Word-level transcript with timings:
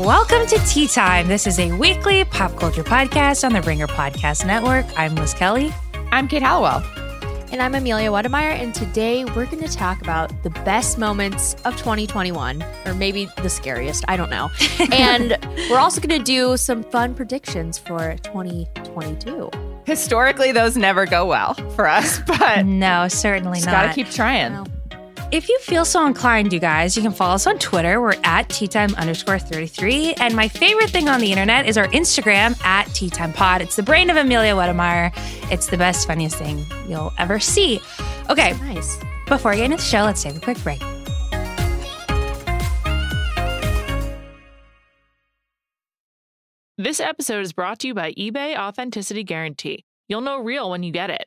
Welcome 0.00 0.46
to 0.46 0.58
Tea 0.66 0.88
Time. 0.88 1.28
This 1.28 1.46
is 1.46 1.58
a 1.58 1.72
weekly 1.72 2.24
pop 2.24 2.56
culture 2.56 2.82
podcast 2.82 3.44
on 3.44 3.52
the 3.52 3.60
Ringer 3.60 3.86
Podcast 3.86 4.46
Network. 4.46 4.86
I'm 4.98 5.14
Liz 5.14 5.34
Kelly. 5.34 5.74
I'm 6.10 6.26
Kate 6.26 6.40
Halliwell. 6.40 6.82
And 7.52 7.60
I'm 7.60 7.74
Amelia 7.74 8.08
Wedemeyer. 8.10 8.58
And 8.58 8.74
today 8.74 9.26
we're 9.26 9.44
going 9.44 9.62
to 9.62 9.68
talk 9.68 10.00
about 10.00 10.32
the 10.42 10.48
best 10.48 10.96
moments 10.96 11.52
of 11.66 11.76
2021, 11.76 12.64
or 12.86 12.94
maybe 12.94 13.28
the 13.42 13.50
scariest. 13.50 14.02
I 14.08 14.16
don't 14.16 14.30
know. 14.30 14.48
and 14.90 15.36
we're 15.68 15.78
also 15.78 16.00
going 16.00 16.18
to 16.18 16.24
do 16.24 16.56
some 16.56 16.82
fun 16.82 17.14
predictions 17.14 17.76
for 17.76 18.16
2022. 18.22 19.50
Historically, 19.84 20.50
those 20.50 20.78
never 20.78 21.04
go 21.04 21.26
well 21.26 21.52
for 21.76 21.86
us, 21.86 22.20
but 22.26 22.64
no, 22.64 23.06
certainly 23.08 23.58
not. 23.60 23.64
just 23.64 23.66
not. 23.66 23.72
Gotta 23.72 23.94
keep 23.94 24.08
trying. 24.08 24.54
Well, 24.54 24.66
If 25.32 25.48
you 25.48 25.60
feel 25.60 25.84
so 25.84 26.06
inclined, 26.06 26.52
you 26.52 26.58
guys, 26.58 26.96
you 26.96 27.04
can 27.04 27.12
follow 27.12 27.36
us 27.36 27.46
on 27.46 27.56
Twitter. 27.60 28.00
We're 28.00 28.16
at 28.24 28.48
teatime 28.48 28.96
underscore 28.96 29.38
33. 29.38 30.14
And 30.14 30.34
my 30.34 30.48
favorite 30.48 30.90
thing 30.90 31.08
on 31.08 31.20
the 31.20 31.30
internet 31.30 31.66
is 31.66 31.78
our 31.78 31.86
Instagram 31.88 32.60
at 32.64 32.88
teatimepod. 32.88 33.60
It's 33.60 33.76
the 33.76 33.84
brain 33.84 34.10
of 34.10 34.16
Amelia 34.16 34.54
Wedemeyer. 34.54 35.12
It's 35.52 35.68
the 35.68 35.76
best, 35.76 36.08
funniest 36.08 36.34
thing 36.34 36.66
you'll 36.88 37.12
ever 37.16 37.38
see. 37.38 37.80
Okay, 38.28 38.54
nice. 38.54 38.98
before 39.28 39.52
we 39.52 39.58
get 39.58 39.66
into 39.66 39.76
the 39.76 39.82
show, 39.84 40.02
let's 40.02 40.20
take 40.20 40.34
a 40.34 40.40
quick 40.40 40.60
break. 40.64 40.82
This 46.76 46.98
episode 46.98 47.42
is 47.42 47.52
brought 47.52 47.78
to 47.80 47.86
you 47.86 47.94
by 47.94 48.14
eBay 48.14 48.58
Authenticity 48.58 49.22
Guarantee. 49.22 49.84
You'll 50.08 50.22
know 50.22 50.40
real 50.40 50.70
when 50.70 50.82
you 50.82 50.90
get 50.90 51.10
it. 51.10 51.26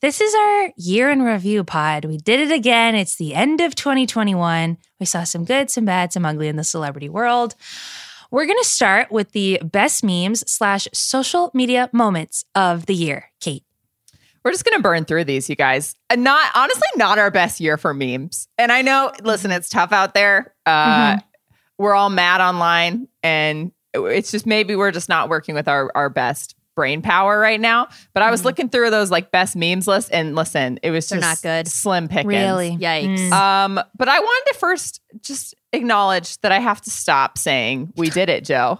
this 0.00 0.20
is 0.20 0.34
our 0.34 0.72
year 0.76 1.10
in 1.10 1.22
review 1.22 1.64
pod. 1.64 2.04
We 2.04 2.18
did 2.18 2.40
it 2.40 2.52
again. 2.54 2.94
It's 2.94 3.16
the 3.16 3.34
end 3.34 3.60
of 3.60 3.74
2021. 3.74 4.78
We 5.00 5.06
saw 5.06 5.24
some 5.24 5.44
good, 5.44 5.70
some 5.70 5.84
bad, 5.84 6.12
some 6.12 6.24
ugly 6.24 6.48
in 6.48 6.56
the 6.56 6.64
celebrity 6.64 7.08
world. 7.08 7.54
We're 8.30 8.46
going 8.46 8.58
to 8.62 8.68
start 8.68 9.10
with 9.10 9.32
the 9.32 9.58
best 9.64 10.04
memes 10.04 10.44
slash 10.50 10.86
social 10.92 11.50
media 11.54 11.88
moments 11.92 12.44
of 12.54 12.86
the 12.86 12.94
year. 12.94 13.30
Kate. 13.40 13.64
We're 14.44 14.52
just 14.52 14.64
gonna 14.64 14.80
burn 14.80 15.04
through 15.04 15.24
these, 15.24 15.50
you 15.50 15.56
guys. 15.56 15.94
And 16.08 16.24
not 16.24 16.50
honestly, 16.54 16.86
not 16.96 17.18
our 17.18 17.30
best 17.30 17.60
year 17.60 17.76
for 17.76 17.92
memes. 17.92 18.48
And 18.56 18.70
I 18.72 18.80
know, 18.82 19.12
listen, 19.22 19.50
it's 19.50 19.68
tough 19.68 19.92
out 19.92 20.14
there. 20.14 20.54
Uh, 20.64 21.16
Mhm. 21.16 21.22
We're 21.76 21.92
all 21.94 22.08
mad 22.08 22.40
online, 22.40 23.08
and 23.22 23.72
it's 23.92 24.30
just 24.30 24.46
maybe 24.46 24.74
we're 24.74 24.92
just 24.92 25.08
not 25.08 25.28
working 25.28 25.54
with 25.54 25.68
our 25.68 25.90
our 25.94 26.08
best 26.08 26.54
brain 26.78 27.02
power 27.02 27.38
right 27.40 27.60
now. 27.60 27.88
But 28.14 28.22
I 28.22 28.30
was 28.30 28.42
Mhm. 28.42 28.44
looking 28.44 28.68
through 28.68 28.90
those 28.90 29.10
like 29.10 29.32
best 29.32 29.56
memes 29.56 29.88
list, 29.88 30.10
and 30.12 30.36
listen, 30.36 30.78
it 30.84 30.92
was 30.92 31.08
They're 31.08 31.18
just 31.20 31.44
not 31.44 31.50
good. 31.56 31.66
slim 31.68 32.06
pickings. 32.06 32.26
Really? 32.26 32.76
Yikes. 32.80 33.18
Mm. 33.28 33.32
Um, 33.32 33.80
but 33.98 34.08
I 34.08 34.20
wanted 34.20 34.52
to 34.52 34.58
first 34.60 35.00
just 35.20 35.56
acknowledge 35.72 36.38
that 36.42 36.52
I 36.52 36.60
have 36.60 36.80
to 36.82 36.90
stop 36.90 37.36
saying 37.36 37.92
we 37.96 38.10
did 38.20 38.28
it, 38.28 38.44
Joe. 38.44 38.78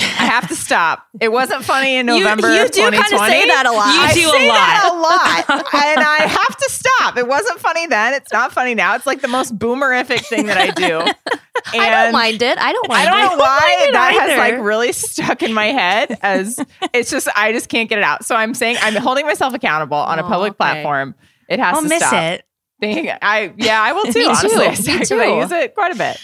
I 0.00 0.26
have 0.30 0.46
to 0.48 0.54
stop. 0.54 1.02
It 1.20 1.32
wasn't 1.32 1.64
funny 1.64 1.96
in 1.96 2.06
November 2.06 2.54
you 2.54 2.62
of 2.64 2.70
do 2.70 2.82
kinda 2.82 3.02
say 3.18 3.46
that 3.48 3.64
a 3.66 3.72
lot. 3.72 3.92
You 3.94 4.00
I 4.00 4.12
do 4.14 4.28
a 4.28 4.30
say 4.32 4.46
that 4.48 4.90
lot. 4.92 5.48
a 5.48 5.56
lot, 5.56 5.74
and 5.74 6.00
I 6.00 6.18
have 6.18 6.56
to 6.56 6.70
stop. 6.70 6.87
It 7.16 7.26
wasn't 7.28 7.58
funny 7.60 7.86
then. 7.86 8.14
It's 8.14 8.32
not 8.32 8.52
funny 8.52 8.74
now. 8.74 8.94
It's 8.94 9.06
like 9.06 9.20
the 9.20 9.28
most 9.28 9.58
boomerific 9.58 10.20
thing 10.26 10.46
that 10.46 10.56
I 10.58 10.70
do. 10.70 11.00
I 11.72 11.90
don't 11.90 12.12
mind 12.12 12.40
it. 12.42 12.58
I 12.58 12.72
don't 12.72 12.88
mind 12.88 13.06
it. 13.06 13.08
I 13.12 13.20
don't 13.22 13.30
know 13.32 13.36
why 13.44 13.76
it 13.88 13.92
that 13.92 14.12
has 14.12 14.38
like 14.38 14.58
really 14.64 14.92
stuck 14.92 15.42
in 15.42 15.52
my 15.52 15.66
head 15.66 16.18
as 16.22 16.58
it's 16.92 17.10
just 17.10 17.28
I 17.36 17.52
just 17.52 17.68
can't 17.68 17.88
get 17.88 17.98
it 17.98 18.04
out. 18.04 18.24
So 18.24 18.34
I'm 18.36 18.54
saying 18.54 18.76
I'm 18.80 18.94
holding 18.96 19.26
myself 19.26 19.54
accountable 19.54 19.96
on 19.96 20.18
a 20.18 20.24
Oh, 20.24 20.28
public 20.28 20.50
okay. 20.52 20.56
platform. 20.56 21.14
It 21.48 21.58
has 21.60 21.76
I'll 21.76 21.82
to 21.82 21.88
miss 21.88 21.98
stop. 21.98 22.14
it. 22.14 22.44
Thing. 22.80 23.10
I 23.22 23.52
yeah, 23.56 23.82
I 23.82 23.92
will 23.92 24.04
too. 24.12 24.12
Too. 24.12 24.28
honestly, 24.28 24.92
Me 24.92 24.98
Because 24.98 25.10
I 25.12 25.24
too. 25.26 25.34
use 25.36 25.50
it 25.52 25.74
quite 25.74 25.92
a 25.92 25.98
bit. 25.98 26.16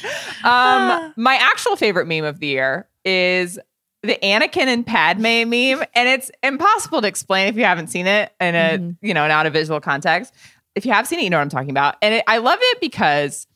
Um, 0.45 1.13
my 1.17 1.35
actual 1.37 1.75
favorite 1.77 2.07
meme 2.07 2.25
of 2.25 2.39
the 2.39 2.47
year 2.47 2.89
is 3.05 3.59
the 4.03 4.19
Anakin 4.23 4.67
and 4.67 4.87
Padme 4.87 5.49
meme, 5.49 5.85
and 5.95 6.09
it's 6.09 6.31
impossible 6.43 7.01
to 7.03 7.09
explain 7.09 7.49
if 7.49 7.57
you 7.57 7.65
haven't 7.65 7.89
seen 7.89 8.07
it 8.07 8.33
in 8.41 8.55
a 8.55 8.79
Mhm. 8.79 8.97
you 9.01 9.15
know 9.15 9.27
not 9.27 9.47
a 9.47 9.51
visual 9.51 9.81
context. 9.81 10.33
If 10.75 10.85
you 10.87 10.93
have 10.93 11.07
seen 11.07 11.19
it, 11.21 11.23
you 11.25 11.31
know 11.31 11.39
what 11.39 11.43
I'm 11.43 11.49
talking 11.51 11.71
about. 11.71 11.97
And 12.03 12.15
it, 12.15 12.25
I 12.27 12.39
love 12.39 12.59
it 12.61 12.81
because 12.81 13.47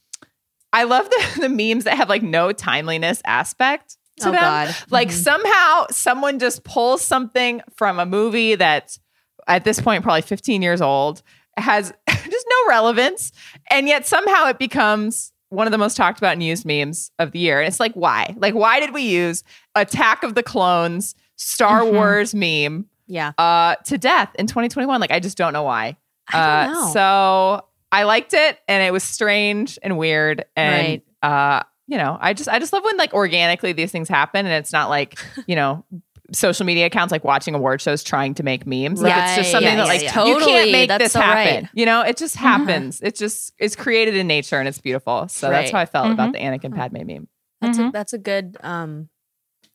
I 0.72 0.84
love 0.84 1.08
the, 1.10 1.40
the 1.42 1.48
memes 1.48 1.84
that 1.84 1.96
have 1.96 2.08
like 2.08 2.22
no 2.22 2.52
timeliness 2.52 3.20
aspect 3.24 3.96
to 4.20 4.28
Oh, 4.28 4.32
them. 4.32 4.40
God. 4.40 4.76
Like 4.90 5.08
Mhm. 5.08 5.12
somehow 5.12 5.86
someone 5.90 6.38
just 6.38 6.64
pulls 6.64 7.02
something 7.02 7.60
from 7.76 7.98
a 7.98 8.06
movie 8.06 8.54
that's 8.54 8.98
at 9.46 9.64
this 9.64 9.80
point 9.80 10.02
probably 10.02 10.22
15 10.22 10.60
years 10.62 10.80
old, 10.80 11.22
has 11.56 11.92
just 12.08 12.46
no 12.50 12.68
relevance, 12.68 13.32
and 13.70 13.88
yet 13.88 14.06
somehow 14.06 14.46
it 14.48 14.58
becomes 14.58 15.32
one 15.50 15.66
of 15.66 15.70
the 15.70 15.78
most 15.78 15.96
talked 15.96 16.18
about 16.18 16.32
and 16.34 16.42
used 16.42 16.66
memes 16.66 17.10
of 17.18 17.32
the 17.32 17.38
year. 17.38 17.58
And 17.58 17.66
it's 17.66 17.80
like, 17.80 17.94
why? 17.94 18.34
Like, 18.38 18.52
why 18.54 18.80
did 18.80 18.92
we 18.92 19.00
use 19.02 19.42
Attack 19.74 20.22
of 20.22 20.34
the 20.34 20.42
Clones, 20.42 21.14
Star 21.36 21.80
Mhm. 21.80 21.92
Wars 21.94 22.34
meme 22.34 22.84
Yeah. 23.06 23.32
uh, 23.38 23.76
to 23.86 23.96
death 23.96 24.28
in 24.38 24.46
2021? 24.46 25.00
Like, 25.00 25.10
I 25.10 25.20
just 25.20 25.38
don't 25.38 25.54
know 25.54 25.62
why. 25.62 25.96
Uh, 26.32 26.92
so 26.92 27.62
I 27.92 28.02
liked 28.04 28.34
it, 28.34 28.58
and 28.68 28.82
it 28.82 28.92
was 28.92 29.02
strange 29.04 29.78
and 29.82 29.96
weird, 29.98 30.44
and 30.56 31.00
uh, 31.22 31.62
you 31.86 31.96
know, 31.98 32.18
I 32.20 32.34
just 32.34 32.48
I 32.48 32.58
just 32.58 32.72
love 32.72 32.84
when 32.84 32.96
like 32.96 33.14
organically 33.14 33.72
these 33.72 33.90
things 33.92 34.08
happen, 34.08 34.44
and 34.46 34.54
it's 34.54 34.72
not 34.72 34.88
like 34.90 35.18
you 35.46 35.56
know. 35.56 35.84
Social 36.30 36.66
media 36.66 36.84
accounts 36.84 37.10
like 37.10 37.24
watching 37.24 37.54
award 37.54 37.80
shows 37.80 38.02
trying 38.04 38.34
to 38.34 38.42
make 38.42 38.66
memes. 38.66 39.00
Like 39.00 39.14
it's 39.16 39.36
just 39.36 39.50
something 39.50 39.66
yeah, 39.66 39.76
that 39.76 39.82
yeah, 39.84 39.88
like 39.88 40.02
yeah. 40.02 40.24
you 40.26 40.34
can't 40.34 40.40
Totally, 40.44 40.72
make 40.72 40.88
that's 40.88 41.04
this 41.04 41.12
so 41.12 41.22
happen. 41.22 41.62
right. 41.64 41.70
You 41.72 41.86
know, 41.86 42.02
it 42.02 42.18
just 42.18 42.36
happens. 42.36 43.00
It 43.00 43.16
just 43.16 43.54
it's 43.56 43.74
created 43.74 44.14
in 44.14 44.26
nature 44.26 44.58
and 44.58 44.68
it's 44.68 44.78
beautiful. 44.78 45.26
So 45.28 45.48
that's 45.48 45.70
how 45.70 45.78
I 45.78 45.86
felt 45.86 46.12
about 46.12 46.28
Mhm. 46.28 46.60
the 46.60 46.68
Anakin 46.68 46.76
Padme 46.76 47.06
meme. 47.06 47.28
That's 47.62 47.78
a 47.78 47.80
Mhm. 47.80 47.92
that's 47.92 48.12
a 48.12 48.18
good 48.18 48.58
um 48.62 49.08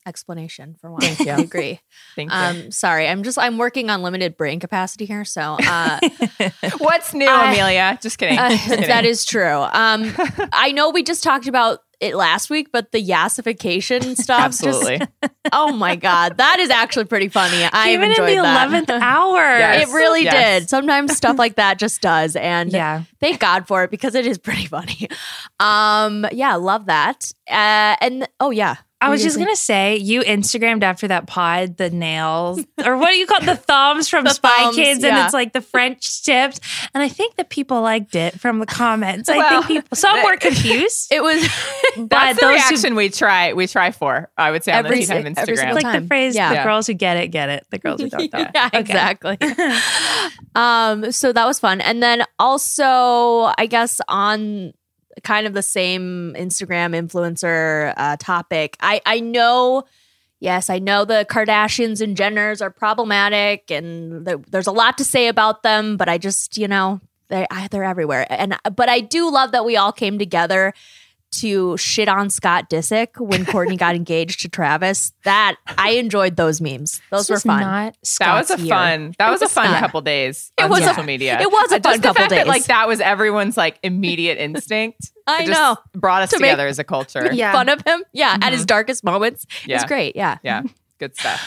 explanation 0.05 0.75
for 0.79 0.91
why 0.91 1.00
Thank 1.01 1.19
you. 1.27 1.31
I 1.31 1.38
agree. 1.39 1.79
Thank 2.15 2.31
you. 2.31 2.38
Um, 2.38 2.71
sorry, 2.71 3.07
I'm 3.07 3.23
just 3.23 3.38
I'm 3.38 3.57
working 3.57 3.89
on 3.89 4.01
limited 4.01 4.38
brain 4.38 4.59
capacity 4.59 5.05
here, 5.05 5.25
so 5.25 5.57
uh, 5.65 6.00
What's 6.77 7.13
new, 7.13 7.27
I- 7.27 7.51
Amelia? 7.53 7.97
Just 8.01 8.17
kidding. 8.17 8.38
uh, 8.38 8.50
Just 8.50 8.67
kidding. 8.69 8.88
that 8.88 9.05
is 9.05 9.25
true. 9.25 9.44
Um, 9.71 10.13
I 10.53 10.71
know 10.73 10.89
we 10.89 11.03
just 11.03 11.23
talked 11.23 11.47
about 11.47 11.79
it 12.00 12.15
last 12.15 12.50
week, 12.50 12.67
but 12.73 12.91
the 12.91 13.01
yassification 13.01 14.17
stuff, 14.17 14.41
absolutely. 14.41 14.97
Just, 14.97 15.11
oh 15.53 15.71
my 15.71 15.95
god, 15.95 16.35
that 16.38 16.59
is 16.59 16.69
actually 16.69 17.06
pretty 17.06 17.29
funny. 17.29 17.63
I 17.71 17.91
Even 17.94 18.06
in 18.06 18.11
enjoyed 18.11 18.29
the 18.29 18.35
eleventh 18.35 18.89
hour. 18.89 19.38
Yes. 19.38 19.88
It 19.89 19.94
really 19.94 20.23
Yes. 20.23 20.61
did. 20.63 20.69
Sometimes 20.69 21.15
stuff 21.15 21.38
like 21.38 21.56
that 21.56 21.79
just 21.79 22.01
does, 22.01 22.35
and 22.35 22.71
Yeah. 22.73 23.03
thank 23.21 23.39
God 23.39 23.67
for 23.67 23.83
it 23.85 23.91
because 23.91 24.15
it 24.15 24.25
is 24.25 24.38
pretty 24.38 24.65
funny. 24.65 25.07
Um, 25.61 26.25
yeah, 26.33 26.56
love 26.56 26.88
that. 26.88 27.31
Uh, 27.49 27.95
and 28.01 28.27
oh 28.41 28.49
yeah, 28.51 28.75
I 29.03 29.09
was 29.09 29.09
What 29.09 29.09
were 29.09 29.15
you 29.17 29.23
just 29.25 29.35
gonna 29.38 29.45
gonna 29.47 29.55
say 29.57 29.97
you 29.97 30.21
Instagrammed 30.21 30.83
after 30.83 31.07
that 31.09 31.27
pod 31.27 31.77
the 31.77 31.89
nails 31.89 32.59
or 32.85 32.97
what 32.97 33.09
do 33.11 33.15
you 33.17 33.25
call 33.27 33.41
it? 33.41 33.45
the 33.45 33.55
thumbs 33.55 34.07
from 34.07 34.23
The 34.23 34.29
Spy 34.31 34.50
thumbs, 34.63 34.75
Kids 34.75 35.03
and 35.03 35.15
yeah. 35.17 35.25
it's 35.25 35.33
like 35.33 35.51
the 35.53 35.61
French 35.61 36.23
tips 36.23 36.59
and 36.94 37.03
I 37.03 37.09
think 37.09 37.35
that 37.35 37.50
people 37.50 37.81
liked 37.81 38.15
it 38.15 38.39
from 38.39 38.59
the 38.59 38.65
comments. 38.65 39.27
I 39.29 39.50
think 39.50 39.67
people 39.67 39.95
some 39.97 40.23
were 40.23 40.38
confused, 40.38 41.07
It 41.11 41.21
was 41.21 41.41
but 41.97 42.09
That's 42.09 42.39
the 42.39 42.45
those 42.45 42.51
who 42.61 42.69
reaction 42.69 42.95
we 42.95 43.09
try. 43.09 43.53
We 43.53 43.67
try 43.67 43.91
for. 43.91 44.29
I 44.38 44.51
would 44.51 44.63
say 44.63 44.71
on 44.71 44.85
Every 44.85 45.01
the 45.01 45.06
Time 45.07 45.23
si- 45.35 45.41
every 45.41 45.56
Instagram. 45.57 45.73
like 45.83 46.01
the 46.01 46.07
phrase 46.07 46.35
Yeah. 46.35 46.49
the 46.49 46.56
Yeah. 46.56 46.63
girls 46.63 46.88
who 46.88 46.94
get 46.94 47.17
it 47.17 47.27
get 47.27 47.49
it 47.49 47.65
the 47.71 47.79
girls 47.79 47.99
who 48.01 48.09
don't 48.09 48.31
don't. 48.31 48.49
yeah, 48.56 48.67
Okay. 48.67 48.79
exactly. 48.79 49.38
um, 50.56 51.11
so 51.11 51.31
that 51.33 51.45
was 51.45 51.59
fun. 51.59 51.81
And 51.81 52.01
then 52.01 52.23
also, 52.39 53.51
I 53.57 53.67
guess 53.69 53.99
on 54.07 54.73
kind 55.24 55.48
of 55.48 55.54
the 55.54 55.62
same 55.62 56.33
Instagram 56.38 56.95
influencer 56.95 57.94
uh, 57.98 58.18
topic, 58.18 58.77
I 58.80 59.01
I 59.06 59.19
know. 59.19 59.83
Yes, 60.39 60.69
I 60.69 60.80
know 60.80 61.06
the 61.06 61.25
Kardashians 61.30 62.01
and 62.01 62.18
Jenners 62.18 62.62
are 62.62 62.69
problematic, 62.69 63.71
and 63.71 64.25
th- 64.25 64.39
there's 64.50 64.68
a 64.68 64.74
lot 64.74 64.98
to 64.98 65.06
say 65.06 65.27
about 65.27 65.63
them. 65.63 65.95
But 65.95 66.10
I 66.10 66.18
just, 66.18 66.57
you 66.57 66.68
know, 66.68 67.00
they 67.30 67.48
they're 67.71 67.83
everywhere. 67.83 68.27
And 68.30 68.57
but 68.75 68.89
I 68.89 69.00
do 69.00 69.31
love 69.31 69.51
that 69.54 69.65
we 69.65 69.77
all 69.77 69.92
came 69.92 70.19
together 70.19 70.74
to 71.39 71.77
shit 71.77 72.07
on 72.07 72.30
Scott 72.30 72.69
Disick 72.69 73.19
when 73.19 73.45
Courtney 73.47 73.77
got 73.77 73.95
engaged 73.95 74.41
to 74.41 74.50
Travis. 74.50 75.12
That 75.24 75.56
I 75.77 75.91
enjoyed 75.91 76.35
those 76.35 76.62
memes. 76.62 77.01
Those 77.09 77.27
This 77.27 77.45
were 77.45 77.51
fun. 77.51 77.62
Not 77.62 77.97
that 78.19 78.39
was 78.39 78.51
a 78.51 78.59
year. 78.59 78.69
fun. 78.69 79.15
That 79.19 79.30
was, 79.31 79.41
a 79.41 79.50
fun 79.50 79.68
fun. 79.68 79.80
couple 79.80 80.01
days. 80.01 80.51
It 80.57 80.63
on 80.63 80.69
was 80.69 80.80
a- 80.81 80.85
social 80.85 81.03
media. 81.03 81.39
it 81.39 81.51
was 81.51 81.71
a 81.71 81.75
fun 81.75 81.81
just 81.83 82.01
the 82.01 82.07
couple 82.07 82.19
fact 82.21 82.30
That, 82.31 82.35
days. 82.38 82.47
like 82.47 82.65
that 82.65 82.88
was 82.88 83.00
everyone's 83.00 83.57
like 83.57 83.80
immediate 83.83 84.38
instinct. 84.38 85.12
I 85.27 85.44
It 85.44 85.47
just 85.47 85.59
know. 85.59 85.77
Brought 85.94 86.24
us 86.24 86.31
To 86.31 86.39
make- 86.39 86.51
together 86.51 86.68
as 86.68 86.80
a 86.80 86.83
culture. 86.83 87.21
Make 87.31 87.39
fun 87.39 87.69
of 87.69 87.81
him. 87.85 88.03
Yeah, 88.13 88.38
at 88.41 88.51
his 88.51 88.62
mm-hmm. 88.62 88.65
darkest 88.68 89.03
moments. 89.03 89.45
Yeah. 89.65 89.75
It's 89.75 89.85
great. 89.85 90.15
Yeah. 90.15 90.38
Yeah. 90.44 90.63
Good 91.00 91.15
stuff. 91.18 91.41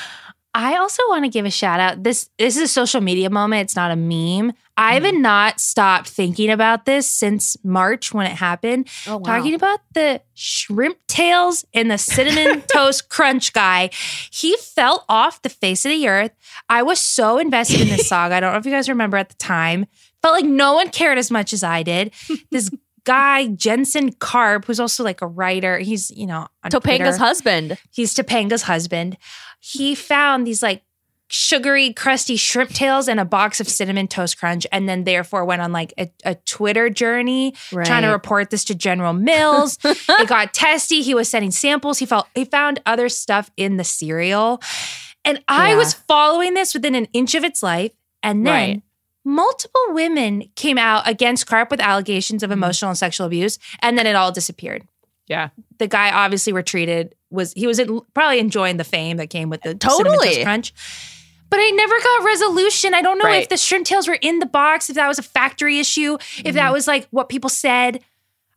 I 0.59 0.79
also 0.79 1.03
want 1.11 1.23
to 1.23 1.29
give 1.29 1.45
a 1.45 1.51
shout 1.51 1.81
out. 1.81 2.03
This 2.03 2.31
this 2.39 2.57
is 2.57 2.63
a 2.63 2.69
social 2.69 3.03
media 3.03 3.29
moment. 3.29 3.65
It's 3.65 3.77
not 3.77 3.91
a 3.91 3.97
meme. 3.97 4.55
I 4.79 4.95
haven't 4.95 5.17
mm. 5.17 5.21
not 5.21 5.61
stopped 5.61 6.09
thinking 6.09 6.49
about 6.49 6.87
this 6.87 7.11
since 7.11 7.59
March 7.63 8.15
when 8.15 8.25
it 8.25 8.33
happened. 8.33 8.89
Oh, 9.07 9.19
wow. 9.19 9.37
Talking 9.37 9.53
about 9.53 9.81
the 9.93 10.23
shrimp 10.33 10.97
tails 11.09 11.67
and 11.75 11.91
the 11.91 11.99
cinnamon 11.99 12.63
toast 12.73 13.11
crunch 13.11 13.53
guy. 13.53 13.91
He 14.31 14.57
fell 14.57 15.05
off 15.11 15.43
the 15.43 15.51
face 15.51 15.85
of 15.85 15.91
the 15.91 16.09
earth. 16.09 16.33
I 16.71 16.83
was 16.83 17.01
so 17.01 17.37
invested 17.37 17.83
in 17.83 17.89
this 17.89 18.09
saga. 18.09 18.37
I 18.37 18.41
don't 18.41 18.53
know 18.53 18.59
if 18.59 18.65
you 18.65 18.73
guys 18.73 18.89
remember 18.89 19.19
at 19.19 19.29
the 19.29 19.35
time. 19.35 19.85
Felt 20.23 20.37
like 20.37 20.47
no 20.47 20.73
one 20.73 20.89
cared 20.89 21.19
as 21.19 21.31
much 21.31 21.53
as 21.53 21.63
I 21.63 21.83
did. 21.83 22.15
This 22.51 22.71
guy, 23.05 23.47
Jensen 23.49 24.13
Karp, 24.13 24.65
who's 24.65 24.81
also 24.81 25.05
like 25.05 25.23
a 25.23 25.27
writer. 25.27 25.79
He's, 25.79 26.11
you 26.11 26.27
know, 26.27 26.49
Topanga's 26.69 27.17
Twitter. 27.17 27.19
husband. 27.19 27.79
He's 27.93 28.13
Topanga's 28.13 28.63
husband. 28.63 29.17
He 29.73 29.95
found 29.95 30.47
these 30.47 30.63
like 30.63 30.83
sugary, 31.29 31.93
crusty 31.93 32.37
shrimp 32.37 32.71
tails 32.71 33.09
and 33.09 33.19
a 33.19 33.25
box 33.25 33.59
of 33.61 33.69
cinnamon 33.69 34.07
toast 34.07 34.39
crunch, 34.39 34.65
and 34.71 34.89
then 34.89 35.03
therefore 35.03 35.45
went 35.45 35.61
on 35.61 35.73
like 35.73 35.93
a, 35.99 36.09
a 36.25 36.37
Twitter 36.37 36.89
journey 36.89 37.53
trying 37.71 38.03
to 38.03 38.09
report 38.09 38.51
this 38.51 38.65
to 38.65 38.75
General 38.77 39.13
Mills. 39.13 39.77
it 39.85 40.29
got 40.29 40.55
testy. 40.55 41.03
He 41.03 41.15
was 41.15 41.29
sending 41.29 41.51
samples. 41.51 41.99
He 41.99 42.07
felt 42.07 42.29
he 42.37 42.45
found 42.45 42.81
other 42.87 43.09
stuff 43.09 43.51
in 43.57 43.77
the 43.77 43.83
cereal. 43.85 44.63
And 45.25 45.43
I 45.49 45.71
Yeah. 45.71 45.77
was 45.77 45.95
following 45.95 46.55
this 46.55 46.73
within 46.75 46.95
an 46.95 47.09
inch 47.13 47.35
of 47.35 47.43
its 47.43 47.61
life. 47.61 47.91
And 48.23 48.47
then 48.47 48.53
Right. 48.71 48.83
multiple 49.25 49.83
women 49.89 50.45
came 50.55 50.79
out 50.79 51.09
against 51.09 51.49
Karp 51.49 51.73
with 51.73 51.81
allegations 51.81 52.43
Mm-hmm. 52.45 52.53
of 52.53 52.57
emotional 52.59 52.91
and 52.91 52.99
sexual 52.99 53.27
abuse. 53.27 53.59
And 53.81 53.99
then 53.99 54.07
it 54.07 54.15
all 54.15 54.31
disappeared 54.31 54.85
Yeah. 55.27 55.49
the 55.79 55.89
guy 55.89 56.11
obviously 56.13 56.53
retreated 56.53 57.17
was 57.31 57.53
he 57.55 57.67
was 57.67 57.81
probably 58.15 58.39
enjoying 58.39 58.77
the 58.77 58.85
fame 58.85 59.17
that 59.19 59.31
came 59.31 59.51
with 59.51 59.63
the 59.63 59.75
Totally. 59.75 60.43
crunch 60.43 60.73
but 61.49 61.61
I 61.61 61.71
never 61.71 61.95
got 62.01 62.25
resolution. 62.25 62.93
I 62.93 63.03
don't 63.03 63.19
know 63.19 63.25
Right. 63.25 63.43
if 63.45 63.49
the 63.49 63.57
shrimp 63.57 63.87
tails 63.87 64.09
were 64.09 64.19
in 64.21 64.41
the 64.41 64.47
box, 64.47 64.91
if 64.91 64.97
that 64.97 65.07
was 65.07 65.21
a 65.21 65.23
factory 65.23 65.79
issue, 65.79 66.19
if 66.45 66.57
that 66.57 66.73
was 66.73 66.89
like 66.89 67.07
what 67.13 67.29
people 67.29 67.49
said. 67.51 68.01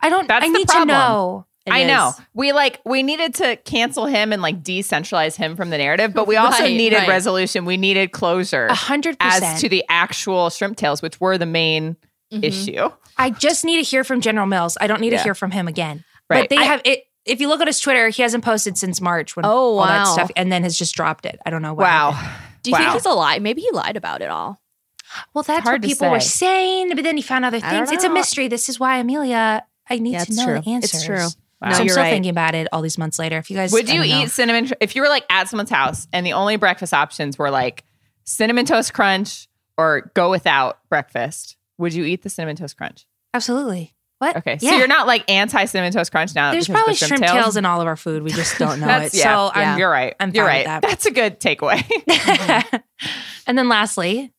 I 0.01 0.09
don't. 0.09 0.27
That's 0.27 0.43
I 0.43 0.47
need 0.47 0.67
to 0.69 0.85
know. 0.85 1.45
It 1.67 1.71
I 1.73 1.83
know. 1.83 2.13
We 2.33 2.51
like 2.51 2.79
we 2.85 3.03
needed 3.03 3.35
to 3.35 3.57
cancel 3.57 4.07
him 4.07 4.33
and 4.33 4.41
like 4.41 4.63
decentralize 4.63 5.35
him 5.35 5.55
from 5.55 5.69
the 5.69 5.77
narrative, 5.77 6.13
but 6.15 6.25
we 6.27 6.35
also 6.35 6.63
Right, 6.63 6.75
needed 6.75 6.95
right. 6.97 7.07
resolution. 7.07 7.63
We 7.65 7.77
needed 7.77 8.11
closure 8.11 8.65
A 8.65 8.73
hundred 8.73 9.17
as 9.19 9.61
to 9.61 9.69
the 9.69 9.83
actual 9.87 10.49
shrimp 10.49 10.75
tails, 10.77 11.03
which 11.03 11.19
were 11.21 11.37
the 11.37 11.45
main 11.45 11.95
Mhm. 12.33 12.43
issue. 12.43 12.89
I 13.19 13.29
just 13.29 13.63
need 13.65 13.75
to 13.77 13.83
hear 13.83 14.03
from 14.03 14.19
General 14.19 14.47
Mills. 14.47 14.77
I 14.81 14.87
don't 14.87 14.99
need 14.99 15.11
Yeah. 15.11 15.19
to 15.19 15.23
hear 15.25 15.35
from 15.35 15.51
him 15.51 15.67
again. 15.67 16.03
Right. 16.27 16.41
But 16.41 16.49
they 16.49 16.57
I- 16.57 16.63
have 16.63 16.81
it. 16.85 17.03
If 17.29 17.39
you 17.41 17.47
look 17.47 17.61
at 17.61 17.67
his 17.67 17.79
Twitter, 17.79 18.09
he 18.09 18.21
hasn't 18.21 18.43
posted 18.43 18.77
since 18.77 18.99
March 19.01 19.35
when 19.35 19.45
Oh, 19.45 19.77
all 19.77 19.85
that 19.85 20.07
stuff, 20.07 20.31
and 20.35 20.51
then 20.51 20.63
has 20.63 20.77
just 20.77 20.95
dropped 20.95 21.25
it. 21.25 21.39
I 21.45 21.49
don't 21.49 21.61
know. 21.61 21.73
What 21.73 21.83
Wow. 21.83 22.11
happened. 22.11 22.43
Do 22.63 22.69
you 22.71 22.73
Wow. 22.73 22.79
think 22.79 22.93
he's 22.93 23.05
a 23.05 23.09
lie? 23.11 23.39
Maybe 23.39 23.61
he 23.61 23.69
lied 23.71 23.95
about 23.97 24.21
it 24.21 24.29
all. 24.29 24.61
Well, 25.33 25.43
that's 25.43 25.63
hard 25.63 25.81
what 25.81 25.89
to 25.89 25.95
people 25.95 26.09
were 26.11 26.19
saying, 26.19 26.89
but 26.95 27.03
then 27.03 27.15
he 27.17 27.23
found 27.23 27.45
other 27.45 27.59
things. 27.59 27.91
It's 27.91 28.03
a 28.03 28.09
mystery. 28.09 28.47
This 28.47 28.69
is 28.69 28.79
why 28.79 28.97
Amelia. 28.97 29.65
I 29.89 29.97
need 29.97 30.11
Yeah, 30.13 30.25
to 30.25 30.33
know 30.35 30.45
true. 30.45 30.61
the 30.61 30.71
answers. 30.71 30.93
It's 30.93 31.03
true. 31.05 31.15
Wow. 31.15 31.27
So 31.27 31.35
No, 31.61 31.67
I'm 31.67 31.85
you're 31.85 31.89
still 31.93 32.03
right. 32.03 32.09
thinking 32.11 32.29
about 32.29 32.53
it 32.55 32.67
all 32.71 32.81
these 32.81 32.97
months 32.97 33.17
later. 33.17 33.37
If 33.37 33.49
you 33.49 33.55
guys 33.57 33.71
Would 33.71 33.89
you 33.89 33.97
don't 33.99 34.07
know. 34.09 34.21
eat 34.23 34.31
cinnamon 34.31 34.71
if 34.79 34.95
you 34.95 35.01
were 35.01 35.09
like 35.09 35.25
at 35.31 35.49
someone's 35.49 35.69
house 35.71 36.07
and 36.13 36.25
the 36.25 36.33
only 36.33 36.57
breakfast 36.57 36.93
options 36.93 37.37
were 37.39 37.49
like 37.49 37.83
cinnamon 38.23 38.65
toast 38.65 38.93
crunch 38.93 39.47
or 39.77 40.11
go 40.13 40.29
without 40.29 40.79
breakfast? 40.89 41.57
Would 41.79 41.93
you 41.93 42.05
eat 42.05 42.21
the 42.21 42.29
cinnamon 42.29 42.55
toast 42.55 42.77
crunch? 42.77 43.05
Absolutely. 43.33 43.95
What? 44.19 44.35
Okay, 44.37 44.57
Yeah. 44.61 44.71
so 44.71 44.77
you're 44.77 44.87
not 44.87 45.07
like 45.07 45.29
anti 45.29 45.65
cinnamon 45.65 45.91
toast 45.93 46.11
crunch 46.11 46.35
now. 46.35 46.51
There's 46.51 46.67
because 46.67 46.69
of 46.69 46.75
probably 46.85 46.93
the 46.99 47.05
shrimp, 47.07 47.25
tails? 47.25 47.57
in 47.57 47.65
all 47.65 47.81
of 47.81 47.87
our 47.87 47.95
food. 47.95 48.21
We 48.23 48.31
just 48.31 48.57
don't 48.59 48.79
know 48.81 48.87
That's 48.87 49.13
it. 49.13 49.19
yeah. 49.19 49.23
So 49.23 49.59
yeah. 49.59 49.71
I'm. 49.73 49.79
You're 49.79 49.89
right. 49.89 50.15
I'm 50.19 50.31
you're 50.31 50.45
right. 50.45 50.65
that. 50.65 50.81
That's 50.81 51.05
a 51.05 51.11
good 51.11 51.39
takeaway. 51.39 51.81
and 53.47 53.57
then 53.57 53.69
lastly, 53.69 54.31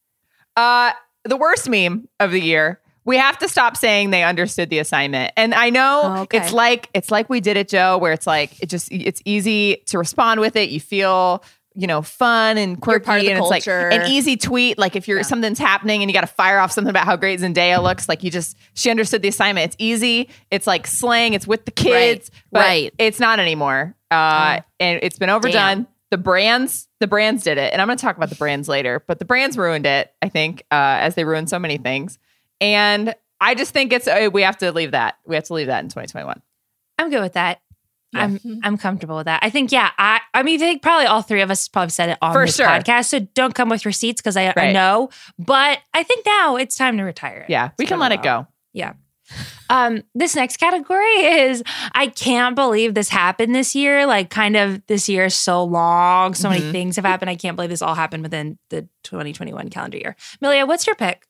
Uh, 0.56 0.92
the 1.25 1.37
worst 1.37 1.68
meme 1.68 2.08
of 2.18 2.30
the 2.30 2.40
year. 2.40 2.80
We 3.06 3.16
have 3.16 3.38
to 3.38 3.49
stop 3.49 3.76
saying 3.78 4.10
they 4.10 4.22
understood 4.22 4.68
the 4.68 4.78
assignment. 4.78 5.32
And 5.37 5.54
I 5.54 5.70
know 5.70 6.00
Oh, 6.04 6.20
okay. 6.22 6.38
it's 6.38 6.52
like 6.52 6.90
it's 6.92 7.10
like 7.10 7.30
we 7.30 7.40
did 7.40 7.56
it, 7.56 7.68
Joe, 7.68 7.96
where 7.96 8.12
it's 8.12 8.26
like 8.26 8.62
it 8.62 8.68
just 8.68 8.88
it's 8.92 9.22
easy 9.25 9.82
to 9.87 9.99
respond 9.99 10.40
with 10.40 10.54
it. 10.54 10.68
You 10.68 10.80
feel 10.80 11.42
you 11.80 11.87
know 11.87 12.02
fun 12.02 12.58
and 12.58 12.80
quirky, 12.80 13.04
part 13.04 13.20
of 13.20 13.25
the 13.26 13.32
and 13.32 13.38
it's 13.40 13.50
like 13.50 13.66
an 13.66 14.10
easy 14.10 14.37
tweet. 14.37 14.78
Like 14.78 14.96
if 14.96 15.08
you're 15.08 15.18
Yeah. 15.18 15.22
something's 15.22 15.58
happening 15.58 16.02
and 16.02 16.10
you 16.10 16.14
got 16.14 16.20
to 16.20 16.26
fire 16.26 16.58
off 16.58 16.72
something 16.72 16.90
about 16.90 17.06
how 17.06 17.16
great 17.16 17.40
Zendaya 17.40 17.82
looks, 17.82 18.08
like 18.08 18.22
you 18.22 18.30
just 18.30 18.56
she 18.75 18.90
understood 18.90 19.22
the 19.22 19.28
assignment. 19.28 19.66
It's 19.66 19.76
easy. 19.78 20.28
It's 20.50 20.66
like 20.66 20.87
slang. 20.87 21.32
It's 21.34 21.46
with 21.46 21.64
the 21.64 21.70
kids, 21.70 22.30
but 22.52 22.60
right. 22.60 22.94
It's 22.99 23.18
not 23.18 23.38
anymore. 23.40 23.94
Uh, 24.10 24.60
and 24.78 25.00
it's 25.02 25.18
been 25.18 25.30
overdone. 25.30 25.87
The 26.10 26.18
brands, 26.18 26.88
the 26.99 27.06
brands 27.06 27.44
did 27.44 27.56
it, 27.56 27.72
and 27.72 27.80
I'm 27.80 27.87
going 27.87 27.96
to 27.96 28.02
talk 28.02 28.16
about 28.16 28.30
the 28.30 28.34
brands 28.34 28.68
later. 28.68 29.02
But 29.06 29.20
the 29.20 29.25
brands 29.25 29.56
ruined 29.56 29.87
it, 29.87 30.12
I 30.20 30.28
think, 30.28 30.62
uh, 30.72 30.99
as 31.00 31.14
they 31.14 31.22
ruined 31.25 31.49
so 31.49 31.60
many 31.60 31.78
things. 31.78 32.18
And 32.60 33.14
I 33.40 33.54
just 33.54 33.72
think 33.72 33.92
it's 33.92 34.08
uh, 34.08 34.28
we 34.32 34.42
have 34.42 34.58
to 34.58 34.72
leave 34.72 34.90
that. 34.90 35.18
We 35.25 35.37
have 35.37 35.44
to 35.44 35.54
leave 35.54 35.68
that 35.68 35.84
in 35.84 35.88
2021. 35.88 36.42
I'm 36.99 37.10
good 37.10 37.22
with 37.22 37.34
that. 37.34 37.60
Yeah. 38.12 38.23
I'm 38.25 38.40
I'm 38.64 38.76
comfortable 38.76 39.17
with 39.17 39.26
that. 39.26 39.40
I 39.43 39.50
think 39.50 39.71
yeah. 39.71 39.90
I 39.99 40.21
I 40.35 40.43
mean 40.43 40.57
I 40.61 40.64
think 40.64 40.83
probably 40.83 41.07
all 41.07 41.23
three 41.23 41.43
of 41.43 41.50
us 41.50 41.69
probably 41.69 41.90
said 41.90 42.09
it 42.09 42.19
on 42.21 42.33
For 42.33 42.45
this 42.47 42.57
sure. 42.57 42.67
podcast. 42.67 43.07
So 43.07 43.21
don't 43.21 43.55
come 43.55 43.69
with 43.69 43.87
receipts 43.87 44.21
because 44.21 44.37
I, 44.37 44.47
I 44.49 44.52
Right. 44.57 44.73
know. 44.73 45.11
But 45.38 45.79
I 45.95 46.02
think 46.02 46.26
now 46.26 46.57
it's 46.57 46.76
time 46.76 46.97
to 46.99 47.05
retire 47.05 47.43
it. 47.43 47.50
Yeah, 47.50 47.71
we 47.79 47.87
can 47.87 47.99
let 48.00 48.11
a 48.11 48.17
it 48.17 48.23
go. 48.23 48.47
Yeah. 48.73 48.95
Um, 49.69 50.02
this 50.17 50.35
next 50.35 50.57
category 50.57 51.05
is 51.21 51.62
I 51.93 52.09
can't 52.09 52.57
believe 52.57 52.95
this 52.95 53.09
happened 53.09 53.55
this 53.55 53.76
year. 53.76 54.05
Like, 54.05 54.29
kind 54.29 54.57
of 54.57 54.85
this 54.88 55.09
year 55.09 55.26
is 55.26 55.37
so 55.37 55.62
long. 55.62 56.35
So 56.35 56.49
many 56.50 56.62
Mhm. 56.62 56.73
things 56.73 56.97
have 56.97 57.05
happened. 57.05 57.31
I 57.31 57.37
can't 57.37 57.55
believe 57.55 57.71
this 57.71 57.81
all 57.83 57.95
happened 57.95 58.25
within 58.25 58.59
the 58.71 58.88
2021 59.05 59.69
calendar 59.69 59.99
year. 59.99 60.17
Milia, 60.43 60.67
what's 60.67 60.85
your 60.87 60.97
pick? 60.97 61.26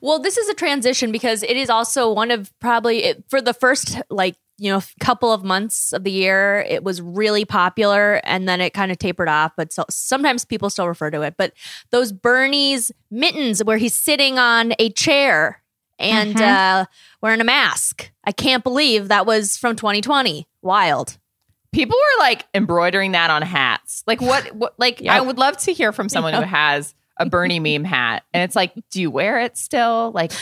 Well, 0.00 0.20
this 0.20 0.36
is 0.36 0.48
a 0.48 0.54
transition 0.54 1.10
because 1.10 1.42
it 1.42 1.56
is 1.56 1.68
also 1.68 2.12
one 2.12 2.30
of 2.30 2.52
probably 2.60 3.02
it, 3.04 3.24
for 3.28 3.40
the 3.40 3.54
first 3.54 4.00
like 4.08 4.36
you 4.58 4.70
know 4.70 4.78
a 4.78 5.04
couple 5.04 5.32
of 5.32 5.42
months 5.44 5.92
of 5.92 6.04
the 6.04 6.10
year 6.10 6.64
it 6.68 6.84
was 6.84 7.00
really 7.00 7.44
popular 7.44 8.20
and 8.24 8.48
then 8.48 8.60
it 8.60 8.74
kind 8.74 8.92
of 8.92 8.98
tapered 8.98 9.28
off 9.28 9.52
but 9.56 9.72
so, 9.72 9.84
sometimes 9.90 10.44
people 10.44 10.70
still 10.70 10.88
refer 10.88 11.10
to 11.10 11.22
it 11.22 11.34
but 11.36 11.52
those 11.90 12.12
bernie's 12.12 12.90
mittens 13.10 13.62
where 13.64 13.78
he's 13.78 13.94
sitting 13.94 14.38
on 14.38 14.72
a 14.78 14.90
chair 14.90 15.62
and 15.98 16.40
uh, 16.40 16.84
wearing 17.20 17.40
a 17.40 17.44
mask 17.44 18.10
i 18.24 18.32
can't 18.32 18.64
believe 18.64 19.08
that 19.08 19.26
was 19.26 19.56
from 19.56 19.76
2020 19.76 20.46
wild 20.60 21.18
People 21.72 21.96
were 21.96 22.22
like 22.22 22.46
embroidering 22.52 23.12
that 23.12 23.30
on 23.30 23.40
hats. 23.40 24.04
Like 24.06 24.20
what? 24.20 24.54
What? 24.54 24.74
Like 24.78 25.02
I 25.08 25.20
would 25.20 25.38
love 25.38 25.56
to 25.58 25.72
hear 25.72 25.90
from 25.92 26.08
someone 26.10 26.34
who 26.34 26.42
has 26.42 26.94
a 27.16 27.26
Bernie 27.26 27.60
meme 27.60 27.84
hat, 27.84 28.24
and 28.32 28.42
it's 28.42 28.56
like, 28.56 28.72
do 28.90 29.00
you 29.00 29.10
wear 29.10 29.40
it 29.40 29.56
still? 29.58 30.10
Like, 30.12 30.32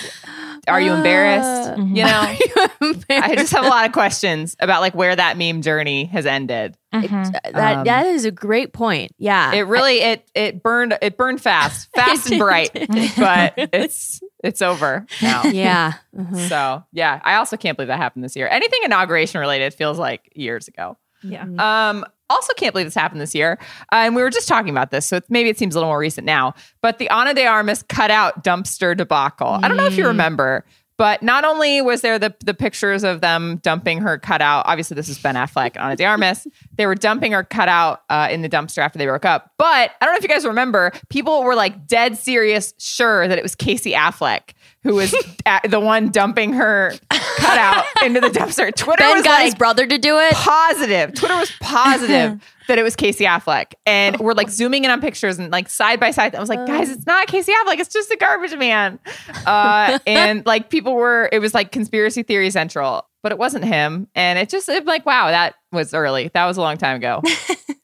are 0.68 0.80
you 0.80 0.92
embarrassed? 0.92 1.70
Uh, 1.70 1.82
you 1.82 2.04
know, 2.04 2.36
I 3.10 3.34
just 3.36 3.52
have 3.52 3.64
a 3.64 3.68
lot 3.68 3.86
of 3.86 3.92
questions 3.92 4.56
about 4.60 4.80
like 4.80 4.94
where 4.94 5.14
that 5.14 5.36
meme 5.38 5.62
journey 5.62 6.04
has 6.06 6.26
ended. 6.26 6.76
Mhm. 6.94 7.32
that 7.52 7.78
Um, 7.78 7.84
that 7.84 8.06
is 8.06 8.24
a 8.24 8.30
great 8.32 8.72
point. 8.72 9.12
Yeah. 9.18 9.52
It 9.52 9.60
really 9.60 10.00
it 10.00 10.28
it 10.34 10.62
burned 10.62 10.98
it 11.00 11.16
burned 11.16 11.40
fast, 11.40 11.88
fast 11.94 12.30
and 12.30 12.40
bright, 12.40 12.72
but 13.16 13.54
it's 13.56 14.20
it's 14.42 14.60
over 14.62 15.06
now. 15.22 15.44
yeah. 15.44 15.94
Mhm. 16.16 16.48
So 16.48 16.82
yeah, 16.92 17.20
I 17.24 17.36
also 17.36 17.56
can't 17.56 17.76
believe 17.76 17.88
that 17.88 17.98
happened 17.98 18.24
this 18.24 18.34
year. 18.36 18.48
Anything 18.48 18.80
inauguration 18.84 19.40
related 19.40 19.72
feels 19.74 19.98
like 19.98 20.30
years 20.34 20.66
ago. 20.68 20.96
Yeah. 21.22 21.44
Um, 21.90 22.04
also 22.30 22.52
can't 22.54 22.72
believe 22.72 22.86
this 22.86 22.94
happened 22.94 23.20
this 23.20 23.34
year. 23.34 23.58
Uh, 23.92 23.96
and 23.96 24.16
we 24.16 24.22
were 24.22 24.30
just 24.30 24.48
talking 24.48 24.70
about 24.70 24.90
this, 24.90 25.06
so 25.06 25.20
maybe 25.28 25.48
it 25.50 25.58
seems 25.58 25.74
a 25.74 25.78
little 25.78 25.90
more 25.90 25.98
recent 25.98 26.24
now. 26.24 26.54
But 26.80 26.98
the 26.98 27.10
Ana 27.10 27.34
de 27.34 27.44
Armas 27.46 27.82
cutout 27.82 28.42
dumpster 28.44 28.96
debacle. 28.96 29.58
I 29.62 29.68
don't 29.68 29.76
know 29.76 29.86
if 29.86 29.96
you 29.96 30.04
Mm. 30.04 30.08
remember, 30.08 30.64
but 30.96 31.22
not 31.22 31.44
only 31.44 31.80
was 31.80 32.02
there 32.02 32.18
the 32.18 32.34
the 32.44 32.52
pictures 32.54 33.04
of 33.04 33.20
them 33.22 33.56
dumping 33.62 34.00
her 34.02 34.18
cutout. 34.18 34.64
Obviously, 34.66 34.94
this 34.94 35.08
is 35.08 35.18
Ben 35.18 35.34
Affleck 35.34 35.72
and 35.74 35.78
Ana 35.78 35.96
de 35.96 36.04
Armas. 36.04 36.46
they 36.76 36.86
were 36.86 36.94
dumping 36.94 37.32
her 37.32 37.42
cutout 37.42 38.02
uh, 38.10 38.28
in 38.30 38.42
the 38.42 38.48
dumpster 38.48 38.78
after 38.78 38.98
they 38.98 39.06
broke 39.06 39.24
up. 39.24 39.52
But 39.58 39.90
I 40.00 40.04
don't 40.04 40.12
know 40.14 40.18
if 40.18 40.22
you 40.22 40.28
guys 40.28 40.44
remember, 40.44 40.92
people 41.08 41.42
were 41.42 41.54
like 41.54 41.86
dead 41.86 42.16
serious, 42.18 42.74
sure 42.78 43.26
that 43.28 43.38
it 43.38 43.42
was 43.42 43.54
Casey 43.54 43.92
Affleck 43.92 44.50
who 44.82 44.94
was 44.94 45.10
the 45.68 45.78
one 45.80 46.08
dumping 46.08 46.54
her 46.54 46.92
cutout 47.40 47.84
into 48.04 48.20
the 48.20 48.28
dumpster. 48.28 48.74
Twitter 48.76 49.02
Ben 49.02 49.16
was 49.16 49.24
got 49.24 49.32
like, 49.32 49.44
his 49.44 49.54
brother 49.54 49.86
to 49.86 49.98
do 49.98 50.18
it. 50.18 50.32
positive. 50.34 51.14
Twitter 51.14 51.36
was 51.36 51.50
positive 51.60 52.40
that 52.68 52.78
it 52.78 52.82
was 52.82 52.94
Casey 52.96 53.24
Affleck. 53.24 53.74
And 53.86 54.18
we're 54.18 54.34
like 54.34 54.48
zooming 54.50 54.84
in 54.84 54.90
on 54.90 55.00
pictures 55.00 55.38
and 55.38 55.50
like 55.50 55.68
side 55.68 55.98
by 55.98 56.10
side. 56.10 56.34
I 56.34 56.40
was 56.40 56.48
like, 56.48 56.66
guys, 56.66 56.90
it's 56.90 57.06
not 57.06 57.26
Casey 57.26 57.52
Affleck. 57.52 57.78
It's 57.78 57.92
just 57.92 58.10
a 58.10 58.16
garbage 58.16 58.54
man. 58.56 58.98
Uh, 59.46 59.98
and 60.06 60.44
like 60.46 60.70
people 60.70 60.94
were, 60.94 61.28
it 61.32 61.40
was 61.40 61.54
like 61.54 61.72
conspiracy 61.72 62.22
theory 62.22 62.50
central, 62.50 63.06
but 63.22 63.32
it 63.32 63.38
wasn't 63.38 63.64
him. 63.64 64.06
And 64.14 64.38
it 64.38 64.48
just, 64.48 64.68
it, 64.68 64.84
like, 64.86 65.04
wow, 65.04 65.28
that 65.28 65.56
was 65.72 65.94
early. 65.94 66.30
That 66.32 66.46
was 66.46 66.56
a 66.56 66.60
long 66.60 66.76
time 66.76 66.96
ago. 66.96 67.22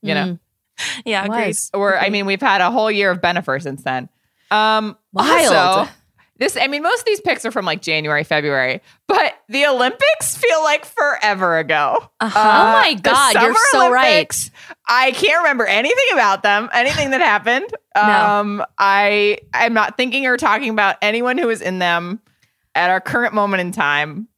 You 0.02 0.14
know, 0.14 0.38
Mm. 0.76 1.02
Yeah, 1.06 1.52
or 1.72 1.98
I 1.98 2.10
mean, 2.10 2.26
we've 2.26 2.40
had 2.40 2.60
a 2.60 2.70
whole 2.70 2.90
year 2.90 3.10
of 3.10 3.20
Bennifer 3.20 3.62
since 3.62 3.82
then. 3.82 4.08
Um, 4.50 4.96
Wild. 5.12 5.52
Also, 5.54 5.90
this, 6.38 6.56
I 6.56 6.66
mean, 6.66 6.82
most 6.82 7.00
of 7.00 7.04
these 7.06 7.20
pics 7.20 7.44
are 7.44 7.50
from 7.50 7.64
like 7.64 7.80
January, 7.82 8.22
February, 8.24 8.82
but 9.08 9.34
the 9.48 9.66
Olympics 9.66 10.36
feel 10.36 10.62
like 10.64 10.84
forever 10.84 11.58
ago. 11.58 11.96
Uh-huh. 12.20 12.38
Oh 12.38 12.72
my 12.82 12.94
God, 12.94 13.34
you're 13.34 13.54
so 13.70 13.86
Olympics, 13.88 14.50
I 14.86 15.12
can't 15.12 15.38
remember 15.42 15.64
anything 15.66 16.06
about 16.12 16.42
them, 16.42 16.68
anything 16.72 17.10
that 17.10 17.20
happened. 17.20 17.66
Um, 17.94 18.62
I 18.78 19.38
I'm 19.54 19.72
not 19.72 19.96
thinking 19.96 20.26
or 20.26 20.36
talking 20.36 20.70
about 20.70 20.96
anyone 21.00 21.38
who 21.38 21.46
was 21.46 21.62
in 21.62 21.78
them 21.78 22.20
at 22.74 22.90
our 22.90 23.00
current 23.00 23.32
moment 23.32 23.62
in 23.62 23.72
time. 23.72 24.28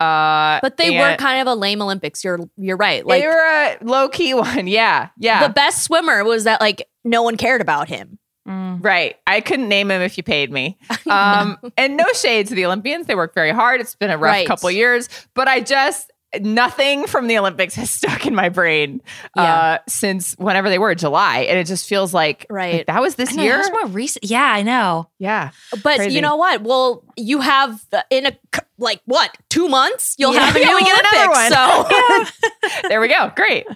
Uh, 0.00 0.60
But 0.62 0.76
they 0.76 0.96
were 0.96 1.16
kind 1.16 1.40
of 1.40 1.48
a 1.48 1.54
lame 1.56 1.82
Olympics. 1.82 2.22
You're 2.22 2.38
you're 2.56 2.76
right. 2.76 3.04
Like 3.04 3.20
they 3.20 3.26
were 3.26 3.32
a 3.34 3.78
low 3.82 4.08
key 4.08 4.32
one. 4.34 4.68
Yeah, 4.68 5.08
yeah. 5.18 5.44
the 5.46 5.52
best 5.52 5.82
swimmer 5.82 6.22
was 6.22 6.44
that 6.44 6.60
like 6.60 6.88
no 7.04 7.22
one 7.22 7.36
cared 7.36 7.60
about 7.60 7.88
him. 7.88 8.20
Mm. 8.48 8.82
Right. 8.82 9.16
I 9.26 9.40
couldn't 9.40 9.68
name 9.68 9.90
him 9.90 10.00
if 10.02 10.16
you 10.16 10.22
paid 10.22 10.50
me. 10.50 10.78
Um, 11.08 11.56
and 11.76 11.96
no 11.96 12.04
shade 12.14 12.48
to 12.48 12.54
the 12.54 12.66
Olympians. 12.66 13.06
They 13.06 13.14
work 13.14 13.34
very 13.34 13.50
hard. 13.50 13.80
It's 13.80 13.94
been 13.94 14.10
a 14.10 14.18
rough 14.18 14.32
Right. 14.32 14.46
couple 14.46 14.70
years, 14.70 15.08
but 15.34 15.48
I 15.48 15.60
just 15.60 16.10
nothing 16.40 17.06
from 17.06 17.26
the 17.26 17.38
Olympics 17.38 17.74
has 17.76 17.90
stuck 17.90 18.26
in 18.26 18.34
my 18.34 18.50
brain 18.50 19.00
uh, 19.36 19.40
Yeah. 19.42 19.78
since 19.88 20.34
whenever 20.34 20.68
they 20.68 20.78
were 20.78 20.94
July, 20.94 21.38
and 21.48 21.58
it 21.58 21.66
just 21.66 21.88
feels 21.88 22.12
like 22.12 22.44
Right. 22.50 22.74
like, 22.78 22.86
that 22.88 23.00
was 23.00 23.14
this 23.14 23.34
know, 23.34 23.42
year. 23.42 23.52
that 23.52 23.58
was 23.60 23.70
more 23.70 23.86
recent. 23.86 24.24
Yeah, 24.26 24.44
I 24.44 24.62
know. 24.62 25.08
yeah, 25.18 25.50
But 25.82 25.96
Crazy. 25.96 26.14
you 26.16 26.20
know 26.20 26.36
what? 26.36 26.60
Well, 26.62 27.02
you 27.16 27.40
have 27.40 27.80
in 28.10 28.26
a, 28.26 28.32
like 28.76 29.00
what 29.06 29.34
two 29.48 29.68
months 29.68 30.14
you'll 30.18 30.34
Yeah. 30.34 30.40
have 30.44 30.56
a 30.56 30.60
Yeah, 30.60 30.66
new 30.66 30.78
another 30.78 31.32
Olympics. 31.32 32.34
So 32.82 32.88
there 32.90 33.00
we 33.00 33.08
go. 33.08 33.32
Great. 33.34 33.66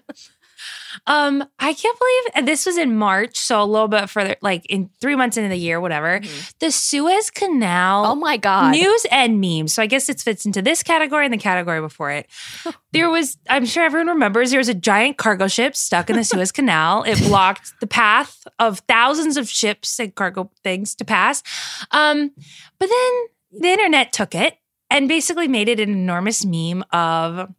Um, 1.06 1.44
I 1.59 1.75
can't 1.75 1.99
believe 1.99 2.47
this 2.47 2.64
was 2.64 2.76
in 2.76 2.97
March, 2.97 3.37
so 3.37 3.61
a 3.61 3.64
little 3.64 3.88
bit 3.88 4.09
further, 4.09 4.37
like 4.40 4.64
in 4.66 4.88
three 5.00 5.16
months 5.16 5.37
into 5.37 5.49
the 5.49 5.56
year, 5.56 5.80
whatever. 5.80 6.21
The 6.61 6.71
Suez 6.71 7.30
Canal 7.30 8.06
oh 8.06 8.14
my 8.14 8.37
god, 8.37 8.71
news 8.71 9.06
and 9.11 9.40
memes. 9.40 9.73
So 9.75 9.82
I 9.82 9.87
guess 9.87 10.09
it 10.09 10.21
fits 10.21 10.47
into 10.47 10.62
this 10.62 10.82
category 10.82 11.25
and 11.25 11.32
the 11.32 11.38
category 11.38 11.80
before 11.80 12.11
it. 12.11 12.28
There 12.92 13.09
was, 13.09 13.38
I'm 13.49 13.64
sure 13.64 13.82
everyone 13.82 14.09
remembers, 14.09 14.50
there 14.50 14.59
was 14.59 14.68
a 14.68 14.75
giant 14.75 15.16
cargo 15.16 15.49
ship 15.49 15.75
stuck 15.75 16.11
in 16.11 16.16
the 16.16 16.25
Suez 16.25 16.52
Canal. 16.52 17.04
It 17.04 17.18
blocked 17.21 17.73
the 17.80 17.87
path 17.87 18.47
of 18.59 18.80
thousands 18.80 19.38
of 19.38 19.49
ships 19.49 19.99
and 19.99 20.14
cargo 20.14 20.50
things 20.62 20.94
to 20.97 21.04
pass. 21.06 21.42
Um, 21.90 22.32
but 22.78 22.90
then 22.90 23.61
the 23.62 23.68
internet 23.68 24.12
took 24.12 24.35
it 24.35 24.59
and 24.90 25.09
basically 25.09 25.49
made 25.49 25.71
it 25.71 25.80
an 25.80 25.88
enormous 25.88 26.44
meme 26.44 26.85
of 26.92 27.50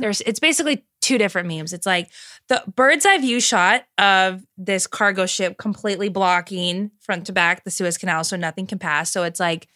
there's 0.00 0.20
it's 0.22 0.40
basically 0.40 0.84
two 1.00 1.18
different 1.18 1.48
memes. 1.48 1.72
It's 1.72 1.86
like 1.86 2.10
the 2.52 2.70
bird's 2.72 3.06
eye 3.06 3.16
view 3.16 3.40
shot 3.40 3.84
of 3.96 4.44
this 4.58 4.86
cargo 4.86 5.24
ship 5.24 5.56
completely 5.56 6.10
blocking 6.10 6.90
front 7.00 7.26
to 7.26 7.32
back 7.32 7.64
the 7.64 7.70
Suez 7.70 7.96
Canal 7.96 8.24
so 8.24 8.36
nothing 8.36 8.66
can 8.66 8.78
pass. 8.78 9.10
So 9.10 9.22
it's 9.22 9.40
like, 9.40 9.68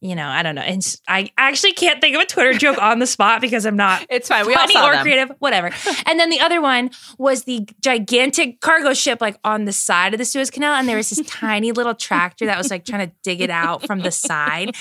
you 0.00 0.14
know, 0.14 0.26
I 0.26 0.42
don't 0.42 0.54
know. 0.54 0.62
And 0.62 0.82
I 1.06 1.30
actually 1.36 1.72
can't 1.72 2.00
think 2.00 2.16
of 2.16 2.22
a 2.22 2.26
Twitter 2.26 2.52
joke 2.58 2.80
on 2.80 3.00
the 3.00 3.06
spot 3.06 3.42
because 3.42 3.66
I'm 3.66 3.76
not 3.76 4.06
It's 4.08 4.28
fine. 4.28 4.46
We 4.46 4.54
all 4.54 4.60
funny 4.60 4.72
saw 4.72 4.88
or 4.88 4.92
them. 4.92 5.02
creative, 5.02 5.32
whatever. 5.40 5.66
and 6.06 6.18
then 6.18 6.30
the 6.30 6.40
other 6.40 6.62
one 6.62 6.90
was 7.18 7.44
the 7.44 7.68
gigantic 7.82 8.62
cargo 8.62 8.94
ship 8.94 9.20
like 9.20 9.38
on 9.44 9.66
the 9.66 9.72
side 9.72 10.14
of 10.14 10.18
the 10.18 10.24
Suez 10.24 10.50
Canal, 10.50 10.72
and 10.74 10.88
there 10.88 10.96
was 10.96 11.10
this 11.10 11.20
tiny 11.26 11.72
little 11.72 11.94
tractor 11.94 12.46
that 12.46 12.56
was 12.56 12.70
like 12.70 12.86
trying 12.86 13.06
to 13.08 13.14
dig 13.24 13.42
it 13.42 13.50
out 13.50 13.86
from 13.86 14.00
the 14.00 14.10
side. 14.10 14.74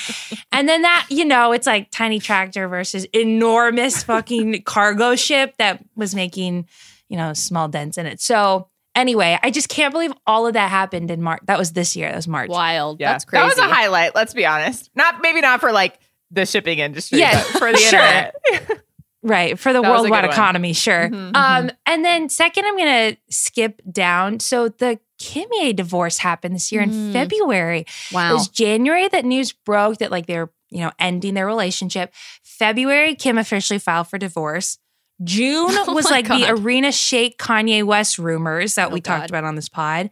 And 0.54 0.70
then 0.70 0.84
that, 0.84 1.08
you 1.10 1.26
know, 1.26 1.52
it's 1.52 1.68
like 1.68 1.92
tiny 1.92 2.20
tractor 2.20 2.70
versus 2.70 3.04
enormous 3.14 4.04
fucking 4.04 4.64
cargo 4.64 5.16
ship 5.16 5.56
that 5.58 5.84
was 5.96 6.16
making, 6.16 6.68
you 7.10 7.18
know, 7.18 7.34
small 7.34 7.68
dents 7.68 7.98
in 7.98 8.06
it. 8.06 8.20
So 8.22 8.70
anyway, 8.96 9.38
I 9.44 9.52
just 9.52 9.70
can't 9.70 9.92
believe 9.94 10.14
all 10.26 10.48
of 10.48 10.54
that 10.54 10.70
happened 10.70 11.12
in 11.12 11.22
March. 11.22 11.42
That 11.48 11.58
was 11.60 11.74
this 11.74 11.96
year. 11.96 12.10
That 12.10 12.16
was 12.16 12.28
March. 12.28 12.50
wild. 12.50 13.00
Yeah, 13.00 13.12
That's 13.14 13.26
crazy. 13.26 13.42
That 13.42 13.48
was 13.48 13.58
a 13.58 13.74
highlight. 13.74 14.16
Let's 14.16 14.34
be 14.34 14.46
honest. 14.46 14.90
Not 14.96 15.22
maybe 15.22 15.42
not 15.42 15.60
for 15.62 15.72
like 15.72 16.00
the 16.32 16.46
shipping 16.46 16.80
industry, 16.80 17.20
Yeah, 17.20 17.34
but 17.34 17.60
for 17.60 17.72
the 17.72 17.78
sure. 17.78 18.00
internet. 18.00 18.36
Right, 19.24 19.58
for 19.58 19.74
the 19.74 19.82
That 19.82 19.90
worldwide 19.90 20.22
good 20.22 20.28
one. 20.28 20.34
economy, 20.36 20.74
sure. 20.74 21.10
Mhm, 21.10 21.36
Um, 21.36 21.72
and 21.88 22.06
then 22.06 22.30
second, 22.30 22.66
I'm 22.66 22.78
gonna 22.78 23.18
skip 23.32 23.82
down. 23.92 24.40
So 24.40 24.70
the 24.70 25.00
Kimye 25.20 25.76
divorce 25.76 26.20
happened 26.20 26.54
this 26.54 26.72
year 26.72 26.84
in 26.84 26.92
Mm. 26.92 27.12
February. 27.14 27.88
Wow. 28.12 28.30
It 28.30 28.34
was 28.34 28.50
January 28.50 29.08
that 29.08 29.26
news 29.26 29.52
broke 29.52 29.98
that 29.98 30.12
like 30.12 30.28
they're 30.28 30.52
you 30.70 30.82
know 30.82 30.92
ending 31.00 31.34
their 31.34 31.48
relationship. 31.48 32.14
February, 32.44 33.16
Kim 33.16 33.40
officially 33.40 33.80
filed 33.80 34.08
for 34.10 34.20
divorce. 34.20 34.78
June 35.24 35.70
Oh 35.88 35.94
was 35.94 36.06
my 36.06 36.12
like 36.12 36.28
the 36.28 36.48
Irina 36.48 36.90
Shayk 36.90 37.38
Kanye 37.38 37.84
West 37.84 38.20
rumors 38.20 38.76
that 38.76 38.90
Oh 38.90 38.94
we 38.94 39.02
talked 39.02 39.30
about 39.30 39.44
on 39.44 39.56
this 39.56 39.70
pod. 39.70 40.10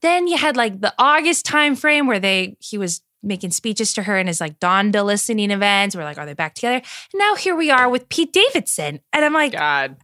Then 0.00 0.26
you 0.26 0.36
had 0.36 0.56
like 0.56 0.80
the 0.80 0.92
August 0.98 1.44
time 1.44 1.76
frame 1.76 2.06
where 2.06 2.18
they 2.18 2.56
he 2.60 2.78
was 2.78 3.02
making 3.22 3.50
speeches 3.52 3.92
to 3.94 4.02
her 4.02 4.18
in 4.18 4.26
his 4.26 4.40
like 4.40 4.58
Donda 4.58 5.04
listening 5.04 5.50
events. 5.52 5.94
We're 5.94 6.02
like, 6.04 6.18
are 6.18 6.26
they 6.26 6.34
back 6.34 6.54
together? 6.54 6.76
And 6.76 7.18
now 7.18 7.36
here 7.36 7.54
we 7.54 7.70
are 7.70 7.88
with 7.88 8.08
Pete 8.08 8.32
Davidson, 8.32 9.00
and 9.12 9.24
I'm 9.24 9.32
like, 9.32 9.52
God, 9.52 9.96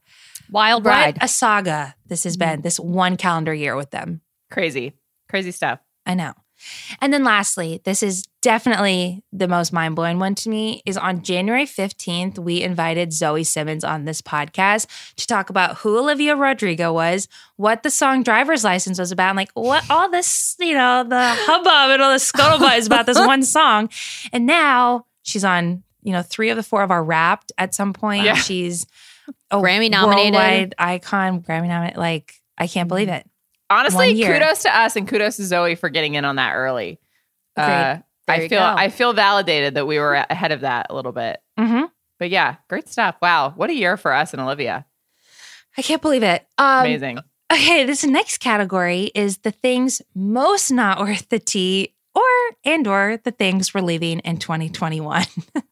Wild 0.50 0.84
what 0.84 0.90
ride. 0.92 1.18
a 1.20 1.26
saga 1.28 1.94
this 2.06 2.24
has 2.24 2.36
Mm-hmm. 2.36 2.50
been. 2.56 2.60
This 2.62 2.78
one 2.78 3.16
calendar 3.16 3.52
year 3.52 3.74
with 3.76 3.90
them. 3.90 4.20
crazy, 4.50 4.92
crazy 5.28 5.50
stuff. 5.50 5.80
I 6.06 6.14
know. 6.14 6.32
And 7.00 7.12
then 7.12 7.24
lastly, 7.24 7.80
this 7.84 8.02
is 8.02 8.24
definitely 8.40 9.22
the 9.32 9.48
most 9.48 9.72
mind 9.72 9.96
blowing 9.96 10.18
one 10.18 10.34
to 10.36 10.48
me 10.48 10.82
is 10.86 10.96
on 10.96 11.22
January 11.22 11.66
15th, 11.66 12.38
we 12.38 12.62
invited 12.62 13.12
Zoe 13.12 13.44
Simmons 13.44 13.84
on 13.84 14.04
this 14.04 14.22
podcast 14.22 14.86
to 15.16 15.26
talk 15.26 15.50
about 15.50 15.78
who 15.78 15.98
Olivia 15.98 16.36
Rodrigo 16.36 16.92
was, 16.92 17.28
what 17.56 17.82
the 17.82 17.90
song 17.90 18.22
Driver's 18.22 18.64
License 18.64 18.98
was 18.98 19.12
about, 19.12 19.30
and 19.30 19.36
like 19.36 19.50
what 19.54 19.88
all 19.90 20.10
this, 20.10 20.56
you 20.58 20.74
know, 20.74 21.04
the 21.04 21.20
hubbub 21.20 21.90
and 21.92 22.02
all 22.02 22.12
the 22.12 22.18
scuttlebutt 22.18 22.78
is 22.78 22.86
about 22.86 23.06
this 23.06 23.18
one 23.18 23.42
song. 23.42 23.90
And 24.32 24.46
now 24.46 25.06
she's 25.22 25.44
on, 25.44 25.82
you 26.02 26.12
know, 26.12 26.22
three 26.22 26.50
of 26.50 26.56
the 26.56 26.62
four 26.62 26.82
of 26.82 26.90
our 26.90 27.02
wrapped 27.02 27.52
at 27.58 27.74
some 27.74 27.92
point. 27.92 28.24
Yeah. 28.24 28.34
She's 28.34 28.86
a 29.50 29.56
Grammy 29.56 29.90
nominated. 29.90 30.34
worldwide 30.34 30.74
icon, 30.78 31.42
Grammy 31.42 31.68
nominated. 31.68 31.98
Like, 31.98 32.34
I 32.56 32.66
can't 32.66 32.88
believe 32.88 33.08
it. 33.08 33.27
Honestly, 33.70 34.22
kudos 34.22 34.62
to 34.62 34.76
us 34.76 34.96
and 34.96 35.06
kudos 35.06 35.36
to 35.36 35.44
Zoe 35.44 35.74
for 35.74 35.88
getting 35.88 36.14
in 36.14 36.24
on 36.24 36.36
that 36.36 36.54
early. 36.54 36.98
Uh, 37.56 37.98
I 38.26 38.48
feel. 38.48 38.62
I 38.62 38.88
feel 38.88 39.12
validated 39.12 39.74
that 39.74 39.86
we 39.86 39.98
were 39.98 40.14
ahead 40.14 40.52
of 40.52 40.60
that 40.60 40.86
a 40.90 40.94
little 40.94 41.12
bit. 41.12 41.40
Mm-hmm. 41.58 41.84
But 42.18 42.30
yeah, 42.30 42.56
great 42.68 42.88
stuff. 42.88 43.16
Wow, 43.20 43.52
what 43.56 43.70
a 43.70 43.74
year 43.74 43.96
for 43.96 44.12
us 44.12 44.32
and 44.32 44.40
Olivia. 44.40 44.86
I 45.76 45.82
can't 45.82 46.02
believe 46.02 46.22
it. 46.22 46.46
Um, 46.56 46.80
Amazing. 46.80 47.18
Okay, 47.52 47.84
this 47.84 48.04
next 48.04 48.38
category 48.38 49.10
is 49.14 49.38
the 49.38 49.50
things 49.50 50.02
most 50.14 50.70
not 50.70 50.98
worth 50.98 51.28
the 51.28 51.38
tea, 51.38 51.94
or 52.14 52.22
and 52.64 52.86
or 52.86 53.18
the 53.22 53.30
things 53.30 53.72
we're 53.72 53.80
leaving 53.80 54.18
in 54.20 54.38
2021. 54.38 55.24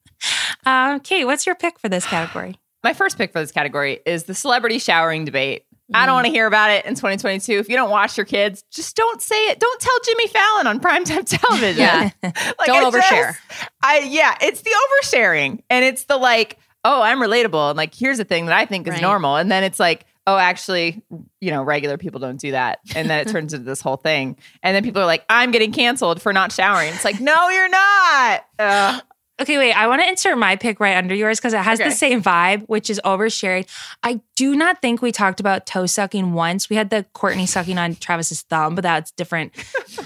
um, 0.67 1.01
Kate, 1.01 1.25
what's 1.25 1.47
your 1.47 1.55
pick 1.55 1.79
for 1.79 1.89
this 1.89 2.07
category? 2.07 2.57
my 2.87 2.93
first 2.93 3.19
pick 3.19 3.33
for 3.33 3.41
this 3.41 3.51
category 3.51 3.99
is 4.07 4.25
the 4.25 4.35
celebrity 4.35 4.79
showering 4.79 5.25
debate. 5.25 5.66
I 5.95 6.05
don't 6.05 6.09
mm-hmm. 6.09 6.15
want 6.15 6.27
to 6.27 6.33
hear 6.33 6.47
about 6.47 6.71
it 6.71 6.85
in 6.85 6.95
2022. 6.95 7.53
If 7.53 7.69
you 7.69 7.77
don't 7.77 7.91
watch 7.91 8.17
your 8.17 8.27
kids, 8.27 8.65
just 8.73 8.97
don't 8.97 9.23
say 9.23 9.37
it. 9.49 9.61
Don't 9.61 9.81
tell 9.81 9.95
Jimmy 10.05 10.29
Fallon 10.29 10.67
on 10.67 10.81
primetime 10.81 11.25
television. 11.41 11.83
Yeah. 11.83 12.11
Like, 12.23 12.67
Don't 12.67 12.85
I 12.87 12.91
just- 12.91 13.13
overshare. 13.13 13.37
I 13.83 13.99
yeah, 14.01 14.37
it's 14.41 14.63
the 14.63 14.71
oversharing, 14.71 15.63
and 15.71 15.85
it's 15.85 16.05
the 16.05 16.17
like, 16.17 16.59
oh, 16.85 17.03
I'm 17.03 17.19
relatable, 17.19 17.71
and 17.71 17.77
like, 17.77 17.95
here's 17.95 18.19
a 18.19 18.25
thing 18.25 18.47
that 18.47 18.57
I 18.57 18.67
think 18.67 18.87
is 18.89 18.95
Right. 18.95 19.03
normal, 19.03 19.37
and 19.37 19.51
then 19.51 19.63
it's 19.63 19.79
like, 19.79 20.07
oh, 20.27 20.37
actually, 20.37 21.03
you 21.41 21.51
know, 21.51 21.63
regular 21.63 21.99
people 21.99 22.19
don't 22.19 22.41
do 22.41 22.51
that, 22.53 22.81
and 22.95 23.09
then 23.09 23.21
it 23.21 23.31
turns 23.31 23.53
into 23.55 23.65
this 23.65 23.81
whole 23.81 23.97
thing, 23.97 24.37
and 24.63 24.75
then 24.75 24.83
people 24.83 25.03
are 25.03 25.07
like, 25.07 25.25
I'm 25.29 25.51
getting 25.53 25.73
canceled 25.73 26.21
for 26.21 26.33
not 26.33 26.51
showering. 26.51 26.93
It's 26.95 27.05
like, 27.05 27.21
no, 27.21 27.49
you're 27.49 27.69
not. 27.69 28.45
Ugh. 28.59 29.03
Okay, 29.41 29.59
wait. 29.59 29.73
I 29.73 29.87
want 29.87 30.01
to 30.03 30.09
insert 30.09 30.39
my 30.39 30.57
pick 30.57 30.81
right 30.81 30.97
under 30.97 31.15
yours 31.15 31.39
because 31.39 31.53
it 31.53 31.59
has 31.59 31.79
Okay. 31.79 31.91
the 31.91 31.95
same 31.95 32.23
vibe, 32.23 32.65
which 32.69 32.89
is 32.89 33.01
oversharing. 33.05 33.67
I 34.03 34.21
do 34.35 34.57
not 34.57 34.81
think 34.81 35.03
we 35.03 35.13
talked 35.13 35.41
about 35.41 35.67
toe 35.67 35.87
sucking 35.87 36.33
once. 36.33 36.71
We 36.71 36.77
had 36.77 36.89
the 36.89 37.05
Courtney 37.13 37.47
sucking 37.47 37.77
on 37.77 37.97
Travis's 37.97 38.43
thumb, 38.43 38.75
but 38.75 38.83
that's 38.83 39.11
different, 39.11 39.53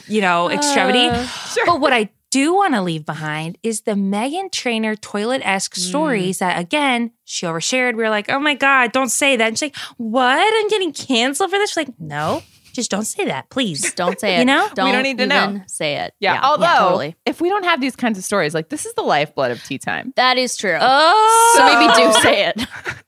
you 0.08 0.20
know, 0.20 0.50
extremity. 0.50 1.06
Uh, 1.06 1.26
but 1.64 1.80
what 1.80 1.92
I 1.92 2.10
do 2.30 2.54
want 2.54 2.74
to 2.74 2.82
leave 2.82 3.04
behind 3.06 3.58
is 3.62 3.82
the 3.82 3.92
Meghan 3.92 4.50
Trainor 4.50 4.96
toilet 4.96 5.42
esque 5.44 5.74
mm. 5.74 5.78
stories 5.78 6.38
that, 6.38 6.58
again, 6.58 7.12
she 7.24 7.46
overshared. 7.46 7.96
We 7.96 8.02
were 8.02 8.10
like, 8.10 8.30
oh 8.30 8.40
my 8.40 8.54
God, 8.54 8.92
don't 8.92 9.10
say 9.10 9.36
that. 9.36 9.46
And 9.48 9.58
she's 9.58 9.68
like, 9.72 9.76
what? 9.96 10.38
I'm 10.40 10.68
getting 10.68 10.92
canceled 10.92 11.50
for 11.50 11.58
this? 11.58 11.70
She's 11.70 11.76
like, 11.76 12.00
no, 12.00 12.42
just 12.72 12.90
don't 12.90 13.04
say 13.04 13.26
that, 13.26 13.50
please. 13.50 13.92
Don't 13.94 14.18
say 14.18 14.36
it. 14.36 14.38
You 14.40 14.44
know? 14.44 14.64
We 14.64 14.74
don't 14.74 14.92
don't 14.92 15.02
need 15.02 15.18
to 15.18 15.26
know. 15.26 15.62
Say 15.66 15.96
it. 15.96 16.14
Yeah. 16.20 16.40
Although, 16.42 16.66
totally. 16.66 17.16
if 17.26 17.40
we 17.40 17.48
don't 17.48 17.64
have 17.64 17.80
these 17.80 17.96
kinds 17.96 18.18
of 18.18 18.24
stories, 18.24 18.54
like 18.54 18.68
this 18.68 18.86
is 18.86 18.94
the 18.94 19.02
lifeblood 19.02 19.50
of 19.50 19.62
tea 19.62 19.78
time. 19.78 20.12
That 20.16 20.38
is 20.38 20.56
true. 20.56 20.78
Oh, 20.80 21.54
so 21.56 21.64
maybe 21.64 22.12
do 22.12 22.20
say 22.20 22.46
it. 22.48 22.66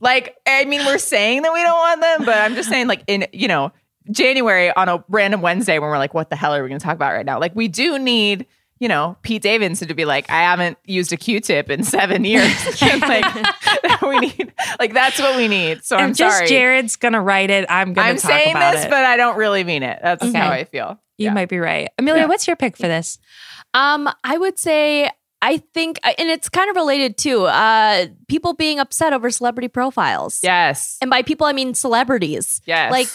Like, 0.00 0.36
I 0.46 0.64
mean, 0.64 0.84
we're 0.86 0.98
saying 0.98 1.42
that 1.42 1.52
we 1.52 1.62
don't 1.62 1.78
want 1.78 2.00
them, 2.00 2.24
but 2.24 2.38
I'm 2.38 2.54
just 2.54 2.68
saying, 2.68 2.86
like, 2.86 3.02
in 3.06 3.26
you 3.32 3.48
know, 3.48 3.72
January 4.10 4.72
on 4.74 4.88
a 4.88 5.04
random 5.08 5.42
Wednesday 5.42 5.78
when 5.78 5.90
we're 5.90 5.98
like, 5.98 6.14
what 6.14 6.30
the 6.30 6.36
hell 6.36 6.54
are 6.54 6.62
we 6.62 6.68
going 6.68 6.78
to 6.78 6.84
talk 6.84 6.94
about 6.94 7.12
right 7.12 7.26
now? 7.26 7.38
Like, 7.38 7.54
we 7.54 7.68
do 7.68 7.98
need, 7.98 8.46
you 8.80 8.88
know, 8.88 9.16
Pete 9.22 9.42
Davidson 9.42 9.88
to 9.88 9.94
be 9.94 10.04
like, 10.04 10.30
I 10.30 10.42
haven't 10.42 10.78
used 10.84 11.12
a 11.12 11.16
Q-tip 11.16 11.68
in 11.70 11.82
seven 11.84 12.24
years. 12.24 12.52
Like, 12.82 13.24
we 14.02 14.18
need, 14.20 14.52
like, 14.78 14.92
that's 14.94 15.18
what 15.18 15.36
we 15.36 15.48
need. 15.48 15.84
So 15.84 15.96
I'm 15.96 16.14
just 16.14 16.36
sorry. 16.36 16.48
Jared's 16.48 16.96
gonna 16.96 17.20
write 17.22 17.50
it. 17.50 17.66
I'm 17.68 17.92
gonna 17.92 18.08
I'm 18.08 18.16
talk 18.16 18.30
saying 18.30 18.50
about 18.52 18.74
this, 18.74 18.84
it. 18.84 18.90
but 18.90 19.04
I 19.04 19.16
don't 19.16 19.36
really 19.36 19.64
mean 19.64 19.82
it. 19.82 19.98
That's 20.02 20.22
Okay. 20.24 20.38
how 20.38 20.50
I 20.50 20.64
feel. 20.64 20.98
you 21.16 21.26
Yeah. 21.26 21.32
might 21.34 21.48
be 21.48 21.58
right. 21.58 21.88
Amelia, 21.98 22.22
Yeah. 22.22 22.26
what's 22.26 22.46
your 22.46 22.56
pick 22.56 22.76
for 22.76 22.86
this? 22.88 23.18
Um, 23.74 24.08
I 24.24 24.38
would 24.38 24.58
say 24.58 25.10
I 25.40 25.58
think, 25.72 26.00
and 26.02 26.28
it's 26.28 26.48
kind 26.48 26.68
of 26.68 26.74
related 26.74 27.16
to 27.18 27.44
uh, 27.44 28.06
people 28.26 28.54
being 28.54 28.80
upset 28.80 29.12
over 29.12 29.30
celebrity 29.30 29.68
profiles. 29.68 30.40
Yes. 30.42 30.96
And 31.00 31.10
by 31.10 31.22
people, 31.22 31.46
I 31.46 31.52
mean 31.52 31.74
celebrities. 31.74 32.60
Yes. 32.66 32.90
Like 32.90 33.08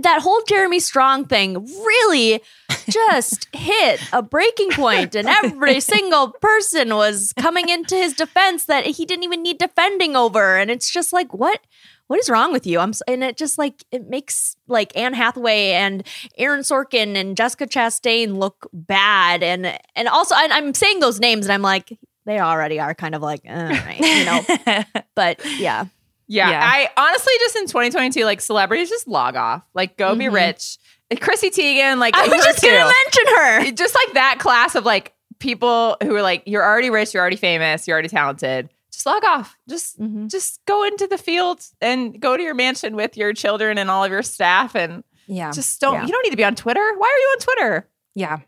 that 0.00 0.22
whole 0.22 0.40
Jeremy 0.46 0.80
Strong 0.80 1.26
thing 1.26 1.64
really 1.64 2.42
just 2.88 3.48
hit 3.52 4.00
a 4.12 4.22
breaking 4.22 4.70
point, 4.70 5.14
and 5.14 5.28
every 5.28 5.80
single 5.80 6.32
person 6.40 6.94
was 6.94 7.32
coming 7.38 7.68
into 7.68 7.96
his 7.96 8.14
defense 8.14 8.66
that 8.66 8.86
he 8.86 9.04
didn't 9.04 9.24
even 9.24 9.42
need 9.42 9.58
defending 9.58 10.16
over. 10.16 10.56
And 10.56 10.70
it's 10.70 10.90
just 10.90 11.12
like, 11.12 11.32
what? 11.34 11.60
What 12.08 12.20
is 12.20 12.28
wrong 12.28 12.52
with 12.52 12.66
you? 12.66 12.78
I'm 12.78 12.92
and 13.08 13.24
it 13.24 13.38
just 13.38 13.56
like 13.56 13.84
it 13.90 14.06
makes 14.06 14.54
like 14.66 14.94
Anne 14.94 15.14
Hathaway 15.14 15.70
and 15.70 16.06
Aaron 16.36 16.60
Sorkin 16.60 17.16
and 17.16 17.36
Jessica 17.36 17.66
Chastain 17.66 18.36
look 18.36 18.68
bad, 18.72 19.42
and 19.42 19.78
and 19.96 20.08
also 20.08 20.34
and 20.34 20.52
I'm 20.52 20.74
saying 20.74 21.00
those 21.00 21.20
names, 21.20 21.46
and 21.46 21.52
I'm 21.54 21.62
like 21.62 21.98
they 22.26 22.38
already 22.38 22.78
are 22.78 22.94
kind 22.94 23.14
of 23.14 23.22
like, 23.22 23.40
uh, 23.48 23.52
right, 23.52 23.98
you 23.98 24.24
know. 24.24 24.84
But 25.14 25.40
yeah, 25.58 25.86
Yeah, 26.28 26.50
Yeah. 26.50 26.60
I 26.62 26.88
honestly 26.96 27.32
just 27.40 27.56
in 27.56 27.66
2022, 27.66 28.24
like 28.24 28.40
celebrities 28.40 28.88
just 28.88 29.06
log 29.08 29.36
off. 29.36 29.62
Like 29.74 29.96
go 29.96 30.14
be 30.14 30.26
Mhm. 30.26 30.32
rich. 30.34 30.78
And 31.10 31.20
Chrissy 31.20 31.50
Teigen, 31.50 31.98
like 31.98 32.14
I 32.16 32.26
was 32.28 32.44
just 32.44 32.62
gonna 32.62 32.76
mention 32.78 33.36
her. 33.36 33.70
just 33.76 33.94
like 33.94 34.14
that 34.14 34.36
class 34.38 34.74
of 34.74 34.84
like 34.84 35.12
people 35.38 35.96
who 36.02 36.14
are 36.14 36.22
like, 36.22 36.44
you're 36.46 36.64
already 36.64 36.88
rich, 36.90 37.12
you're 37.12 37.20
already 37.20 37.36
famous, 37.36 37.86
you're 37.86 37.94
already 37.94 38.08
talented. 38.08 38.70
Just 38.92 39.04
log 39.06 39.24
off. 39.24 39.56
Just 39.68 40.00
Mhm. 40.00 40.30
just 40.30 40.60
go 40.66 40.84
into 40.84 41.06
the 41.06 41.18
field 41.18 41.60
and 41.80 42.18
go 42.20 42.36
to 42.36 42.42
your 42.42 42.54
mansion 42.54 42.94
with 42.96 43.16
your 43.16 43.32
children 43.32 43.76
and 43.78 43.90
all 43.90 44.04
of 44.04 44.10
your 44.10 44.22
staff 44.22 44.74
and 44.74 45.02
yeah. 45.26 45.50
just 45.50 45.80
don't 45.80 45.94
Yeah. 45.94 46.02
you 46.06 46.08
don't 46.12 46.22
need 46.24 46.30
to 46.30 46.36
be 46.36 46.44
on 46.44 46.54
Twitter. 46.54 46.80
Why 46.96 47.06
are 47.08 47.18
you 47.20 47.28
on 47.34 47.38
Twitter? 47.40 47.88
yeah. 48.14 48.38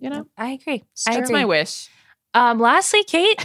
You 0.00 0.10
know? 0.10 0.26
I 0.36 0.50
agree. 0.50 0.84
I 1.08 1.14
That's 1.16 1.28
agree. 1.28 1.40
my 1.40 1.44
wish. 1.44 1.88
Um, 2.32 2.60
lastly, 2.60 3.02
Kate, 3.02 3.44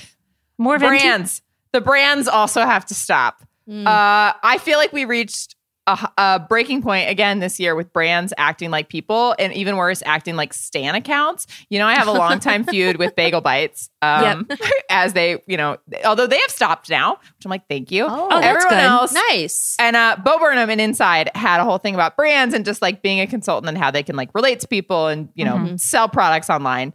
more 0.60 0.78
venti- 0.78 1.00
Brands. 1.00 1.42
The 1.72 1.82
brands 1.82 2.28
also 2.28 2.62
have 2.64 2.86
to 2.86 2.94
stop. 2.94 3.42
Mm. 3.70 3.86
Uh, 3.88 4.34
I 4.44 4.58
feel 4.60 4.78
like 4.78 4.92
we 4.94 5.06
reached 5.06 5.56
a, 5.86 6.10
a 6.18 6.40
breaking 6.48 6.82
point 6.82 7.10
again 7.10 7.40
this 7.40 7.60
year 7.60 7.76
with 7.76 7.92
brands 7.92 8.34
acting 8.38 8.72
like 8.72 8.88
people, 8.88 9.36
and 9.38 9.52
even 9.54 9.76
worse, 9.76 10.02
acting 10.06 10.38
like 10.38 10.54
stan 10.54 10.96
accounts. 10.96 11.46
You 11.70 11.78
know, 11.80 11.86
I 11.88 11.96
have 11.96 12.08
a 12.08 12.14
long 12.14 12.40
time 12.40 12.64
feud 12.64 12.96
with 12.98 13.16
Bagel 13.18 13.42
Bites, 13.42 13.90
um, 14.02 14.48
as 14.90 15.12
they, 15.12 15.42
you 15.46 15.58
know, 15.58 15.76
although 16.06 16.26
they 16.28 16.40
have 16.40 16.52
stopped 16.52 16.90
now, 16.90 17.16
which 17.16 17.44
I'm 17.46 17.50
like, 17.52 17.68
thank 17.68 17.92
you. 17.92 18.06
Oh, 18.08 18.30
that's 18.30 18.46
Everyone 18.46 18.70
good. 18.70 18.80
else, 18.80 19.14
nice. 19.30 19.76
and 19.78 19.98
uh, 19.98 20.16
Bo 20.24 20.40
Burnham 20.40 20.70
and 20.70 20.80
Inside 20.80 21.30
had 21.36 21.60
a 21.60 21.66
whole 21.66 21.80
thing 21.80 21.96
about 21.96 22.16
brands 22.16 22.54
and 22.54 22.64
just 22.64 22.82
like 22.82 23.02
being 23.02 23.20
a 23.20 23.28
consultant 23.28 23.68
and 23.68 23.78
how 23.78 23.92
they 23.92 24.04
can 24.04 24.16
like 24.16 24.30
relate 24.34 24.62
to 24.62 24.68
people 24.70 25.08
and 25.08 25.28
you 25.36 25.44
know 25.44 25.56
Mhm. 25.56 25.80
sell 25.82 26.08
products 26.08 26.50
online. 26.50 26.94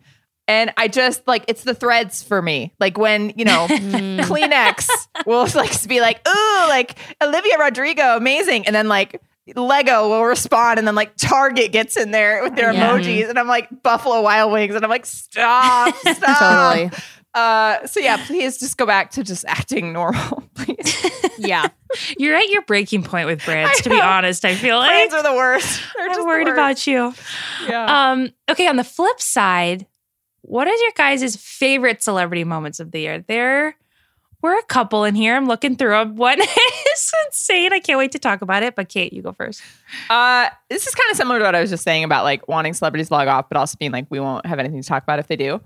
And 0.49 0.73
I 0.77 0.89
just 0.89 1.27
like 1.29 1.45
it's 1.47 1.63
the 1.63 1.75
threads 1.75 2.23
for 2.23 2.43
me. 2.43 2.73
Like 2.81 2.99
when 2.99 3.33
you 3.37 3.45
know. 3.45 3.67
Kleenex 4.29 4.89
will 5.27 5.47
like 5.55 5.87
be 5.89 6.01
like, 6.01 6.27
ooh, 6.27 6.69
like 6.69 6.97
Olivia 7.23 7.59
Rodrigo, 7.59 8.17
amazing, 8.17 8.67
and 8.67 8.75
then 8.75 8.89
like. 8.89 9.21
Lego 9.57 10.11
will 10.11 10.25
respond, 10.27 10.79
and 10.79 10.87
then 10.87 10.95
like 10.95 11.17
Target 11.17 11.73
gets 11.73 11.97
in 11.97 12.11
there 12.11 12.43
with 12.43 12.55
their 12.55 12.71
Yeah. 12.71 12.91
emojis, 12.93 13.31
and 13.31 13.39
I'm 13.39 13.47
like 13.49 13.67
Buffalo 13.83 14.21
Wild 14.21 14.53
Wings, 14.53 14.75
and 14.75 14.85
I'm 14.85 14.91
like, 14.91 15.07
stop, 15.07 15.95
stop. 16.07 16.75
Totally. 16.77 16.91
Uh, 17.33 17.87
so 17.87 17.99
yeah, 17.99 18.23
please 18.27 18.59
just 18.59 18.77
go 18.77 18.85
back 18.85 19.13
to 19.13 19.25
just 19.25 19.47
acting 19.49 19.95
normal, 19.95 20.43
please. 20.55 20.95
Yeah. 21.39 21.67
You're 22.19 22.37
at 22.37 22.51
your 22.51 22.61
breaking 22.61 23.05
point 23.05 23.27
with 23.27 23.43
brands, 23.43 23.81
to 23.81 23.89
be 23.89 23.99
honest. 23.99 24.45
I 24.45 24.55
feel 24.55 24.77
like 24.77 24.91
Brands 24.91 25.15
are 25.15 25.23
the 25.23 25.33
worst. 25.33 25.81
They're 25.97 26.09
just 26.09 26.21
I'm 26.21 26.27
worried 26.27 26.49
worst. 26.49 26.53
about 26.53 26.87
you. 26.87 27.15
Yeah. 27.67 28.11
Um, 28.11 28.29
okay, 28.51 28.67
on 28.69 28.77
the 28.77 28.85
flip 28.85 29.19
side, 29.19 29.87
what 30.49 30.67
is 30.67 30.81
your 30.81 30.93
guys' 30.97 31.37
favorite 31.37 32.03
celebrity 32.03 32.45
moments 32.45 32.81
of 32.81 32.91
the 32.91 33.01
year? 33.01 33.25
There 33.27 33.77
were 34.41 34.57
a 34.59 34.63
couple 34.65 35.05
in 35.05 35.15
here. 35.15 35.37
I'm 35.37 35.47
looking 35.47 35.77
through 35.77 35.91
them. 35.91 36.17
One 36.17 36.41
is 36.41 37.13
insane. 37.27 37.73
I 37.73 37.81
can't 37.81 37.99
wait 37.99 38.13
to 38.13 38.19
talk 38.19 38.41
about 38.41 38.63
it. 38.63 38.75
But 38.75 38.89
Kate, 38.89 39.13
you 39.13 39.21
go 39.21 39.33
first. 39.33 39.63
Uh, 40.09 40.49
this 40.71 40.87
is 40.87 40.95
kind 40.95 41.11
of 41.11 41.17
similar 41.17 41.39
to 41.39 41.45
what 41.45 41.55
I 41.55 41.61
was 41.61 41.71
just 41.71 41.85
saying 41.85 42.05
about 42.05 42.25
like 42.25 42.49
wanting 42.49 42.73
celebrities 42.73 43.09
to 43.09 43.15
log 43.15 43.29
off, 43.29 43.49
but 43.49 43.59
also 43.59 43.77
being 43.79 43.93
like, 43.93 44.07
we 44.09 44.21
won't 44.21 44.47
have 44.47 44.59
anything 44.59 44.81
to 44.81 44.89
talk 44.89 45.03
about 45.03 45.19
if 45.19 45.27
they 45.27 45.37
do. 45.37 45.61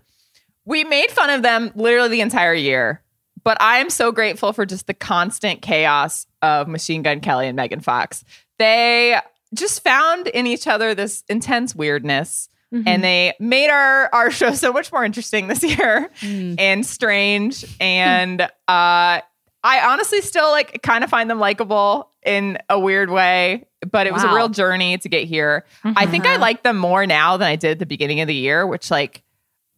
We 0.64 0.84
made 0.84 1.10
fun 1.10 1.30
of 1.30 1.42
them 1.42 1.70
literally 1.74 2.08
the 2.08 2.20
entire 2.20 2.54
year, 2.54 3.02
but 3.44 3.60
I 3.60 3.78
am 3.78 3.90
so 3.90 4.12
grateful 4.12 4.52
for 4.52 4.64
just 4.64 4.86
the 4.86 4.94
constant 4.94 5.60
chaos 5.60 6.26
of 6.40 6.68
Machine 6.68 7.02
Gun 7.02 7.20
Kelly 7.20 7.48
and 7.48 7.56
Megan 7.56 7.80
Fox. 7.80 8.24
They 8.58 9.18
just 9.54 9.82
found 9.82 10.28
in 10.28 10.46
each 10.46 10.66
other 10.66 10.94
this 10.94 11.24
intense 11.28 11.74
weirdness. 11.74 12.48
And 12.72 12.86
mm-hmm. 12.86 13.02
they 13.02 13.34
made 13.38 13.68
our 13.68 14.08
our 14.14 14.30
show 14.30 14.54
so 14.54 14.72
much 14.72 14.90
more 14.90 15.04
interesting 15.04 15.46
this 15.46 15.62
year 15.62 16.10
mm. 16.20 16.56
and 16.58 16.86
strange. 16.86 17.66
And 17.78 18.40
uh, 18.40 18.48
I 18.66 19.22
honestly 19.64 20.22
still 20.22 20.50
like 20.50 20.82
kind 20.82 21.04
of 21.04 21.10
find 21.10 21.28
them 21.28 21.38
likable 21.38 22.10
in 22.24 22.58
a 22.70 22.78
weird 22.78 23.10
way, 23.10 23.66
but 23.90 24.06
it 24.06 24.12
was 24.12 24.24
a 24.24 24.34
real 24.34 24.48
journey 24.48 24.96
to 24.98 25.08
get 25.08 25.24
here. 25.24 25.66
Mm-hmm. 25.84 25.98
I 25.98 26.06
think 26.06 26.24
I 26.24 26.36
like 26.36 26.62
them 26.62 26.78
more 26.78 27.06
now 27.06 27.36
than 27.36 27.48
I 27.48 27.56
did 27.56 27.72
at 27.72 27.78
the 27.78 27.86
beginning 27.86 28.20
of 28.20 28.28
the 28.28 28.34
year, 28.34 28.66
which 28.66 28.90
like 28.90 29.22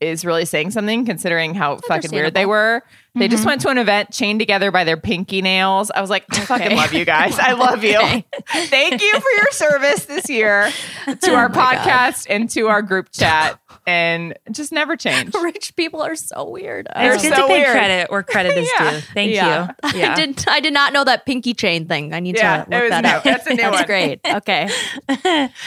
is 0.00 0.24
really 0.24 0.44
saying 0.44 0.70
something 0.70 1.04
considering 1.04 1.54
how 1.54 1.76
fucking 1.88 2.11
weird 2.12 2.35
they 2.35 2.46
were. 2.46 2.83
They 3.16 3.29
just 3.29 3.46
went 3.46 3.61
to 3.61 3.68
an 3.68 3.79
event 3.79 4.11
chained 4.11 4.40
together 4.40 4.72
by 4.72 4.83
their 4.83 4.96
pinky 4.96 5.40
nails. 5.40 5.90
I 5.94 6.00
was 6.00 6.11
like, 6.11 6.24
I 6.33 6.40
fucking 6.40 6.66
Okay. 6.66 6.77
love 6.77 6.92
you 6.92 7.05
guys. 7.05 7.38
I 7.38 7.53
love 7.53 7.85
you. 7.85 7.98
Thank 8.48 9.00
you 9.00 9.12
for 9.20 9.31
your 9.37 9.50
service 9.53 10.07
this 10.07 10.29
year 10.29 10.68
to 11.07 11.18
Oh 11.31 11.35
our 11.37 11.48
podcast 11.48 12.27
and 12.29 12.50
to 12.50 12.66
our 12.66 12.83
group 12.83 13.11
chat 13.12 13.61
and 13.87 14.35
just 14.50 14.72
never 14.72 14.96
change. 14.96 15.33
Rich 15.42 15.77
people 15.77 16.03
are 16.03 16.16
so 16.16 16.48
weird. 16.50 16.88
They're 16.92 17.14
It's 17.14 17.22
good 17.22 17.35
so 17.37 17.42
to 17.42 17.46
pay 17.46 17.59
weird. 17.61 17.70
credit 17.70 18.11
where 18.11 18.22
credit 18.24 18.57
is 18.57 18.68
Yeah. 18.81 18.90
due. 18.90 19.00
Thank 19.14 19.33
Yeah. 19.33 19.68
you. 19.92 19.98
Yeah. 20.00 20.12
I 20.12 20.14
did. 20.16 20.44
I 20.48 20.59
did 20.61 20.72
not 20.72 20.92
know 20.92 21.05
that 21.05 21.24
pinky 21.24 21.55
chain 21.55 21.87
thing. 21.87 22.12
I 22.12 22.18
need 22.18 22.37
Yeah, 22.37 22.64
to 22.64 22.77
it 22.77 22.81
look 22.81 22.90
that 22.90 23.05
new. 23.05 23.11
up. 23.11 23.22
That's 23.22 23.46
a 23.46 23.50
new 23.50 23.57
That's 23.59 23.77
one. 23.77 23.87
great. 23.87 24.20
Okay. 24.27 24.68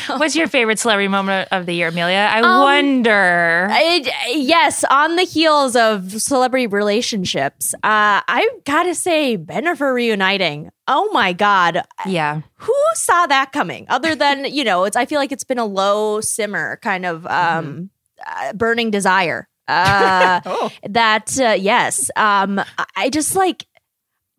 What's 0.08 0.36
your 0.36 0.48
favorite 0.48 0.80
celebrity 0.80 1.08
moment 1.08 1.48
of 1.52 1.66
the 1.66 1.74
year, 1.74 1.88
Amelia? 1.90 2.28
I 2.30 2.42
Um, 2.42 2.60
wonder. 2.62 3.68
I, 3.72 4.04
yes, 4.36 4.84
on 4.90 5.16
the 5.16 5.24
heels 5.24 5.76
of 5.78 6.12
celebrity 6.22 6.68
relationships, 6.68 7.37
uh, 7.38 7.52
I've 7.84 8.64
got 8.66 8.84
to 8.84 8.96
say, 8.96 9.38
Bennifer 9.38 9.94
reuniting. 9.94 10.70
Oh 10.88 11.10
my 11.12 11.34
God. 11.34 11.82
yeah. 12.06 12.42
Who 12.56 12.76
saw 12.94 13.28
that 13.28 13.52
coming? 13.52 13.86
Other 13.90 14.16
than, 14.16 14.46
you 14.46 14.64
know, 14.64 14.84
it's, 14.86 14.96
I 14.96 15.06
feel 15.06 15.20
like 15.20 15.32
it's 15.32 15.44
been 15.44 15.60
a 15.60 15.66
low 15.66 16.22
simmer 16.22 16.80
kind 16.82 17.06
of 17.06 17.26
um, 17.28 17.90
uh, 18.26 18.54
burning 18.54 18.92
desire. 18.92 19.48
Uh, 19.68 20.42
Oh, 20.46 20.72
that, 20.90 21.38
uh, 21.40 21.56
yes. 21.60 22.10
Um, 22.16 22.62
I 22.96 23.10
just 23.10 23.36
like, 23.36 23.66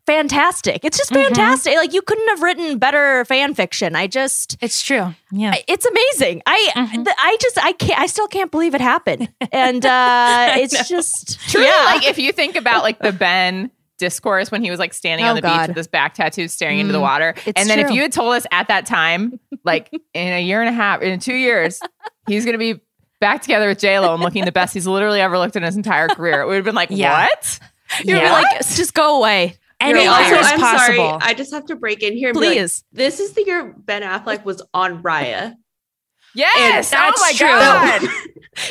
fantastic. 0.09 0.85
It's 0.85 0.97
just 0.99 1.11
Mhm. 1.11 1.25
fantastic. 1.27 1.77
Like 1.77 1.92
you 1.92 2.03
couldn't 2.03 2.29
have 2.29 2.42
written 2.42 2.79
better 2.79 3.25
fan 3.27 3.55
fiction. 3.55 3.94
I 3.94 4.07
just 4.07 4.57
It's 4.61 4.83
true. 4.83 5.14
Yeah. 5.31 5.51
I- 5.53 5.64
it's 5.68 5.85
amazing. 5.87 6.42
I 6.47 6.71
Mhm. 6.77 7.05
th- 7.05 7.16
I 7.18 7.37
just 7.40 7.59
I 7.62 7.73
can't 7.73 8.01
I 8.01 8.07
still 8.07 8.27
can't 8.27 8.51
believe 8.51 8.75
it 8.75 8.81
happened. 8.81 9.29
And 9.53 9.85
uh 9.85 10.55
it's 10.57 10.88
just 10.88 11.38
true. 11.51 11.62
yeah. 11.62 11.85
like 11.87 12.07
if 12.07 12.18
you 12.18 12.33
think 12.33 12.57
about 12.57 12.83
like 12.83 12.99
the 12.99 13.12
Ben 13.12 13.71
discourse 13.99 14.51
when 14.51 14.62
he 14.62 14.71
was 14.71 14.79
like 14.79 14.94
standing 14.94 15.27
Oh, 15.27 15.31
on 15.31 15.37
the 15.37 15.42
beach 15.42 15.68
with 15.68 15.77
his 15.77 15.88
back 15.88 16.14
tattoo 16.14 16.49
staring 16.49 16.79
into 16.79 16.92
the 16.92 16.99
Mm, 16.99 17.03
water. 17.03 17.35
And 17.57 17.68
then 17.68 17.79
if 17.81 17.90
you 17.90 18.01
had 18.03 18.12
told 18.12 18.35
us 18.35 18.47
at 18.53 18.68
that 18.68 18.87
time, 18.87 19.38
like 19.64 19.90
in 20.14 20.33
a 20.33 20.40
year 20.40 20.61
and 20.61 20.68
a 20.68 20.73
half, 20.73 21.03
in 21.03 21.18
two 21.21 21.35
years, 21.35 21.81
he's 22.29 22.44
gonna 22.44 22.59
be 22.59 22.81
back 23.21 23.42
together 23.42 23.66
with 23.68 23.79
J 23.81 23.99
Lo 23.99 24.14
and 24.14 24.23
looking 24.23 24.44
the 24.44 24.53
best 24.53 24.73
he's 24.73 24.87
literally 24.87 25.21
ever 25.21 25.37
looked 25.37 25.57
in 25.57 25.64
his 25.64 25.77
entire 25.77 26.07
career, 26.09 26.40
it 26.42 26.47
would 26.47 26.55
have 26.57 26.64
been 26.64 26.77
like, 26.77 26.90
Yeah. 26.92 27.25
what? 27.27 27.59
You'd 28.05 28.14
be 28.14 28.21
Yeah. 28.21 28.33
like, 28.33 28.59
just 28.61 28.94
go 28.94 29.16
away. 29.18 29.57
Anything 29.81 30.05
You're 30.07 30.14
a 30.14 30.21
is 30.41 30.47
I'm 30.53 30.59
sorry. 30.61 30.97
possible. 30.99 31.19
I 31.23 31.35
just 31.35 31.53
have 31.53 31.67
to 31.67 31.77
break 31.77 32.03
in 32.03 32.14
here 32.17 32.31
and 32.31 32.41
be 32.41 32.47
like, 32.47 32.57
Please. 32.59 32.85
this 32.93 33.21
is 33.21 33.33
the 33.35 33.45
year 33.45 33.75
Ben 33.79 34.03
Affleck 34.03 34.45
was 34.45 34.61
on 34.75 35.03
Raya. 35.03 35.55
Yes. 36.35 36.93
And 36.93 37.01
oh 37.01 37.05
my 37.21 37.29
that's 37.29 37.38
true. 37.38 37.47
god. 37.49 38.03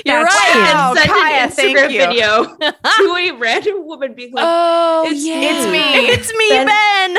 You're 0.06 0.22
That's 0.24 0.36
right. 0.36 0.52
true. 0.52 0.62
Wow, 0.62 0.90
and 0.92 1.00
sent 1.00 1.10
Kaya, 1.10 1.36
an 1.36 1.50
Instagram 1.50 1.88
video 1.88 2.46
to 2.98 3.16
a 3.16 3.32
random 3.38 3.86
woman 3.86 4.14
being 4.16 4.34
like, 4.34 4.44
oh, 4.46 5.06
it's- 5.06 5.24
yeah. 5.26 5.40
It's 5.42 5.66
me. 5.72 6.08
It's 6.10 6.30
me, 6.38 6.50
Ben. 6.50 7.18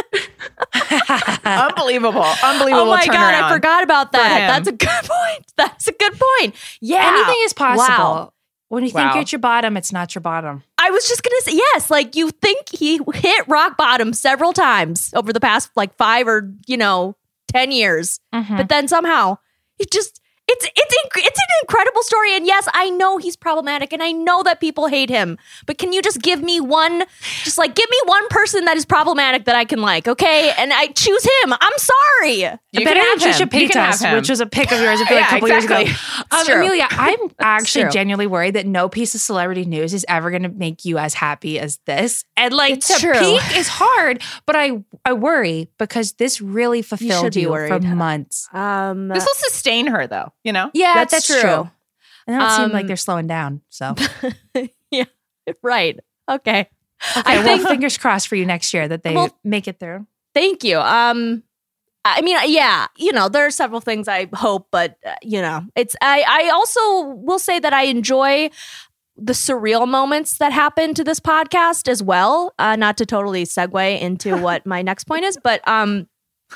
Unbelievable. 1.44 2.22
Unbelievable 2.44 2.82
Oh 2.82 2.90
my 2.90 3.06
god. 3.06 3.34
I 3.34 3.52
forgot 3.52 3.82
about 3.82 4.12
that. 4.12 4.40
him. 4.40 4.46
That's 4.48 4.68
a 4.68 4.72
good 4.72 5.10
point. 5.10 5.46
That's 5.56 5.88
a 5.88 5.92
good 5.92 6.12
point. 6.18 6.54
Yeah. 6.80 7.12
Anything 7.14 7.36
is 7.44 7.52
possible. 7.52 7.94
Wow. 7.94 8.32
When 8.68 8.84
you 8.84 8.90
Wow. 8.92 9.02
think 9.02 9.14
you're 9.14 9.20
at 9.22 9.32
your 9.32 9.38
bottom, 9.40 9.76
it's 9.76 9.92
not 9.92 10.14
your 10.14 10.22
bottom. 10.22 10.62
I 10.78 10.90
was 10.90 11.08
just 11.08 11.22
gonna 11.22 11.40
say 11.40 11.52
yes. 11.56 11.90
Like 11.90 12.14
you 12.16 12.30
think 12.30 12.68
he 12.70 13.00
hit 13.14 13.48
rock 13.48 13.76
bottom 13.76 14.12
several 14.12 14.52
times 14.52 15.12
over 15.14 15.32
the 15.32 15.40
past 15.40 15.70
like 15.76 15.96
five 15.96 16.26
or 16.28 16.52
you 16.66 16.76
know 16.76 17.16
ten 17.48 17.70
years, 17.72 18.20
Mhm. 18.34 18.56
but 18.56 18.68
then 18.68 18.88
somehow 18.88 19.38
he 19.78 19.86
just 19.92 20.17
it's 20.48 20.64
it's 20.64 20.94
inc- 21.04 21.22
it's 21.26 21.38
an 21.38 21.46
incredible 21.62 22.02
story. 22.02 22.34
And 22.36 22.46
yes, 22.46 22.66
I 22.74 22.90
know 22.90 23.18
he's 23.18 23.36
problematic, 23.36 23.92
and 23.92 24.02
I 24.02 24.12
know 24.12 24.42
that 24.42 24.60
people 24.60 24.86
hate 24.88 25.10
him. 25.10 25.38
But 25.66 25.78
can 25.78 25.92
you 25.92 26.02
just 26.02 26.20
give 26.22 26.42
me 26.42 26.60
one, 26.60 27.04
just 27.44 27.58
like 27.58 27.74
give 27.74 27.88
me 27.90 27.98
one 28.06 28.26
person 28.28 28.64
that 28.64 28.76
is 28.76 28.84
problematic 28.84 29.44
that 29.44 29.54
I 29.56 29.64
can 29.64 29.80
like, 29.80 30.08
okay? 30.08 30.52
And 30.58 30.72
I 30.72 30.88
choose 30.88 31.24
him. 31.42 31.52
I'm 31.52 31.78
sorry. 31.78 32.34
You 32.72 32.84
Better 32.84 33.00
can 33.00 33.10
have 33.10 33.20
than 33.20 33.28
Trisha 33.32 33.52
him. 33.52 33.60
You 33.60 33.68
can 33.68 33.80
have 33.84 33.94
Paytas, 33.96 34.14
which 34.16 34.28
was 34.30 34.40
a 34.40 34.46
pick 34.46 34.72
of 34.72 34.80
yours 34.80 35.00
I 35.00 35.04
feel 35.06 35.16
like, 35.16 35.24
Yeah, 35.24 35.26
a 35.26 35.30
couple 35.30 35.48
years 35.48 35.64
exactly. 35.64 35.92
ago. 35.92 36.52
Um. 36.52 36.58
Amelia, 36.58 36.86
I'm 36.90 37.18
actually 37.38 37.90
genuinely 37.90 38.26
worried 38.26 38.54
that 38.54 38.66
no 38.66 38.88
piece 38.88 39.14
of 39.14 39.20
celebrity 39.20 39.64
news 39.64 39.94
is 39.94 40.04
ever 40.08 40.30
going 40.30 40.42
to 40.42 40.48
make 40.48 40.84
you 40.84 40.98
as 40.98 41.14
happy 41.14 41.58
as 41.58 41.78
this. 41.86 42.24
And 42.36 42.52
like 42.54 42.74
It's 42.74 42.88
to 42.94 43.00
true. 43.00 43.12
peak 43.18 43.42
is 43.56 43.68
hard, 43.68 44.22
but 44.46 44.56
I 44.56 44.82
I 45.04 45.12
worry 45.12 45.68
because 45.78 46.12
this 46.14 46.40
really 46.40 46.82
fulfilled 46.82 47.34
be 47.34 47.42
you, 47.42 47.48
for 47.48 47.52
worried. 47.68 47.84
months. 47.84 48.48
Um, 48.52 49.08
This 49.08 49.24
will 49.24 49.34
sustain 49.34 49.86
her 49.88 50.06
though, 50.06 50.32
you 50.48 50.52
know? 50.54 50.70
Yeah, 50.72 50.94
That's 50.94 51.12
that's, 51.12 51.26
true. 51.26 51.40
true. 51.42 51.70
And 52.26 52.36
it 52.36 52.38
don't 52.38 52.50
seem 52.56 52.72
like 52.72 52.82
Um, 52.84 52.86
they're 52.88 52.96
slowing 52.96 53.26
down. 53.26 53.60
So 53.68 53.94
yeah, 54.90 55.04
right. 55.62 56.00
Okay. 56.28 56.68
I 57.14 57.22
I 57.24 57.42
think 57.42 57.58
think 57.60 57.68
fingers 57.68 57.98
crossed 57.98 58.28
for 58.28 58.34
you 58.36 58.46
next 58.46 58.72
year 58.72 58.88
that 58.88 59.02
they 59.02 59.14
Well- 59.14 59.36
make 59.44 59.68
it 59.68 59.78
through. 59.78 60.06
Thank 60.34 60.64
you. 60.64 60.78
Um, 60.80 61.42
I 62.04 62.22
mean, 62.22 62.38
yeah, 62.46 62.86
you 62.96 63.12
know, 63.12 63.28
there 63.28 63.44
are 63.44 63.50
several 63.50 63.80
things 63.82 64.08
I 64.08 64.28
hope, 64.32 64.68
but 64.70 64.96
uh, 65.04 65.14
you 65.22 65.42
know, 65.42 65.62
it's. 65.76 65.94
I 66.00 66.24
I 66.26 66.48
also 66.50 67.14
will 67.14 67.38
say 67.38 67.58
that 67.58 67.72
I 67.74 67.82
enjoy 67.84 68.50
the 69.16 69.32
surreal 69.34 69.86
moments 69.86 70.38
that 70.38 70.52
happen 70.52 70.94
to 70.94 71.04
this 71.04 71.20
podcast 71.20 71.88
as 71.88 72.02
well. 72.02 72.54
Uh, 72.58 72.76
not 72.76 72.96
to 72.98 73.06
totally 73.06 73.44
segue 73.44 74.00
into 74.00 74.36
what 74.46 74.64
my 74.64 74.80
next 74.80 75.04
point 75.04 75.24
is, 75.24 75.36
but 75.42 75.60
um, 75.68 76.08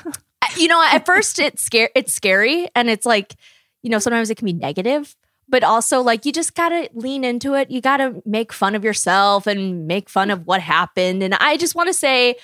you 0.57 0.67
know, 0.67 0.81
at 0.91 1.05
first 1.05 1.39
it's 1.39 1.63
scary. 1.63 1.89
It's 1.95 2.13
scary, 2.13 2.67
and 2.75 2.89
it's 2.89 3.05
like, 3.05 3.35
you 3.83 3.89
know, 3.89 3.99
sometimes 3.99 4.29
it 4.29 4.35
can 4.35 4.45
be 4.45 4.53
negative. 4.53 5.15
But 5.49 5.63
also, 5.63 6.01
like, 6.01 6.25
you 6.25 6.31
just 6.31 6.55
gotta 6.55 6.89
lean 6.93 7.23
into 7.23 7.53
it. 7.53 7.69
You 7.69 7.81
gotta 7.81 8.21
make 8.25 8.53
fun 8.53 8.75
of 8.75 8.83
yourself 8.83 9.45
and 9.45 9.85
make 9.85 10.09
fun 10.09 10.31
of 10.31 10.47
what 10.47 10.61
happened. 10.61 11.21
And 11.21 11.35
I 11.35 11.57
just 11.57 11.75
want 11.75 11.87
to 11.87 11.93
say, 11.93 12.35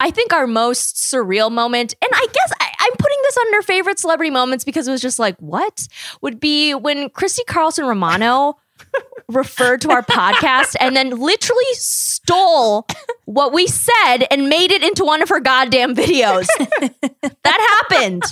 I 0.00 0.10
think 0.10 0.32
our 0.32 0.46
most 0.46 0.96
surreal 0.96 1.52
moment, 1.52 1.94
and 2.02 2.10
I 2.12 2.26
guess 2.32 2.52
I, 2.58 2.72
I'm 2.80 2.92
putting 2.98 3.18
this 3.22 3.36
under 3.36 3.62
favorite 3.62 3.98
celebrity 3.98 4.30
moments 4.30 4.64
because 4.64 4.88
it 4.88 4.90
was 4.90 5.02
just 5.02 5.18
like, 5.18 5.36
what 5.38 5.86
would 6.22 6.40
be 6.40 6.74
when 6.74 7.10
Christy 7.10 7.44
Carlson 7.44 7.84
Romano 7.84 8.56
referred 9.28 9.80
to 9.82 9.90
our 9.90 10.02
podcast 10.02 10.76
and 10.80 10.96
then 10.96 11.10
literally 11.10 11.72
stole 11.72 12.86
what 13.26 13.52
we 13.52 13.66
said 13.66 14.24
and 14.30 14.48
made 14.48 14.70
it 14.70 14.82
into 14.82 15.04
one 15.04 15.22
of 15.22 15.28
her 15.28 15.40
goddamn 15.40 15.94
videos. 15.94 16.46
that 17.42 17.86
happened. 17.90 18.22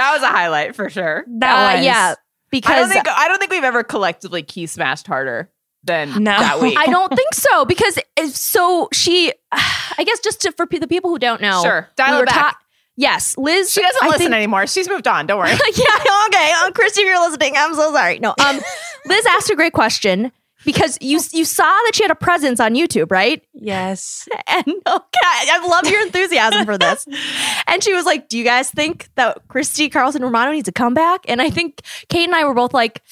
That 0.00 0.12
was 0.14 0.22
a 0.22 0.28
highlight 0.28 0.74
for 0.74 0.88
sure. 0.88 1.24
That 1.38 1.52
Uh, 1.54 1.76
was 1.76 1.84
yeah, 1.84 2.14
I 2.16 2.16
because 2.50 2.76
don't 2.80 2.88
think 2.90 3.08
I 3.08 3.28
don't 3.28 3.38
think 3.38 3.50
we've 3.50 3.64
ever 3.64 3.82
collectively 3.84 4.42
key 4.42 4.66
smashed 4.66 5.06
harder 5.06 5.50
than 5.84 6.10
No. 6.24 6.38
that 6.38 6.60
week. 6.60 6.78
I 6.78 6.86
don't 6.86 7.14
think 7.14 7.34
so 7.34 7.64
because 7.66 7.98
if- 8.16 8.34
so 8.34 8.88
she, 8.92 9.32
I 9.52 10.04
guess 10.04 10.20
just 10.20 10.40
to, 10.42 10.52
for 10.52 10.66
pe- 10.66 10.78
the 10.78 10.86
people 10.88 11.10
who 11.10 11.18
don't 11.18 11.40
know, 11.40 11.62
Sure. 11.62 11.88
Dial 11.96 12.16
we 12.16 12.22
it 12.22 12.26
back. 12.26 12.34
ta- 12.52 12.58
yes, 12.96 13.36
Liz. 13.38 13.70
she 13.72 13.80
doesn't 13.82 14.02
I 14.02 14.06
listen 14.06 14.20
think- 14.26 14.34
anymore. 14.34 14.66
She's 14.66 14.88
moved 14.88 15.06
on. 15.06 15.26
Don't 15.26 15.38
worry. 15.38 15.50
yeah, 15.74 15.96
okay. 16.26 16.52
Um, 16.64 16.72
Christy, 16.72 17.02
if 17.02 17.06
you're 17.08 17.20
listening, 17.28 17.54
I'm 17.56 17.74
so 17.74 17.92
sorry. 17.92 18.18
No, 18.20 18.34
um, 18.44 18.60
Liz 19.06 19.26
asked 19.26 19.50
a 19.50 19.56
great 19.56 19.72
question 19.74 20.32
because 20.64 20.98
you 21.00 21.20
you 21.32 21.44
saw 21.44 21.64
that 21.64 21.92
she 21.94 22.02
had 22.04 22.10
a 22.10 22.14
presence 22.16 22.60
on 22.60 22.74
YouTube, 22.74 23.10
right? 23.10 23.42
Yes. 23.54 24.28
And 24.48 24.66
okay, 24.66 24.82
I 24.86 25.66
love 25.66 25.90
your 25.90 26.02
enthusiasm 26.02 26.64
for 26.64 26.76
this. 26.76 27.06
And 27.66 27.82
she 27.84 27.94
was 27.94 28.04
like, 28.04 28.28
"Do 28.28 28.36
you 28.36 28.44
guys 28.44 28.70
think 28.70 29.08
that 29.14 29.38
Christy 29.48 29.88
Carlson 29.88 30.22
Romano 30.22 30.52
needs 30.52 30.68
a 30.68 30.72
comeback?" 30.72 31.20
And 31.28 31.40
I 31.40 31.50
think 31.50 31.82
Kate 32.08 32.24
and 32.24 32.34
I 32.34 32.44
were 32.44 32.54
both 32.54 32.74
like, 32.74 33.02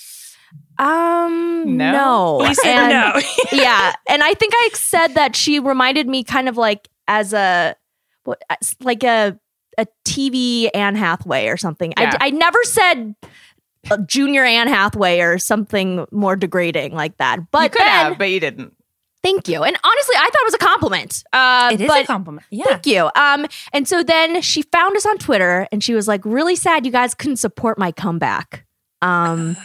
"Um, 0.79 1.77
No. 1.77 1.93
no." 2.41 2.55
And- 2.65 2.91
no. 2.91 3.21
yeah, 3.53 3.95
and 4.09 4.23
I 4.23 4.35
think 4.35 4.53
I 4.57 4.71
said 4.75 5.09
that 5.15 5.37
she 5.37 5.59
reminded 5.61 6.09
me 6.09 6.25
kind 6.25 6.49
of 6.49 6.57
like 6.57 6.89
as 7.07 7.33
a 7.33 7.77
what 8.25 8.43
like 8.81 9.05
a 9.05 9.39
a 9.79 9.87
TV 10.05 10.69
Anne 10.75 10.97
Hathaway 10.97 11.47
or 11.47 11.57
something. 11.57 11.93
Yeah. 11.97 12.17
I, 12.21 12.27
I 12.27 12.31
never 12.31 12.59
said 12.65 13.15
junior 14.07 14.45
Anne 14.45 14.69
Hathaway 14.69 15.21
or 15.21 15.39
something 15.39 16.07
more 16.11 16.37
degrading 16.37 16.95
like 16.95 17.17
that. 17.19 17.51
But 17.51 17.63
you 17.65 17.69
could 17.71 17.81
then, 17.81 17.89
have, 17.89 18.19
but 18.19 18.31
you 18.31 18.41
didn't. 18.41 18.75
thank 19.23 19.49
you. 19.49 19.63
And 19.63 19.77
honestly, 19.85 20.15
I 20.17 20.25
thought 20.31 20.41
it 20.43 20.45
was 20.47 20.55
a 20.55 20.59
compliment. 20.59 21.25
Uh, 21.33 21.71
It 21.73 21.81
is 21.81 21.89
but 21.89 22.03
a 22.05 22.07
compliment. 22.07 22.47
Yeah. 22.51 22.65
Thank 22.67 22.87
you. 22.87 23.11
Um, 23.15 23.47
and 23.73 23.87
so 23.89 24.03
then 24.03 24.41
she 24.43 24.63
found 24.63 24.97
us 24.97 25.05
on 25.07 25.19
Twitter 25.19 25.67
and 25.73 25.83
she 25.83 25.95
was 25.95 26.07
like, 26.09 26.25
really 26.25 26.57
sad 26.57 26.87
you 26.87 26.93
guys 26.93 27.15
couldn't 27.15 27.37
support 27.37 27.79
my 27.79 27.93
comeback. 27.93 28.65
Um, 29.03 29.57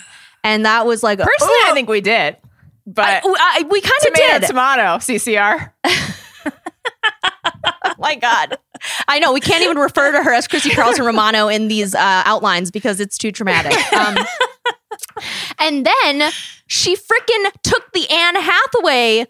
and 0.43 0.65
that 0.65 0.85
was 0.85 1.03
like, 1.03 1.19
Personally, 1.19 1.53
oh, 1.53 1.67
I 1.69 1.73
think 1.73 1.89
we 1.89 2.01
did. 2.01 2.37
But 2.85 3.05
I- 3.05 3.21
I- 3.59 3.65
we 3.69 3.79
kind 3.81 3.93
of 4.07 4.13
tomato, 4.13 4.39
did. 4.39 4.47
tomato, 4.47 4.83
CCR. 4.97 5.71
Oh 7.85 7.93
my 7.99 8.15
God. 8.15 8.57
I 9.07 9.19
know 9.19 9.31
we 9.33 9.39
can't 9.39 9.63
even 9.63 9.77
refer 9.77 10.11
to 10.11 10.23
her 10.23 10.33
as 10.33 10.47
Chrissy 10.47 10.71
Carlson 10.71 11.05
Romano 11.05 11.47
in 11.47 11.67
these 11.67 11.93
uh, 11.95 11.99
outlines 12.25 12.71
because 12.71 12.99
it's 12.99 13.17
too 13.17 13.31
traumatic. 13.31 13.73
Um, 13.93 14.17
and 15.59 15.85
then 15.85 16.31
she 16.67 16.95
freaking 16.95 17.51
took 17.63 17.91
the 17.93 18.09
Anne 18.09 18.35
Hathaway 18.35 19.25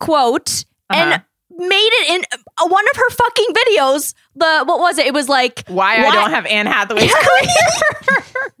quote 0.00 0.64
Uh-huh. 0.90 1.00
and 1.00 1.22
made 1.56 1.90
it 1.92 2.10
in 2.16 2.22
uh, 2.32 2.68
one 2.68 2.84
of 2.92 2.96
her 2.96 3.10
fucking 3.10 3.46
videos. 3.54 4.14
The 4.36 4.64
what 4.66 4.80
was 4.80 4.98
it? 4.98 5.06
It 5.06 5.14
was 5.14 5.28
like 5.28 5.64
Why, 5.68 5.96
I 5.96 6.10
don't 6.10 6.30
have 6.30 6.46
Anne 6.46 6.66
Hathaway's 6.66 7.12
career. 7.14 8.52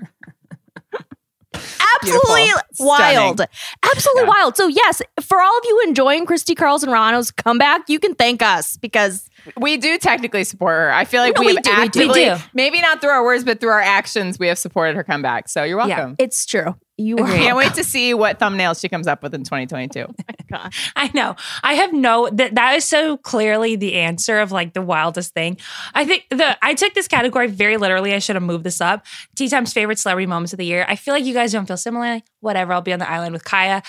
absolutely 1.96 2.42
Beautiful. 2.44 2.86
wild. 2.86 3.36
Stunning. 3.40 3.48
Absolutely 3.84 4.22
Yeah. 4.22 4.28
wild. 4.28 4.56
So 4.56 4.66
yes, 4.68 5.02
for 5.20 5.40
all 5.40 5.56
of 5.58 5.64
you 5.66 5.82
enjoying 5.86 6.26
Christy 6.26 6.54
Carlson 6.54 6.90
Romano's 6.90 7.30
comeback, 7.30 7.88
you 7.88 7.98
can 7.98 8.14
thank 8.14 8.42
us 8.42 8.76
because 8.76 9.28
we 9.56 9.76
do 9.76 9.98
technically 9.98 10.44
support 10.44 10.72
her. 10.74 10.92
I 10.92 11.04
feel 11.04 11.20
like 11.22 11.34
No, 11.34 11.40
we, 11.40 11.46
we 11.48 11.54
have 11.54 11.62
do, 11.64 11.70
actively, 11.72 12.20
We 12.20 12.24
do. 12.30 12.36
maybe 12.54 12.80
not 12.80 13.00
through 13.00 13.10
our 13.10 13.24
words, 13.24 13.44
but 13.44 13.60
through 13.60 13.70
our 13.70 13.80
actions, 13.80 14.38
we 14.38 14.46
have 14.48 14.58
supported 14.58 14.96
her 14.96 15.04
comeback. 15.04 15.48
So 15.48 15.62
you're 15.64 15.78
Yeah. 15.80 15.86
welcome. 15.96 16.16
it's 16.18 16.46
true. 16.46 16.74
You 16.96 17.18
are 17.18 17.26
Can't 17.26 17.56
wait 17.56 17.74
to 17.74 17.82
see 17.82 18.14
what 18.14 18.38
thumbnails 18.38 18.80
she 18.80 18.88
comes 18.88 19.08
up 19.08 19.20
with 19.24 19.34
in 19.34 19.42
2022. 19.42 20.06
I 20.96 21.10
know. 21.12 21.34
I 21.64 21.74
have 21.74 21.92
no 21.92 22.28
that 22.30 22.54
that 22.54 22.76
is 22.76 22.84
so 22.84 23.16
clearly 23.16 23.74
the 23.74 23.94
answer 23.94 24.38
of 24.38 24.52
like 24.52 24.74
the 24.74 24.82
wildest 24.82 25.34
thing. 25.34 25.58
I 25.92 26.04
think 26.04 26.24
the 26.30 26.56
I 26.64 26.74
took 26.74 26.94
this 26.94 27.08
category 27.08 27.48
very 27.48 27.78
literally. 27.78 28.14
I 28.14 28.20
should 28.20 28.36
have 28.36 28.44
moved 28.44 28.62
this 28.62 28.80
up. 28.80 29.04
Tea 29.34 29.48
Time's 29.48 29.72
favorite 29.72 29.98
celebrity 29.98 30.26
moments 30.26 30.52
of 30.52 30.58
the 30.60 30.66
year. 30.66 30.86
I 30.88 30.94
feel 30.94 31.14
like 31.14 31.24
you 31.24 31.34
guys 31.34 31.50
don't 31.50 31.66
feel 31.66 31.76
similarly. 31.76 32.22
Whatever. 32.38 32.72
I'll 32.72 32.80
be 32.80 32.92
on 32.92 33.00
the 33.00 33.10
island 33.10 33.32
with 33.32 33.44
Kaya. 33.44 33.82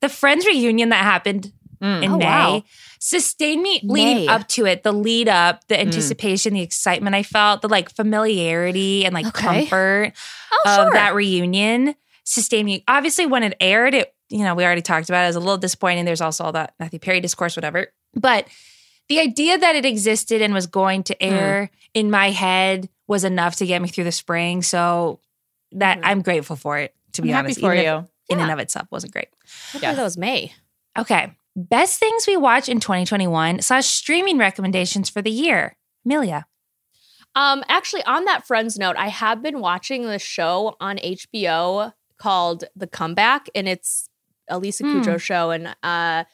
the 0.00 0.08
Friends 0.08 0.46
reunion 0.46 0.88
that 0.88 1.02
happened 1.04 1.52
Mm. 1.82 2.02
in 2.04 2.12
Oh, 2.12 2.16
May 2.18 2.24
wow. 2.24 2.62
Sustained 3.04 3.62
me 3.62 3.80
leading 3.82 4.26
May. 4.26 4.28
up 4.28 4.46
to 4.48 4.64
it. 4.64 4.84
The 4.84 4.92
lead 4.92 5.28
up, 5.28 5.64
Mm. 5.64 5.66
the 5.68 5.80
anticipation, 5.80 6.54
the 6.54 6.60
excitement 6.60 7.16
I 7.16 7.24
felt, 7.24 7.60
the 7.62 7.68
like 7.68 7.90
familiarity 7.90 9.04
and 9.04 9.12
like 9.12 9.26
Okay. 9.26 9.66
comfort 9.66 10.12
Oh, 10.52 10.62
of 10.66 10.74
sure. 10.86 10.92
that 10.92 11.14
reunion 11.14 11.96
sustained 12.24 12.66
me. 12.66 12.84
Obviously, 12.86 13.26
when 13.26 13.42
it 13.42 13.56
aired, 13.60 13.94
it 13.94 14.14
you 14.28 14.44
know 14.44 14.54
we 14.54 14.64
already 14.64 14.82
talked 14.82 15.08
about 15.08 15.22
it. 15.22 15.24
It 15.24 15.28
was 15.30 15.36
a 15.36 15.40
little 15.40 15.58
disappointing. 15.58 16.04
There's 16.04 16.20
also 16.20 16.44
all 16.44 16.52
that 16.52 16.74
Matthew 16.78 17.00
Perry 17.00 17.20
discourse, 17.20 17.56
whatever. 17.56 17.88
But 18.14 18.46
the 19.08 19.18
idea 19.18 19.58
that 19.58 19.74
it 19.74 19.84
existed 19.84 20.40
and 20.40 20.54
was 20.54 20.66
going 20.68 21.02
to 21.04 21.20
air 21.22 21.70
in 21.94 22.08
my 22.10 22.30
head 22.30 22.88
was 23.08 23.24
enough 23.24 23.56
to 23.56 23.66
get 23.66 23.82
me 23.82 23.88
through 23.88 24.04
the 24.04 24.12
spring. 24.12 24.62
So 24.62 25.18
that 25.72 25.98
Mhm. 25.98 26.02
I'm 26.04 26.22
grateful 26.22 26.54
for 26.56 26.78
it. 26.78 26.94
To 27.14 27.22
be 27.22 27.30
I'm 27.30 27.34
happy 27.34 27.46
honest, 27.46 27.60
for 27.60 27.74
even 27.74 27.78
if 27.78 27.84
you. 27.84 28.08
in 28.36 28.40
and 28.40 28.50
of 28.50 28.58
itself 28.60 28.86
wasn't 28.90 29.12
great. 29.12 29.28
Hopefully 29.72 29.82
Yes. 29.82 29.96
that 29.96 30.02
was 30.04 30.16
May. 30.16 30.52
Okay, 30.96 31.32
best 31.56 31.98
things 31.98 32.26
we 32.26 32.36
watch 32.36 32.68
in 32.68 32.80
2021 32.80 33.62
slash 33.62 33.86
streaming 33.86 34.38
recommendations 34.38 35.08
for 35.08 35.22
the 35.22 35.30
year. 35.30 35.76
Amelia. 36.04 36.46
Um, 37.34 37.64
actually, 37.68 38.04
on 38.04 38.24
that 38.26 38.46
Friends 38.46 38.78
note, 38.78 38.96
I 38.96 39.08
have 39.08 39.42
been 39.42 39.60
watching 39.60 40.02
this 40.02 40.22
show 40.22 40.76
on 40.80 40.98
HBO 40.98 41.92
called 42.18 42.64
The 42.76 42.86
Comeback, 42.86 43.48
and 43.54 43.68
it's 43.68 44.08
a 44.48 44.58
Lisa. 44.58 44.84
Kudrow 44.84 45.20
show, 45.20 45.50
and 45.50 45.74
uh, 45.82 46.24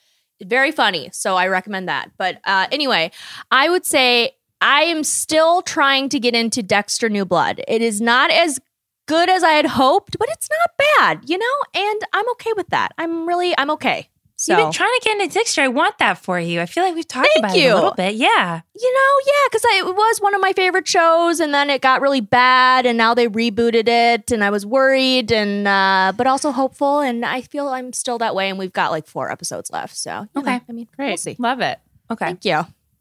very 0.43 0.73
funny. 0.73 1.11
So 1.13 1.37
I 1.37 1.47
recommend 1.49 1.89
that. 1.89 2.11
But 2.19 2.41
uh, 2.45 2.67
anyway, 2.73 3.13
I 3.51 3.69
would 3.69 3.87
say 3.87 4.33
I 4.61 4.83
am 4.83 5.05
still 5.05 5.63
trying 5.63 6.09
to 6.11 6.19
get 6.19 6.35
into 6.35 6.63
Dexter 6.63 7.09
New 7.09 7.25
Blood. 7.25 7.61
It 7.69 7.81
is 7.81 8.01
not 8.01 8.31
as 8.31 8.59
good 9.07 9.31
as 9.31 9.43
I 9.43 9.53
had 9.53 9.67
hoped, 9.67 10.19
but 10.19 10.29
it's 10.31 10.49
not 10.51 10.87
bad, 10.99 11.31
you 11.31 11.39
know, 11.39 11.81
and 11.81 12.01
I'm 12.13 12.29
okay 12.33 12.53
with 12.57 12.69
that. 12.69 12.93
I'm 12.99 13.27
really, 13.27 13.57
I'm 13.57 13.71
okay. 13.73 14.09
So 14.41 14.53
You've 14.57 14.67
been 14.67 14.73
trying 14.73 14.93
to 14.93 15.01
get 15.05 15.21
into 15.21 15.35
Dexter. 15.35 15.63
I 15.63 15.69
want 15.69 15.99
that 15.99 16.17
for 16.17 16.39
you. 16.39 16.61
I 16.61 16.67
feel 16.67 16.85
like 16.85 16.95
we've 16.95 17.09
talked 17.09 17.29
Thank 17.35 17.45
about 17.45 17.57
it 17.57 17.65
a 17.69 17.75
little 17.75 17.95
bit. 17.95 18.15
Yeah. 18.15 18.61
you 18.81 18.95
know, 18.95 19.13
yeah, 19.27 19.49
because 19.51 19.63
it 19.65 19.85
was 19.97 20.19
one 20.21 20.33
of 20.33 20.41
my 20.41 20.53
favorite 20.53 20.87
shows, 20.87 21.41
and 21.41 21.53
then 21.53 21.69
it 21.71 21.81
got 21.83 22.01
really 22.01 22.21
bad, 22.21 22.87
and 22.87 22.97
now 22.97 23.15
they 23.15 23.27
rebooted 23.27 23.89
it, 23.89 24.31
and 24.31 24.45
I 24.45 24.51
was 24.51 24.65
worried, 24.65 25.33
and 25.33 25.67
uh, 25.67 26.13
but 26.17 26.29
also 26.29 26.53
hopeful, 26.53 27.01
and 27.01 27.25
I 27.25 27.41
feel 27.41 27.67
I'm 27.67 27.93
still 27.93 28.17
that 28.19 28.37
way, 28.37 28.49
and 28.49 28.61
we've 28.61 28.73
got 28.73 28.93
like 28.93 29.09
four 29.09 29.29
episodes 29.33 29.73
left, 29.73 29.97
so 29.97 30.29
Okay. 30.37 30.55
know, 30.59 30.61
I 30.69 30.73
mean, 30.73 30.87
Great. 30.95 31.09
we'll 31.09 31.17
see. 31.17 31.35
Love 31.41 31.61
it. 31.61 31.81
Okay. 32.09 32.27
Thank 32.27 32.45
you. 32.45 32.59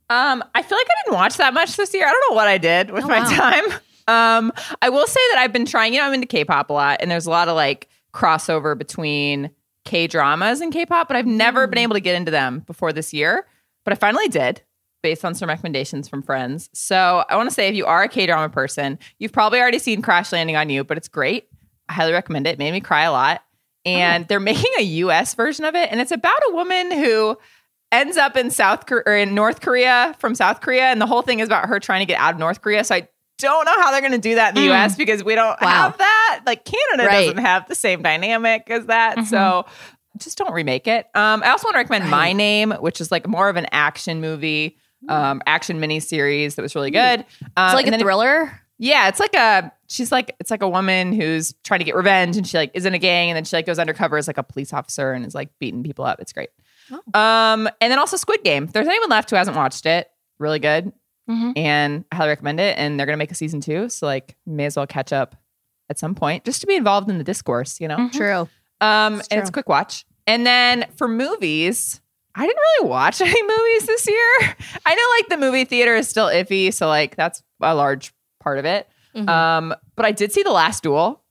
Um, 0.09 0.43
I 0.55 0.63
feel 0.63 0.77
like 0.77 0.87
I 0.89 1.03
didn't 1.03 1.15
watch 1.17 1.37
that 1.37 1.53
much 1.53 1.75
this 1.77 1.93
year. 1.93 2.07
I 2.07 2.11
don't 2.11 2.31
know 2.31 2.35
what 2.35 2.47
I 2.47 2.57
did 2.57 2.89
with 2.89 3.03
Oh, 3.03 3.07
my 3.07 3.19
wow. 3.19 3.29
time. 3.29 3.63
Um, 4.09 4.53
I 4.81 4.87
will 4.87 5.05
say 5.05 5.19
that 5.33 5.39
I've 5.41 5.51
been 5.51 5.65
trying, 5.65 5.93
you 5.93 5.99
know, 5.99 6.05
I'm 6.07 6.13
into 6.13 6.27
K-pop 6.27 6.69
a 6.69 6.73
lot, 6.73 6.99
and 7.01 7.11
there's 7.11 7.25
a 7.25 7.29
lot 7.29 7.49
of 7.49 7.55
like 7.57 7.89
crossover 8.13 8.75
between 8.77 9.51
K-dramas 9.87 10.61
and 10.61 10.71
K-pop, 10.71 11.07
but 11.07 11.17
I've 11.17 11.25
never 11.25 11.67
Mm. 11.67 11.71
been 11.71 11.79
able 11.79 11.93
to 11.95 11.99
get 11.99 12.15
into 12.15 12.29
them 12.31 12.59
before 12.67 12.91
this 12.93 13.13
year. 13.13 13.47
But 13.85 13.93
I 13.93 13.95
finally 13.95 14.27
did, 14.27 14.61
based 15.01 15.23
on 15.23 15.33
some 15.33 15.47
recommendations 15.49 16.07
from 16.09 16.21
friends. 16.21 16.69
So 16.73 17.23
I 17.29 17.35
want 17.37 17.49
to 17.49 17.53
say 17.53 17.67
if 17.69 17.75
you 17.75 17.85
are 17.85 18.03
a 18.03 18.09
K-drama 18.09 18.49
person, 18.49 18.99
you've 19.17 19.31
probably 19.31 19.59
already 19.59 19.79
seen 19.79 20.01
Crash 20.01 20.31
Landing 20.33 20.55
on 20.57 20.69
You, 20.69 20.83
but 20.83 20.97
it's 20.97 21.07
great. 21.07 21.47
I 21.87 21.93
highly 21.93 22.11
recommend 22.11 22.45
it. 22.47 22.51
It 22.51 22.59
made 22.59 22.71
me 22.71 22.81
cry 22.81 23.03
a 23.03 23.11
lot. 23.11 23.43
And 23.85 24.27
they're 24.27 24.39
making 24.53 24.71
a 24.77 24.83
US 24.83 25.33
version 25.35 25.63
of 25.63 25.73
it, 25.75 25.89
and 25.91 26.01
it's 26.01 26.11
about 26.11 26.39
a 26.49 26.53
woman 26.53 26.91
who 26.91 27.37
ends 27.93 28.17
up 28.17 28.35
in 28.35 28.51
South 28.51 28.85
Kor- 28.85 29.03
or 29.05 29.15
in 29.15 29.33
North 29.33 29.61
Korea 29.61 30.13
from 30.19 30.35
South 30.35 30.59
Korea, 30.59 30.83
and 30.91 30.99
the 30.99 31.05
whole 31.07 31.21
thing 31.21 31.39
is 31.39 31.47
about 31.47 31.69
her 31.69 31.79
trying 31.79 32.01
to 32.01 32.05
get 32.05 32.19
out 32.19 32.33
of 32.33 32.39
North 32.39 32.61
Korea. 32.61 32.83
So 32.83 32.95
I 32.95 33.07
don't 33.37 33.65
know 33.65 33.79
how 33.81 33.91
they're 33.91 34.01
going 34.01 34.13
to 34.13 34.17
do 34.17 34.35
that 34.35 34.49
in 34.49 34.55
the 34.55 34.67
U.S. 34.69 34.95
because 34.95 35.23
we 35.23 35.35
don't 35.35 35.59
Wow. 35.61 35.67
have 35.67 35.97
that. 35.97 36.41
Like 36.45 36.65
Canada 36.65 37.07
Right. 37.07 37.25
doesn't 37.25 37.37
have 37.43 37.67
the 37.67 37.75
same 37.75 38.01
dynamic 38.01 38.69
as 38.69 38.85
that. 38.87 39.25
So 39.27 39.65
just 40.17 40.37
don't 40.37 40.53
remake 40.53 40.87
it. 40.87 41.05
Um, 41.13 41.43
I 41.43 41.49
also 41.51 41.67
want 41.67 41.75
to 41.75 41.79
recommend 41.79 42.09
My 42.09 42.33
Name, 42.33 42.71
which 42.71 42.99
is 43.01 43.11
like 43.11 43.27
more 43.27 43.49
of 43.49 43.55
an 43.55 43.67
action 43.71 44.19
movie, 44.21 44.77
um, 45.09 45.41
action 45.45 45.79
miniseries 45.79 46.55
that 46.55 46.61
was 46.63 46.73
really 46.75 46.89
good. 46.91 47.25
Um, 47.55 47.65
It's 47.67 47.73
like 47.75 47.87
a 47.87 47.99
thriller. 47.99 48.59
yeah, 48.79 49.07
it's 49.09 49.19
like 49.19 49.35
a 49.35 49.71
she's 49.89 50.11
like 50.11 50.35
it's 50.39 50.49
like 50.51 50.63
a 50.63 50.67
woman 50.69 51.13
who's 51.13 51.53
trying 51.63 51.79
to 51.79 51.83
get 51.85 51.95
revenge 51.95 52.35
and 52.35 52.45
she 52.47 52.57
like 52.57 52.71
is 52.73 52.85
in 52.85 52.93
a 52.93 52.99
gang 52.99 53.29
and 53.29 53.37
then 53.37 53.43
she 53.45 53.55
like 53.55 53.65
goes 53.65 53.79
undercover 53.79 54.17
as 54.17 54.27
like 54.27 54.37
a 54.39 54.43
police 54.43 54.73
officer 54.73 55.13
and 55.13 55.23
is 55.25 55.35
like 55.35 55.49
beating 55.59 55.83
people 55.83 56.03
up. 56.03 56.19
It's 56.19 56.33
great. 56.33 56.49
Oh. 56.91 56.97
Um 57.19 57.69
and 57.79 57.91
then 57.91 57.99
also 57.99 58.17
Squid 58.17 58.43
Game. 58.43 58.63
If 58.65 58.73
there's 58.73 58.87
anyone 58.87 59.09
left 59.09 59.29
who 59.29 59.35
hasn't 59.35 59.55
watched 59.55 59.85
it, 59.85 60.09
really 60.39 60.59
good. 60.59 60.91
Mhm. 61.29 61.53
And 61.57 62.05
I 62.11 62.15
highly 62.15 62.29
recommend 62.29 62.59
it. 62.59 62.77
And 62.77 62.99
they're 62.99 63.05
gonna 63.05 63.17
make 63.17 63.31
a 63.31 63.35
season 63.35 63.59
two. 63.61 63.89
So 63.89 64.05
like 64.05 64.35
may 64.45 64.65
as 64.65 64.75
well 64.75 64.87
catch 64.87 65.11
up 65.13 65.35
at 65.89 65.97
some 65.99 66.15
point 66.15 66.43
just 66.45 66.61
to 66.61 66.67
be 66.67 66.75
involved 66.75 67.09
in 67.09 67.17
the 67.17 67.23
discourse, 67.23 67.79
you 67.79 67.87
know? 67.87 67.97
Mhm. 67.97 68.11
True. 68.13 68.49
Um, 68.81 69.19
It's 69.19 69.27
and 69.29 69.39
it's 69.39 69.49
a 69.49 69.53
quick 69.53 69.69
watch. 69.69 70.05
And 70.25 70.45
then 70.45 70.85
for 70.95 71.07
movies, 71.07 72.01
I 72.35 72.45
didn't 72.45 72.59
really 72.77 72.89
watch 72.89 73.19
any 73.21 73.41
movies 73.43 73.85
this 73.87 74.07
year. 74.07 74.55
I 74.85 74.95
know 74.95 75.03
like 75.17 75.29
the 75.29 75.37
movie 75.37 75.65
theater 75.65 75.95
is 75.95 76.07
still 76.07 76.27
iffy, 76.27 76.73
so 76.73 76.87
like 76.87 77.15
that's 77.15 77.41
a 77.61 77.73
large 77.75 78.13
part 78.39 78.59
of 78.59 78.65
it. 78.65 78.87
Mhm. 79.15 79.27
Um, 79.29 79.75
but 79.95 80.05
I 80.05 80.11
did 80.11 80.31
see 80.31 80.43
The 80.43 80.51
Last 80.51 80.83
Duel, 80.83 81.23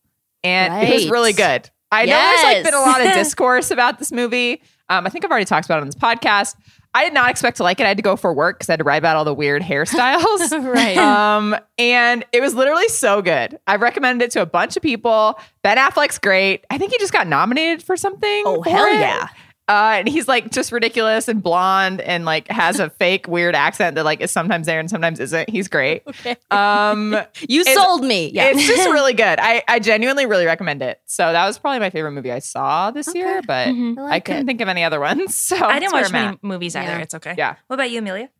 and 0.43 0.89
it 0.89 0.93
was 0.93 1.09
really 1.09 1.33
good. 1.33 1.71
I 1.93 2.05
know 2.05 2.13
there's 2.19 2.43
like 2.43 2.65
been 2.65 2.75
a 2.75 2.81
lot 2.81 3.01
of 3.01 3.13
discourse 3.15 3.71
about 3.71 3.99
this 4.01 4.11
movie. 4.11 4.61
Um, 4.89 5.07
I 5.07 5.11
think 5.11 5.25
I've 5.25 5.31
already 5.31 5.47
talked 5.47 5.67
about 5.67 5.79
it 5.79 5.83
on 5.83 5.87
this 5.87 5.95
podcast. 5.95 6.57
I 6.97 7.05
did 7.05 7.13
not 7.13 7.29
expect 7.29 7.59
to 7.59 7.63
like 7.63 7.79
it. 7.79 7.85
I 7.85 7.89
had 7.89 7.99
to 7.99 8.03
go 8.03 8.17
for 8.17 8.33
work 8.33 8.59
because 8.59 8.71
I 8.71 8.73
had 8.73 8.79
to 8.79 8.85
write 8.85 8.97
about 8.97 9.17
all 9.17 9.27
the 9.27 9.35
weird 9.35 9.61
hairstyles. 9.61 10.51
right. 10.75 10.97
Um, 10.97 11.55
and 11.77 12.25
it 12.33 12.41
was 12.41 12.55
literally 12.55 12.89
so 12.89 13.21
good. 13.21 13.59
I've 13.67 13.83
recommended 13.83 14.25
it 14.25 14.31
to 14.31 14.41
a 14.41 14.47
bunch 14.47 14.79
of 14.79 14.83
people. 14.83 15.39
Ben 15.63 15.77
Affleck's 15.77 16.19
great. 16.19 16.65
I 16.71 16.79
think 16.79 16.93
he 16.93 16.99
just 16.99 17.13
got 17.13 17.27
nominated 17.27 17.83
for 17.83 17.99
something. 17.99 18.45
oh 18.47 18.63
for 18.63 18.71
hell 18.71 18.87
it. 18.87 18.95
yeah. 19.01 19.29
Uh, 19.69 19.97
and 19.99 20.09
he's 20.09 20.29
like 20.29 20.51
just 20.53 20.71
ridiculous 20.71 21.27
and 21.27 21.43
blonde 21.43 22.01
and 22.01 22.25
like 22.25 22.47
has 22.49 22.79
a 22.79 22.89
fake 23.01 23.27
weird 23.27 23.55
accent 23.57 23.97
that 23.97 24.05
like 24.05 24.21
is 24.21 24.31
sometimes 24.31 24.67
there 24.67 24.79
and 24.79 24.89
sometimes 24.89 25.19
isn't. 25.19 25.51
He's 25.51 25.67
great. 25.67 26.03
Okay. 26.07 26.37
Um, 26.53 27.11
You 27.49 27.63
it's- 27.63 27.75
sold 27.75 28.05
me. 28.05 28.31
Yeah. 28.33 28.51
it's 28.51 28.65
just 28.67 28.89
really 28.91 29.13
good. 29.15 29.39
I, 29.41 29.65
I 29.67 29.81
genuinely 29.81 30.27
really 30.27 30.47
recommend 30.47 30.83
it. 30.83 31.01
So 31.07 31.33
that 31.33 31.47
was 31.47 31.59
probably 31.59 31.81
my 31.81 31.91
favorite 31.91 32.13
movie 32.13 32.31
I 32.31 32.39
saw 32.39 32.91
this 32.93 33.13
year, 33.15 33.43
but 33.47 33.69
Mhm. 33.69 33.99
I 33.99 34.15
I 34.17 34.21
couldn't 34.21 34.43
it. 34.43 34.47
think 34.47 34.61
of 34.61 34.69
any 34.69 34.85
other 34.85 35.01
ones. 35.01 35.35
So 35.35 35.57
I 35.57 35.81
didn't 35.81 35.93
watch 35.93 36.07
I'm 36.07 36.13
many 36.13 36.39
movies 36.43 36.77
either. 36.77 36.87
Yeah. 36.93 36.99
It's 37.03 37.15
okay. 37.15 37.35
Yeah. 37.37 37.57
What 37.67 37.75
about 37.75 37.91
you, 37.91 37.99
Amelia? 37.99 38.31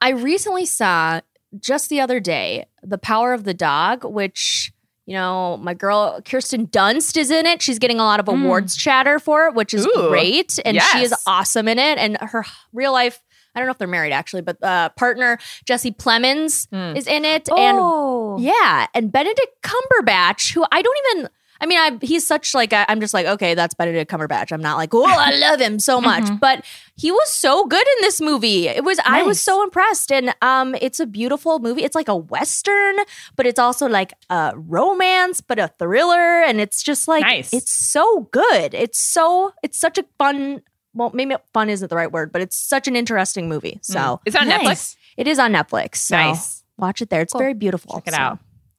I 0.00 0.10
recently 0.10 0.66
saw 0.66 1.20
just 1.58 1.88
the 1.90 2.00
other 2.00 2.20
day 2.20 2.66
The 2.82 2.96
Power 2.98 3.32
of 3.32 3.42
the 3.42 3.54
Dog, 3.54 4.04
which 4.04 4.72
you 5.06 5.14
know 5.14 5.56
my 5.58 5.74
girl 5.74 6.20
Kirsten 6.24 6.66
Dunst 6.68 7.16
is 7.16 7.30
in 7.30 7.46
it. 7.46 7.62
She's 7.62 7.78
getting 7.78 7.98
a 8.00 8.04
lot 8.04 8.20
of 8.20 8.26
Mm. 8.26 8.44
awards 8.44 8.76
chatter 8.76 9.18
for 9.18 9.46
it, 9.46 9.54
which 9.54 9.74
is 9.74 9.86
Ooh. 9.86 10.08
great, 10.08 10.58
and 10.64 10.80
she 10.80 11.02
is 11.02 11.14
awesome 11.26 11.68
in 11.68 11.78
it. 11.78 11.98
And 11.98 12.16
her 12.20 12.44
real 12.72 12.92
life. 12.92 13.20
I 13.52 13.58
don't 13.58 13.66
know 13.66 13.72
if 13.72 13.78
they're 13.78 13.88
married 13.88 14.12
actually, 14.12 14.42
but 14.42 14.62
uh, 14.62 14.90
partner 14.90 15.36
Jesse 15.64 15.90
Plemons 15.90 16.68
Hmm. 16.70 16.96
is 16.96 17.08
in 17.08 17.24
it, 17.24 17.48
and 17.50 17.78
oh, 17.80 18.38
yeah, 18.38 18.86
and 18.94 19.10
Benedict 19.10 19.60
Cumberbatch, 19.62 20.52
who 20.54 20.64
I 20.70 20.82
don't 20.82 20.96
even. 21.16 21.28
I 21.62 21.66
mean, 21.66 21.78
I, 21.78 21.98
he's 22.00 22.26
such 22.26 22.54
like 22.54 22.72
i 22.72 22.86
I'm 22.88 23.00
just 23.00 23.12
like 23.12 23.26
okay, 23.26 23.54
that's 23.54 23.74
Benedict 23.74 24.10
Cumberbatch. 24.10 24.50
I'm 24.52 24.62
not 24.62 24.76
like 24.78 24.94
oh, 24.94 25.04
I 25.06 25.32
love 25.36 25.60
him 25.60 25.78
so 25.78 26.00
much, 26.00 26.24
Mhm. 26.24 26.40
but 26.40 26.64
he 26.96 27.10
was 27.12 27.30
so 27.30 27.66
good 27.66 27.86
in 27.96 28.00
this 28.02 28.20
movie. 28.20 28.66
It 28.68 28.82
was 28.84 28.98
I 29.04 29.22
was 29.22 29.40
so 29.40 29.62
impressed, 29.62 30.10
and 30.10 30.34
um, 30.42 30.74
it's 30.80 31.00
a 31.00 31.06
beautiful 31.06 31.58
movie. 31.58 31.82
It's 31.84 31.94
like 31.94 32.08
a 32.08 32.16
western, 32.16 32.96
but 33.36 33.46
it's 33.46 33.58
also 33.58 33.86
like 33.88 34.14
a 34.30 34.52
romance, 34.56 35.40
but 35.40 35.58
a 35.58 35.68
thriller, 35.78 36.42
and 36.42 36.60
it's 36.60 36.82
just 36.82 37.08
like 37.08 37.22
Nice. 37.22 37.52
it's 37.52 37.70
so 37.72 38.28
good. 38.32 38.72
It's 38.74 38.98
so 38.98 39.52
it's 39.62 39.78
such 39.78 39.98
a 39.98 40.04
fun. 40.18 40.62
Well, 40.94 41.10
maybe 41.14 41.36
fun 41.52 41.70
isn't 41.70 41.88
the 41.88 41.94
right 41.96 42.10
word, 42.10 42.32
but 42.32 42.40
it's 42.42 42.56
such 42.56 42.88
an 42.88 42.96
interesting 42.96 43.48
movie. 43.48 43.78
So 43.82 43.98
Mm. 44.00 44.18
It's 44.26 44.36
on 44.36 44.48
nice. 44.48 44.60
Netflix. 44.66 44.96
it 45.18 45.28
is 45.28 45.38
on 45.38 45.52
Netflix. 45.52 45.96
So 45.96 46.16
Nice. 46.16 46.64
watch 46.78 47.00
it 47.02 47.10
there. 47.10 47.20
It's 47.20 47.32
Cool. 47.32 47.38
very 47.40 47.54
beautiful. 47.54 47.94
Check 47.96 48.08
it 48.08 48.14
So. 48.14 48.20
out. 48.20 48.38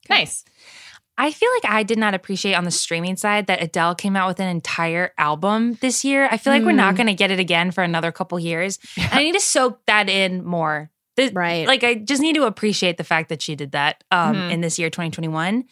Nice. 0.09 0.43
I 1.17 1.31
feel 1.31 1.49
like 1.61 1.71
I 1.71 1.83
did 1.83 1.97
not 1.99 2.13
appreciate 2.15 2.53
on 2.55 2.63
the 2.63 2.71
streaming 2.71 3.15
side 3.15 3.47
that 3.47 3.61
Adele 3.61 3.93
came 3.95 4.15
out 4.15 4.27
with 4.27 4.39
an 4.39 4.47
entire 4.47 5.11
album 5.17 5.77
this 5.81 6.03
year. 6.03 6.27
I 6.31 6.37
feel 6.37 6.51
like 6.53 6.63
we're 6.63 6.71
not 6.71 6.93
Mm. 6.93 6.97
going 6.97 7.07
to 7.07 7.13
get 7.13 7.29
it 7.31 7.39
again 7.39 7.69
for 7.71 7.83
another 7.83 8.11
couple 8.11 8.39
years. 8.39 8.79
And 8.97 9.09
I 9.11 9.23
need 9.23 9.33
to 9.33 9.39
soak 9.39 9.85
that 9.85 10.09
in 10.09 10.43
more. 10.43 10.89
The- 11.17 11.31
Right. 11.33 11.67
Like 11.67 11.83
I 11.83 11.95
just 11.95 12.21
need 12.21 12.35
to 12.35 12.43
appreciate 12.45 12.97
the 12.97 13.03
fact 13.03 13.29
that 13.29 13.41
she 13.41 13.55
did 13.55 13.73
that 13.73 14.03
um, 14.09 14.35
Mhm. 14.35 14.51
in 14.53 14.61
this 14.61 14.79
year 14.79 14.89
2021. 14.89 15.65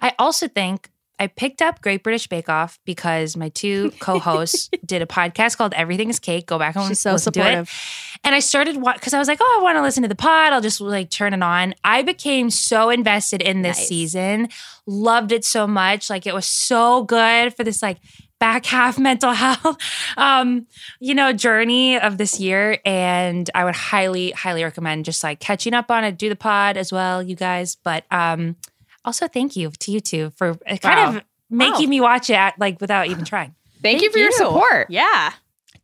I 0.00 0.14
also 0.18 0.46
think 0.46 0.90
I 1.22 1.28
picked 1.28 1.62
up 1.62 1.80
Great 1.80 2.02
British 2.02 2.26
Bake 2.26 2.48
Off 2.48 2.80
because 2.84 3.36
my 3.36 3.48
two 3.50 3.92
co-hosts 4.00 4.68
did 4.84 5.02
a 5.02 5.06
podcast 5.06 5.56
called 5.56 5.72
Everything 5.74 6.08
is 6.10 6.18
Cake. 6.18 6.46
Go 6.46 6.58
back 6.58 6.74
and 6.74 6.88
She's 6.88 6.98
so 7.00 7.12
listen 7.12 7.32
to 7.34 7.40
it. 7.40 7.42
supportive. 7.44 8.18
And 8.24 8.34
I 8.34 8.40
started 8.40 8.82
because 8.82 9.14
I 9.14 9.20
was 9.20 9.28
like, 9.28 9.38
oh, 9.40 9.56
I 9.60 9.62
want 9.62 9.76
to 9.76 9.82
listen 9.82 10.02
to 10.02 10.08
the 10.08 10.16
pod. 10.16 10.52
I'll 10.52 10.60
just 10.60 10.80
like 10.80 11.10
turn 11.10 11.32
it 11.32 11.40
on. 11.42 11.74
I 11.84 12.02
became 12.02 12.50
so 12.50 12.90
invested 12.90 13.40
in 13.40 13.62
this 13.62 13.78
Nice. 13.78 13.88
season, 13.88 14.48
loved 14.84 15.30
it 15.30 15.44
so 15.44 15.68
much. 15.68 16.10
Like 16.10 16.26
it 16.26 16.34
was 16.34 16.46
so 16.46 17.04
good 17.04 17.54
for 17.54 17.62
this 17.62 17.82
like 17.82 17.98
back 18.40 18.66
half 18.66 18.98
mental 18.98 19.32
health, 19.32 19.76
um, 20.16 20.66
you 20.98 21.14
know, 21.14 21.32
journey 21.32 22.00
of 22.00 22.18
this 22.18 22.40
year. 22.40 22.78
And 22.84 23.48
I 23.54 23.64
would 23.64 23.76
highly, 23.76 24.32
highly 24.32 24.64
recommend 24.64 25.04
just 25.04 25.22
like 25.22 25.38
catching 25.38 25.72
up 25.72 25.88
on 25.88 26.02
it. 26.02 26.18
Do 26.18 26.28
the 26.28 26.34
pod 26.34 26.76
as 26.76 26.92
well, 26.92 27.22
you 27.22 27.36
guys. 27.36 27.76
But 27.76 28.04
um, 28.10 28.56
also 29.04 29.28
thank 29.28 29.56
you 29.56 29.70
to 29.70 29.90
you 29.90 30.00
two 30.00 30.30
for 30.36 30.50
uh, 30.66 30.76
kind 30.76 30.98
Wow. 31.14 31.16
of 31.18 31.22
making 31.50 31.86
Wow. 31.86 31.90
me 31.90 32.00
watch 32.00 32.30
it 32.30 32.34
at, 32.34 32.58
like 32.58 32.80
without 32.80 33.06
even 33.08 33.24
trying. 33.24 33.54
Thank, 33.82 34.00
you 34.02 34.10
for 34.12 34.18
your 34.18 34.30
support. 34.32 34.86
Yeah. 34.90 35.32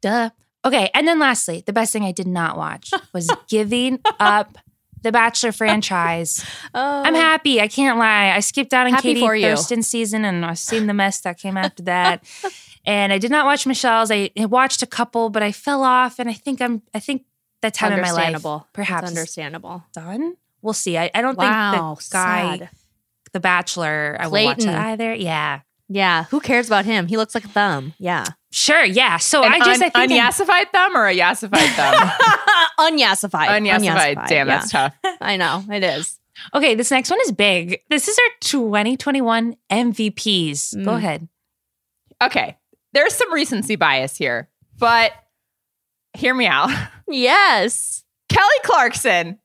Duh. 0.00 0.30
Okay. 0.64 0.90
And 0.94 1.06
then 1.08 1.18
lastly, 1.18 1.62
the 1.66 1.72
best 1.72 1.92
thing 1.92 2.04
I 2.04 2.12
did 2.12 2.28
not 2.28 2.56
watch 2.56 2.92
was 3.12 3.28
giving 3.48 3.98
up 4.20 4.56
the 5.02 5.10
Bachelor 5.12 5.52
franchise. 5.52 6.44
Oh. 6.74 7.02
I'm 7.04 7.14
happy. 7.14 7.60
I 7.60 7.66
can't 7.68 7.98
lie. 7.98 8.30
I 8.30 8.40
skipped 8.40 8.72
out 8.74 8.86
on 8.86 8.92
Happy 8.92 9.14
Katie 9.14 9.20
for 9.20 9.34
you. 9.34 9.46
Thurston's 9.48 9.88
season 9.88 10.24
and 10.24 10.44
I've 10.44 10.58
seen 10.58 10.86
the 10.86 10.92
mess 10.94 11.20
that 11.22 11.38
came 11.38 11.56
after 11.56 11.82
that. 11.84 12.22
and 12.86 13.12
I 13.12 13.18
did 13.18 13.30
not 13.30 13.46
watch 13.46 13.66
Michelle's. 13.66 14.10
I 14.10 14.30
watched 14.36 14.82
a 14.82 14.86
couple, 14.86 15.30
but 15.30 15.42
I 15.42 15.50
fell 15.50 15.82
off. 15.82 16.18
And 16.18 16.28
I 16.28 16.34
think 16.34 16.60
I'm, 16.60 16.82
I 16.94 17.00
think 17.00 17.24
that 17.62 17.74
time 17.74 17.92
in 17.92 18.00
my 18.00 18.10
life 18.12 18.26
Understandable. 18.26 18.66
Perhaps 18.74 19.10
is 19.10 19.16
understandable. 19.16 19.82
done. 19.94 20.36
We'll 20.62 20.74
see. 20.74 20.98
I, 20.98 21.10
I 21.14 21.22
don't 21.22 21.38
Wow, 21.38 21.94
think 21.94 22.08
the 22.10 22.12
guy, 22.12 22.56
sad. 22.58 22.70
The 23.38 23.42
Bachelor, 23.42 24.16
I 24.18 24.26
will 24.26 24.44
watch 24.44 24.56
Clayton. 24.58 24.72
that 24.74 24.86
either. 24.88 25.14
Yeah. 25.14 25.60
Yeah, 25.90 26.24
who 26.24 26.40
cares 26.40 26.66
about 26.66 26.84
him? 26.84 27.06
He 27.06 27.16
looks 27.16 27.34
like 27.34 27.44
a 27.46 27.48
thumb. 27.48 27.94
Yeah. 27.98 28.24
Sure. 28.50 28.84
Yeah. 28.84 29.16
So 29.16 29.42
An 29.42 29.52
I 29.52 29.58
just, 29.58 29.80
un- 29.82 29.90
I 29.94 30.06
think. 30.06 30.10
unyassified 30.12 30.70
thumb 30.70 30.94
or 30.96 31.06
a 31.06 31.14
yassified 31.16 31.68
thumb? 31.76 32.10
Unyassified. 32.78 33.48
unyassified. 33.48 34.28
Damn, 34.28 34.46
yeah. 34.48 34.58
that's 34.58 34.70
tough. 34.70 34.94
I 35.20 35.36
know 35.36 35.64
it 35.72 35.82
is. 35.82 36.18
okay. 36.54 36.74
This 36.74 36.90
next 36.90 37.10
one 37.10 37.20
is 37.22 37.32
big. 37.32 37.80
This 37.88 38.06
is 38.08 38.18
our 38.18 38.30
2021 38.40 39.56
MVPs. 39.70 40.84
Go 40.84 40.90
Mm. 40.92 40.96
ahead. 40.96 41.28
Okay, 42.22 42.56
there's 42.92 43.14
some 43.14 43.32
recency 43.32 43.76
bias 43.76 44.16
here, 44.16 44.48
but 44.78 45.12
hear 46.14 46.34
me 46.34 46.46
out. 46.46 46.70
Yes, 47.10 48.04
Kelly 48.28 48.44
Clarkson 48.64 49.38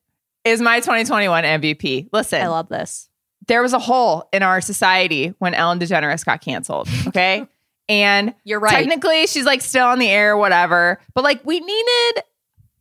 is 0.44 0.60
my 0.60 0.82
2021 0.82 1.46
MVP. 1.46 2.10
Listen, 2.12 2.42
I 2.42 2.48
love 2.48 2.68
this. 2.68 3.08
There 3.48 3.62
was 3.62 3.74
a 3.74 3.80
hole 3.80 4.28
in 4.32 4.44
our 4.44 4.62
society 4.62 5.34
when 5.40 5.54
Ellen 5.54 5.80
DeGeneres 5.80 6.26
got 6.26 6.42
canceled. 6.42 6.88
Okay. 7.08 7.46
and 7.90 8.34
You're 8.44 8.60
right. 8.60 8.72
technically 8.72 9.28
she's 9.28 9.46
like 9.46 9.62
still 9.62 9.86
on 9.86 10.00
the 10.00 10.10
air, 10.10 10.36
whatever. 10.38 11.00
But 11.14 11.24
like 11.24 11.46
we 11.46 11.60
needed 11.60 12.24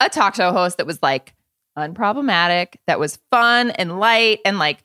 a 0.01 0.09
talk 0.09 0.35
show 0.35 0.53
host 0.53 0.79
that 0.79 0.87
was 0.87 0.99
like 1.03 1.35
unproblematic, 1.77 2.77
that 2.87 2.99
was 2.99 3.19
fun 3.31 3.71
and 3.71 3.99
light 3.99 4.41
and 4.45 4.59
like 4.59 4.85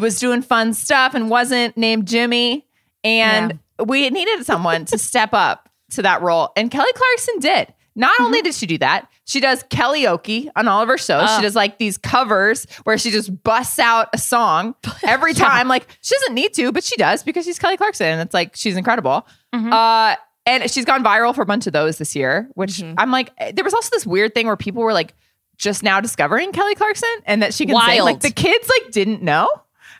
was 0.00 0.18
doing 0.18 0.42
fun 0.42 0.74
stuff 0.74 1.14
and 1.14 1.30
wasn't 1.30 1.76
named 1.76 2.08
Jimmy. 2.08 2.66
And 3.04 3.58
we 3.84 4.08
needed 4.10 4.44
someone 4.46 4.84
to 4.86 4.98
step 4.98 5.30
up 5.32 5.68
to 5.90 6.02
that 6.02 6.22
role. 6.22 6.50
And 6.56 6.70
Kelly 6.70 6.92
Clarkson 6.94 7.38
did. 7.40 7.74
Not 7.94 8.12
mm-hmm. 8.14 8.24
only 8.24 8.42
did 8.42 8.54
she 8.54 8.66
do 8.66 8.78
that, 8.78 9.08
she 9.24 9.40
does 9.40 9.62
karaoke 9.64 10.48
on 10.56 10.66
all 10.68 10.82
of 10.82 10.88
her 10.88 10.98
shows. 10.98 11.26
Oh. 11.30 11.36
She 11.36 11.42
does 11.42 11.54
like 11.54 11.78
these 11.78 11.96
covers 11.98 12.66
where 12.84 12.98
she 12.98 13.10
just 13.10 13.42
busts 13.44 13.78
out 13.78 14.08
a 14.12 14.18
song 14.18 14.74
every 15.04 15.34
time. 15.34 15.68
Like 15.68 15.86
she 16.00 16.14
doesn't 16.16 16.34
need 16.34 16.52
to, 16.54 16.72
but 16.72 16.84
she 16.84 16.96
does 16.96 17.22
because 17.22 17.44
she's 17.44 17.58
Kelly 17.58 17.76
Clarkson. 17.76 18.06
And 18.06 18.20
it's 18.20 18.34
like 18.34 18.56
she's 18.56 18.76
incredible. 18.76 19.26
Mhm. 19.54 19.72
Uh, 19.72 20.16
and 20.44 20.68
she's 20.70 20.84
gone 20.84 21.04
viral 21.04 21.34
for 21.34 21.42
a 21.42 21.46
bunch 21.46 21.66
of 21.68 21.72
those 21.72 21.98
this 21.98 22.16
year, 22.16 22.48
which 22.54 22.78
Mhm. 22.78 22.94
I'm 22.98 23.10
like, 23.12 23.30
eh, 23.38 23.52
there 23.54 23.64
was 23.64 23.74
also 23.74 23.90
this 23.92 24.04
weird 24.04 24.34
thing 24.34 24.46
where 24.48 24.56
people 24.56 24.82
were 24.82 24.92
like 24.92 25.14
just 25.56 25.82
now 25.84 26.00
discovering 26.00 26.50
Kelly 26.50 26.74
Clarkson 26.74 27.08
and 27.24 27.42
that 27.42 27.54
she 27.54 27.64
can 27.64 27.76
sing. 27.76 27.86
Wild. 27.98 28.04
Like 28.04 28.20
the 28.20 28.30
kids 28.32 28.68
like 28.68 28.90
didn't 28.92 29.22
know. 29.22 29.48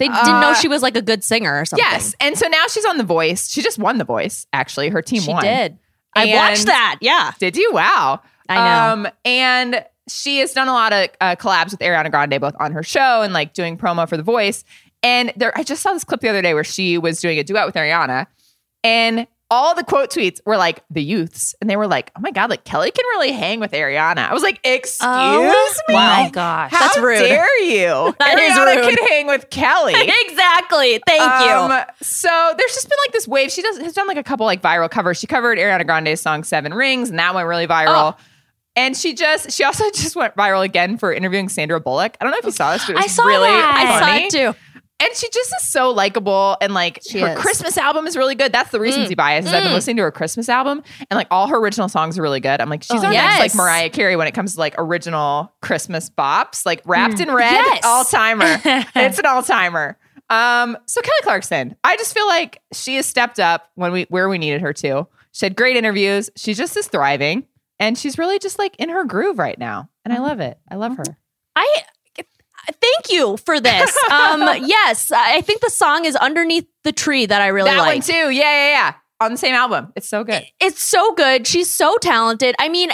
They 0.00 0.08
didn't 0.08 0.40
know 0.40 0.50
Uh, 0.50 0.54
she 0.54 0.66
was 0.66 0.82
like 0.82 0.96
a 0.96 1.02
good 1.02 1.22
singer 1.22 1.61
or 1.61 1.64
something. 1.64 1.87
Yes. 1.88 2.16
And 2.18 2.37
so 2.37 2.48
now 2.48 2.66
she's 2.66 2.85
on 2.87 2.98
The 2.98 3.04
Voice. 3.04 3.48
She 3.52 3.62
just 3.62 3.78
won 3.78 3.98
The 3.98 4.04
Voice, 4.04 4.46
actually. 4.52 4.88
Her 4.88 5.00
team 5.00 5.20
she 5.22 5.30
won. 5.30 5.42
She 5.42 5.48
did. 5.48 5.78
I 6.16 6.24
And- 6.24 6.32
watched 6.35 6.66
that. 6.66 6.96
Yeah, 7.00 7.30
Did 7.38 7.56
you? 7.56 7.70
Wow. 7.72 8.20
I 8.58 8.94
know. 8.96 9.02
Um, 9.06 9.08
and 9.24 9.84
she 10.08 10.38
has 10.38 10.52
done 10.52 10.68
a 10.68 10.72
lot 10.72 10.92
of 10.92 11.08
uh, 11.20 11.36
collabs 11.36 11.70
with 11.70 11.80
Ariana 11.80 12.10
Grande, 12.10 12.40
both 12.40 12.54
on 12.58 12.72
her 12.72 12.82
show 12.82 13.22
and 13.22 13.32
like 13.32 13.52
doing 13.54 13.76
promo 13.78 14.08
for 14.08 14.16
The 14.16 14.22
Voice. 14.22 14.64
And 15.02 15.32
there, 15.36 15.56
I 15.56 15.62
just 15.62 15.82
saw 15.82 15.92
this 15.92 16.04
clip 16.04 16.20
the 16.20 16.28
other 16.28 16.42
day 16.42 16.54
where 16.54 16.64
she 16.64 16.98
was 16.98 17.20
doing 17.20 17.38
a 17.38 17.44
duet 17.44 17.66
with 17.66 17.74
Ariana, 17.74 18.26
and 18.84 19.26
all 19.50 19.74
the 19.74 19.84
quote 19.84 20.10
tweets 20.10 20.40
were 20.46 20.56
like 20.56 20.82
the 20.90 21.02
youths, 21.02 21.54
and 21.60 21.68
they 21.68 21.76
were 21.76 21.86
like, 21.86 22.10
"Oh 22.16 22.20
my 22.20 22.30
god, 22.30 22.48
like 22.50 22.64
Kelly 22.64 22.90
can 22.90 23.04
really 23.10 23.32
hang 23.32 23.60
with 23.60 23.72
Ariana." 23.72 24.28
I 24.30 24.32
was 24.32 24.42
like, 24.42 24.60
"Excuse 24.64 24.98
Oh 25.02 25.72
me, 25.88 25.94
my 25.94 26.30
gosh. 26.32 26.70
how 26.72 26.78
That's 26.78 26.98
rude. 26.98 27.18
dare 27.18 27.62
you? 27.64 28.14
That 28.18 28.38
is 28.38 28.52
Ariana 28.56 28.86
rude. 28.86 28.96
can 28.96 29.06
hang 29.08 29.26
with 29.26 29.50
Kelly." 29.50 29.94
exactly. 30.26 31.00
Thank 31.06 31.22
you. 31.48 31.54
Um, 31.54 31.82
so 32.00 32.54
there's 32.56 32.74
just 32.74 32.88
been 32.88 32.98
like 33.06 33.12
this 33.12 33.28
wave. 33.28 33.50
She 33.50 33.60
does 33.62 33.76
has 33.78 33.92
done 33.92 34.06
like 34.06 34.16
a 34.16 34.22
couple 34.22 34.46
like 34.46 34.62
viral 34.62 34.90
covers. 34.90 35.18
She 35.18 35.26
covered 35.26 35.58
Ariana 35.58 35.84
Grande's 35.84 36.20
song 36.20 36.44
Seven 36.44 36.72
Rings, 36.72 37.10
and 37.10 37.18
that 37.18 37.34
went 37.34 37.46
really 37.46 37.66
viral. 37.66 38.16
And 38.76 38.96
she 38.96 39.14
just 39.14 39.52
she 39.52 39.64
also 39.64 39.85
just 39.94 40.16
went 40.16 40.35
viral 40.37 40.64
again 40.64 40.96
for 40.98 41.12
interviewing 41.12 41.48
Sandra 41.48 41.80
Bullock. 41.80 42.16
I 42.20 42.24
don't 42.24 42.32
know 42.32 42.38
if 42.38 42.44
you 42.44 42.50
saw 42.52 42.72
this, 42.72 42.87
but 42.87 42.96
I 42.98 43.06
saw 43.06 43.24
really 43.24 43.48
that. 43.48 43.74
I 43.74 44.00
saw 44.20 44.26
it 44.26 44.30
too. 44.54 44.58
And 45.00 45.16
she 45.16 45.28
just 45.30 45.52
is 45.61 45.66
so 45.68 45.90
likable 45.90 46.56
and 46.61 46.74
like 46.74 47.00
She 47.04 47.18
her 47.18 47.32
is. 47.32 47.38
Christmas 47.38 47.76
album 47.76 48.06
is 48.06 48.16
really 48.16 48.37
good. 48.37 48.52
That's 48.52 48.70
the 48.70 48.78
reason 48.78 49.00
recency 49.00 49.16
bias. 49.16 49.46
Is 49.46 49.52
I've 49.52 49.64
been 49.64 49.72
Mm. 49.72 49.74
listening 49.74 49.96
to 49.96 50.02
her 50.04 50.12
Christmas 50.12 50.48
album 50.48 50.80
and 51.11 51.16
like 51.18 51.26
all 51.32 51.48
her 51.48 51.56
original 51.56 51.88
songs 51.88 52.16
are 52.18 52.22
really 52.22 52.38
good. 52.38 52.61
I'm 52.61 52.70
like, 52.70 52.85
she's 52.85 53.02
Oh, 53.02 53.06
our 53.06 53.12
yes. 53.12 53.40
next 53.40 53.54
like 53.56 53.58
Mariah 53.64 53.90
Carey 53.90 54.14
when 54.14 54.28
it 54.28 54.32
comes 54.32 54.54
to 54.54 54.61
like 54.61 54.76
original 54.78 55.52
Christmas 55.61 56.08
bops, 56.08 56.64
like 56.64 56.82
wrapped 56.85 57.18
in 57.18 57.32
red, 57.32 57.50
Yes. 57.50 57.80
all 57.85 58.04
timer. 58.04 58.61
it's 58.94 59.18
an 59.18 59.26
all 59.26 59.42
timer. 59.42 59.98
Um, 60.30 60.78
so 60.87 61.00
Kelly 61.02 61.16
Clarkson, 61.24 61.74
I 61.82 61.96
just 61.96 62.14
feel 62.14 62.26
like 62.28 62.61
she 62.72 62.94
has 62.94 63.04
stepped 63.04 63.40
up 63.40 63.70
when 63.74 63.90
we 63.90 64.04
where 64.08 64.28
we 64.28 64.38
needed 64.38 64.61
her 64.61 64.72
to. 64.74 65.08
She 65.32 65.46
had 65.46 65.56
great 65.56 65.76
interviews. 65.76 66.30
She 66.37 66.54
just 66.54 66.76
is 66.76 66.87
thriving, 66.87 67.44
and 67.83 67.99
she's 67.99 68.16
really 68.16 68.38
just 68.38 68.59
like 68.59 68.77
in 68.77 68.88
her 68.90 69.05
groove 69.05 69.38
right 69.38 69.59
now, 69.59 69.90
and 70.05 70.14
I 70.14 70.18
love 70.18 70.38
it. 70.40 70.59
I 70.71 70.77
love 70.77 70.97
her. 70.97 71.05
I 72.64 72.73
thank 72.81 73.11
you 73.11 73.37
for 73.38 73.61
this. 73.61 73.97
Um, 74.12 74.42
yes, 74.66 75.11
I 75.11 75.40
think 75.40 75.62
the 75.62 75.71
song 75.71 76.05
is 76.05 76.14
underneath 76.16 76.66
the 76.85 76.92
tree 76.92 77.25
that 77.25 77.40
I 77.40 77.49
really 77.49 77.71
that 77.71 77.79
like. 77.79 77.95
one 77.95 78.01
too. 78.03 78.31
Yeah, 78.31 78.42
yeah, 78.42 78.68
yeah. 78.68 78.95
On 79.21 79.33
the 79.33 79.38
same 79.38 79.55
album, 79.55 79.92
it's 79.97 80.09
so 80.09 80.23
good. 80.23 80.45
It's 80.61 80.83
so 80.83 81.12
good. 81.14 81.47
She's 81.47 81.71
so 81.71 81.97
talented. 81.99 82.55
I 82.59 82.68
mean, 82.68 82.90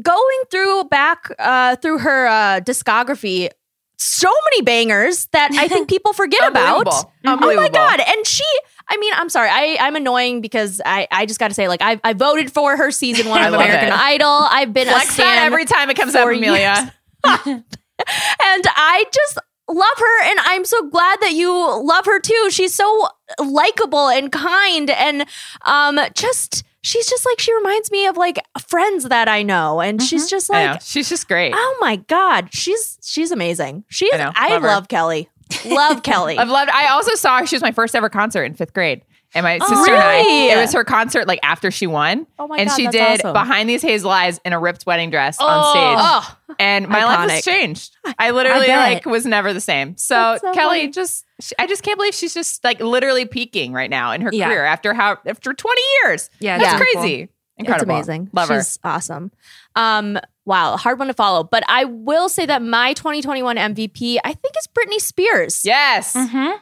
going 0.00 0.42
through 0.50 0.84
back 0.84 1.32
uh, 1.38 1.76
through 1.76 1.98
her 1.98 2.26
uh, 2.26 2.60
discography, 2.60 3.50
so 3.96 4.30
many 4.50 4.62
bangers 4.62 5.26
that 5.32 5.50
I 5.52 5.68
think 5.68 5.88
people 5.94 6.12
forget 6.12 6.48
about. 6.48 6.86
Oh 7.26 7.36
my 7.36 7.68
god! 7.68 8.00
And 8.00 8.26
she, 8.26 8.44
I 8.92 8.96
mean, 8.96 9.12
I'm 9.14 9.28
sorry, 9.28 9.48
I, 9.50 9.76
I'm 9.80 9.94
annoying 9.96 10.40
because 10.40 10.80
I, 10.84 11.06
I 11.12 11.24
just 11.24 11.38
got 11.38 11.48
to 11.48 11.54
say, 11.54 11.68
like, 11.68 11.80
I, 11.80 12.00
I 12.02 12.12
voted 12.12 12.52
for 12.52 12.76
her 12.76 12.90
season 12.90 13.28
one 13.28 13.42
of 13.46 13.54
American 13.54 13.88
it. 13.88 13.94
Idol. 13.94 14.28
I've 14.28 14.72
been 14.72 14.88
a 14.88 14.90
Flex 14.90 15.10
stan 15.10 15.38
every 15.44 15.64
time 15.64 15.88
it 15.90 15.96
comes 15.96 16.14
up, 16.14 16.26
Amelia. 16.28 16.92
and 17.24 17.64
I 18.04 19.04
just 19.12 19.38
love 19.68 19.98
her 19.98 20.22
and 20.30 20.40
I'm 20.42 20.64
so 20.64 20.88
glad 20.88 21.20
that 21.20 21.32
you 21.34 21.52
love 21.84 22.04
her 22.06 22.18
too. 22.20 22.48
She's 22.50 22.74
so 22.74 23.08
likable 23.38 24.08
and 24.08 24.32
kind 24.32 24.90
and 24.90 25.24
um 25.62 26.00
just 26.14 26.64
she's 26.82 27.08
just 27.08 27.24
like 27.24 27.38
she 27.38 27.54
reminds 27.54 27.90
me 27.92 28.06
of 28.06 28.16
like 28.16 28.40
friends 28.66 29.04
that 29.04 29.28
I 29.28 29.42
know 29.44 29.80
and 29.80 30.02
she's 30.02 30.28
just 30.28 30.50
like 30.50 30.80
She's 30.82 31.08
just 31.08 31.28
great. 31.28 31.52
oh 31.54 31.76
my 31.80 31.96
god, 31.96 32.48
she's 32.52 32.98
she's 33.02 33.30
amazing. 33.30 33.84
She's 33.88 34.10
I 34.12 34.16
know. 34.16 34.32
I, 34.34 34.48
Love 34.50 34.62
her. 34.62 34.68
love 34.68 34.88
Kelly. 34.88 35.28
Love 35.66 36.02
Kelly. 36.02 36.38
I've 36.38 36.48
loved. 36.48 36.70
I 36.72 36.88
also 36.88 37.14
saw 37.14 37.38
her. 37.40 37.46
She 37.46 37.56
was 37.56 37.62
my 37.62 37.72
first 37.72 37.94
ever 37.94 38.08
concert 38.08 38.44
in 38.44 38.54
fifth 38.54 38.72
grade, 38.72 39.02
and 39.34 39.44
my 39.44 39.58
Oh, 39.60 39.66
sister 39.66 39.92
and 39.94 40.02
I. 40.02 40.16
really? 40.20 40.48
It 40.50 40.56
was 40.56 40.72
her 40.72 40.84
concert 40.84 41.26
like 41.26 41.40
after 41.42 41.70
she 41.70 41.86
won, 41.86 42.26
oh 42.38 42.46
my 42.48 42.58
and 42.58 42.68
god, 42.68 42.76
she 42.76 42.86
did 42.88 43.20
awesome. 43.20 43.32
behind 43.32 43.68
these 43.68 43.82
hazel 43.82 44.10
eyes 44.10 44.40
in 44.44 44.52
a 44.52 44.58
ripped 44.60 44.86
wedding 44.86 45.10
dress 45.10 45.38
on 45.40 45.46
Oh. 45.48 45.70
stage, 45.70 46.46
Oh, 46.50 46.54
and 46.58 46.88
my 46.88 47.04
life 47.04 47.30
has 47.30 47.44
changed. 47.44 47.96
I 48.18 48.30
literally 48.30 48.66
bet. 48.66 48.92
like 48.94 49.06
was 49.06 49.26
never 49.26 49.52
the 49.52 49.60
same. 49.60 49.96
So, 49.96 50.38
so 50.40 50.52
Kelly, 50.52 50.80
funny. 50.80 50.92
just 50.92 51.24
she, 51.40 51.54
I 51.58 51.66
just 51.66 51.82
can't 51.82 51.96
believe 51.98 52.14
she's 52.14 52.34
just 52.34 52.62
like 52.64 52.80
literally 52.80 53.24
peaking 53.24 53.72
right 53.72 53.90
now 53.90 54.12
in 54.12 54.20
her 54.20 54.30
Yeah. 54.32 54.48
career 54.48 54.64
after 54.64 54.94
how 54.94 55.18
after 55.26 55.52
twenty 55.54 55.82
years. 56.04 56.30
Yeah, 56.40 56.58
That's 56.58 56.72
Yeah. 56.72 56.78
crazy. 57.00 57.28
Incredible. 57.56 57.98
It's 57.98 58.08
amazing. 58.08 58.30
Love 58.32 58.48
She's 58.48 58.78
awesome. 58.84 59.30
Um, 59.76 60.18
wow, 60.50 60.76
hard 60.76 60.98
one 60.98 61.08
to 61.08 61.14
follow. 61.14 61.42
But 61.44 61.62
I 61.68 61.84
will 61.84 62.28
say 62.28 62.44
that 62.44 62.60
my 62.60 62.92
2021 62.92 63.56
MVP, 63.56 64.18
I 64.24 64.34
think, 64.34 64.54
is 64.58 64.66
Britney 64.68 65.00
Spears. 65.00 65.64
Yes. 65.64 66.12
Mm-hmm. 66.14 66.56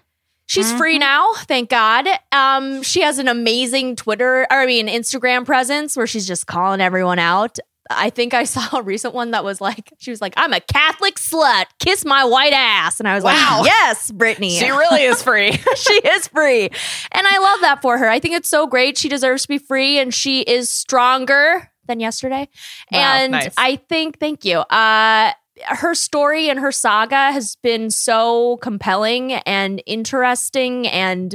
She's 0.46 0.72
free 0.74 0.98
now, 0.98 1.32
thank 1.40 1.68
God. 1.68 2.06
Um, 2.32 2.82
she 2.82 3.02
has 3.02 3.18
an 3.18 3.28
amazing 3.28 3.96
Twitter, 3.96 4.46
or 4.50 4.56
I 4.58 4.64
mean 4.66 4.86
Instagram 4.88 5.44
presence 5.44 5.94
where 5.96 6.06
she's 6.06 6.26
just 6.26 6.46
calling 6.46 6.80
everyone 6.80 7.18
out. 7.18 7.58
I 7.90 8.08
think 8.10 8.32
I 8.32 8.44
saw 8.54 8.78
a 8.78 8.82
recent 8.82 9.12
one 9.14 9.32
that 9.32 9.44
was 9.44 9.60
like, 9.60 9.92
she 9.98 10.10
was 10.10 10.22
like, 10.22 10.32
"I'm 10.38 10.54
a 10.54 10.60
Catholic 10.60 11.16
slut, 11.16 11.64
kiss 11.80 12.04
my 12.06 12.24
white 12.24 12.54
ass," 12.54 12.98
and 12.98 13.06
I 13.06 13.14
was 13.14 13.24
Wow. 13.24 13.58
like, 13.60 13.66
"Yes, 13.66 14.10
Britney, 14.10 14.58
She 14.58 14.70
really 14.70 15.02
is 15.04 15.22
free. 15.28 15.52
she 15.76 15.94
is 15.94 16.28
free. 16.28 16.70
And 17.12 17.26
I 17.26 17.38
love 17.38 17.60
that 17.60 17.82
for 17.82 17.98
her. 17.98 18.08
I 18.08 18.18
think 18.18 18.34
it's 18.34 18.48
so 18.48 18.66
great. 18.66 18.96
She 18.96 19.10
deserves 19.10 19.42
to 19.42 19.48
be 19.48 19.58
free 19.58 19.98
and 19.98 20.14
she 20.14 20.40
is 20.42 20.70
stronger 20.70 21.70
than 21.88 21.98
yesterday. 21.98 22.48
Wow, 22.92 22.98
and 23.00 23.32
nice. 23.32 23.54
I 23.58 23.76
think, 23.76 24.20
thank 24.20 24.44
you. 24.44 24.58
Uh, 24.58 25.32
her 25.66 25.94
story 25.94 26.48
and 26.48 26.60
her 26.60 26.70
saga 26.70 27.32
has 27.32 27.56
been 27.56 27.90
so 27.90 28.58
compelling 28.58 29.32
and 29.32 29.82
interesting 29.86 30.86
and 30.86 31.34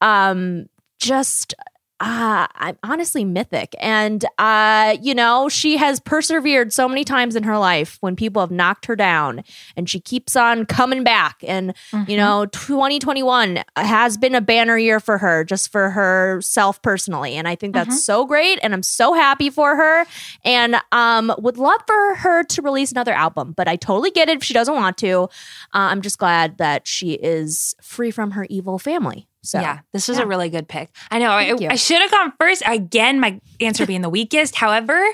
um, 0.00 0.66
just 0.98 1.54
uh, 2.02 2.48
I'm 2.56 2.76
honestly 2.82 3.24
mythic. 3.24 3.76
And, 3.78 4.24
uh, 4.36 4.96
you 5.00 5.14
know, 5.14 5.48
she 5.48 5.76
has 5.76 6.00
persevered 6.00 6.72
so 6.72 6.88
many 6.88 7.04
times 7.04 7.36
in 7.36 7.44
her 7.44 7.56
life 7.56 7.96
when 8.00 8.16
people 8.16 8.42
have 8.42 8.50
knocked 8.50 8.86
her 8.86 8.96
down 8.96 9.44
and 9.76 9.88
she 9.88 10.00
keeps 10.00 10.34
on 10.34 10.66
coming 10.66 11.04
back. 11.04 11.44
And, 11.46 11.74
you 12.08 12.16
know, 12.16 12.46
2021 12.46 13.62
has 13.76 14.18
been 14.18 14.34
a 14.34 14.40
banner 14.40 14.76
year 14.76 14.98
for 14.98 15.16
her, 15.18 15.44
just 15.44 15.70
for 15.70 15.90
herself 15.90 16.82
personally. 16.82 17.36
And 17.36 17.46
I 17.46 17.54
think 17.54 17.72
that's 17.72 18.04
so 18.04 18.26
great. 18.26 18.58
And 18.64 18.74
I'm 18.74 18.82
so 18.82 19.14
happy 19.14 19.48
for 19.48 19.76
her 19.76 20.04
and 20.44 20.74
um, 20.90 21.32
would 21.38 21.56
love 21.56 21.82
for 21.86 22.16
her 22.16 22.42
to 22.42 22.62
release 22.62 22.90
another 22.90 23.12
album. 23.12 23.52
But 23.56 23.68
I 23.68 23.76
totally 23.76 24.10
get 24.10 24.28
it 24.28 24.38
if 24.38 24.42
she 24.42 24.54
doesn't 24.54 24.74
want 24.74 24.98
to. 24.98 25.22
Uh, 25.22 25.28
I'm 25.72 26.02
just 26.02 26.18
glad 26.18 26.58
that 26.58 26.88
she 26.88 27.12
is 27.12 27.76
free 27.80 28.10
from 28.10 28.32
her 28.32 28.44
evil 28.50 28.80
family. 28.80 29.28
So, 29.42 29.60
yeah, 29.60 29.80
this 29.92 30.08
was 30.08 30.18
yeah. 30.18 30.24
a 30.24 30.26
really 30.26 30.48
good 30.48 30.68
pick. 30.68 30.90
I 31.10 31.18
know. 31.18 31.30
I. 31.30 31.56
I 31.68 31.74
should 31.74 32.00
have 32.00 32.10
gone 32.10 32.32
first. 32.38 32.62
Again, 32.66 33.18
my 33.18 33.40
answer 33.60 33.86
being 33.86 34.02
the 34.02 34.08
weakest. 34.08 34.54
However, 34.54 35.04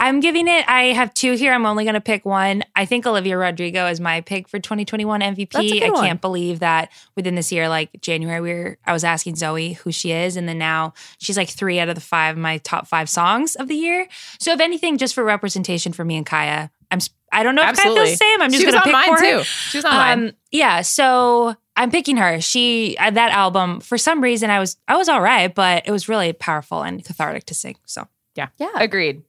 I'm 0.00 0.20
giving 0.20 0.48
it. 0.48 0.66
I 0.66 0.84
have 0.94 1.12
two 1.12 1.34
here. 1.34 1.52
I'm 1.52 1.66
only 1.66 1.84
going 1.84 1.94
to 1.94 2.00
pick 2.00 2.24
one. 2.24 2.64
I 2.74 2.86
think 2.86 3.06
Olivia 3.06 3.36
Rodrigo 3.36 3.86
is 3.86 4.00
my 4.00 4.22
pick 4.22 4.48
for 4.48 4.58
2021 4.58 5.20
MVP. 5.20 5.50
That's 5.50 5.70
a 5.70 5.78
good 5.78 5.82
I 5.82 5.90
one. 5.90 6.04
can't 6.06 6.20
believe 6.22 6.60
that 6.60 6.90
within 7.16 7.34
this 7.34 7.52
year, 7.52 7.68
like 7.68 7.90
January, 8.00 8.40
we 8.40 8.54
were 8.54 8.78
I 8.86 8.94
was 8.94 9.04
asking 9.04 9.36
Zoe 9.36 9.74
who 9.74 9.92
she 9.92 10.10
is, 10.12 10.36
and 10.36 10.48
then 10.48 10.56
now 10.56 10.94
she's 11.18 11.36
like 11.36 11.50
three 11.50 11.78
out 11.78 11.90
of 11.90 11.96
the 11.96 12.00
five 12.00 12.36
of 12.36 12.40
my 12.40 12.58
top 12.58 12.86
five 12.86 13.10
songs 13.10 13.56
of 13.56 13.68
the 13.68 13.74
year. 13.74 14.08
So 14.38 14.52
if 14.52 14.60
anything, 14.60 14.96
just 14.96 15.14
for 15.14 15.22
representation 15.22 15.92
for 15.92 16.04
me 16.04 16.16
and 16.16 16.24
Kaya, 16.24 16.70
I'm. 16.90 17.00
I 17.30 17.42
don't 17.44 17.54
know 17.54 17.62
if 17.62 17.76
Kaya 17.76 17.94
feels 17.94 17.98
Absolutely. 17.98 18.10
the 18.10 18.16
same. 18.16 18.42
I'm 18.42 18.50
just 18.50 18.62
going 18.64 18.74
to 18.74 18.80
pick 18.80 18.92
mine 18.92 19.16
for 19.16 19.22
her. 19.22 19.38
too. 19.38 19.44
She 19.44 19.78
was 19.78 19.84
on 19.84 19.94
mine. 19.94 20.28
Um, 20.28 20.32
yeah, 20.50 20.80
so 20.80 21.54
I'm 21.80 21.90
picking 21.90 22.18
her. 22.18 22.42
She 22.42 22.94
uh, 22.98 23.10
that 23.10 23.32
album 23.32 23.80
for 23.80 23.96
some 23.96 24.22
reason 24.22 24.50
I 24.50 24.58
was 24.58 24.76
I 24.86 24.98
was 24.98 25.08
all 25.08 25.22
right, 25.22 25.52
but 25.52 25.86
it 25.86 25.90
was 25.90 26.10
really 26.10 26.34
powerful 26.34 26.82
and 26.82 27.02
cathartic 27.02 27.46
to 27.46 27.54
sing. 27.54 27.76
So 27.86 28.06
yeah, 28.36 28.48
Yeah. 28.58 28.72
Agreed. 28.74 29.22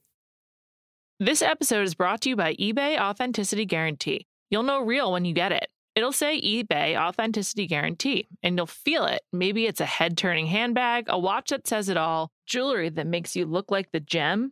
This 1.18 1.41
episode 1.41 1.84
is 1.84 1.95
brought 1.95 2.20
to 2.22 2.30
you 2.30 2.36
by 2.36 2.56
eBay 2.56 2.99
Authenticity 2.99 3.64
Guarantee. 3.64 4.28
You'll 4.49 4.64
know 4.64 4.82
real 4.82 5.14
when 5.14 5.24
you 5.24 5.34
get 5.34 5.54
it. 5.54 5.68
It'll 5.95 6.12
say 6.12 6.41
eBay 6.41 6.97
Authenticity 6.97 7.68
Guarantee, 7.68 8.28
and 8.43 8.58
you'll 8.58 8.66
feel 8.66 9.06
it. 9.06 9.22
Maybe 9.32 9.66
it's 9.66 9.80
a 9.80 9.86
head 9.86 10.18
turning 10.18 10.47
handbag, 10.47 11.06
a 11.08 11.18
watch 11.18 11.52
that 11.52 11.68
says 11.68 11.88
it 11.88 11.95
all, 11.95 12.32
jewelry 12.47 12.89
that 12.89 13.08
makes 13.08 13.36
you 13.36 13.45
look 13.45 13.72
like 13.72 13.91
the 13.91 13.99
gem. 14.02 14.52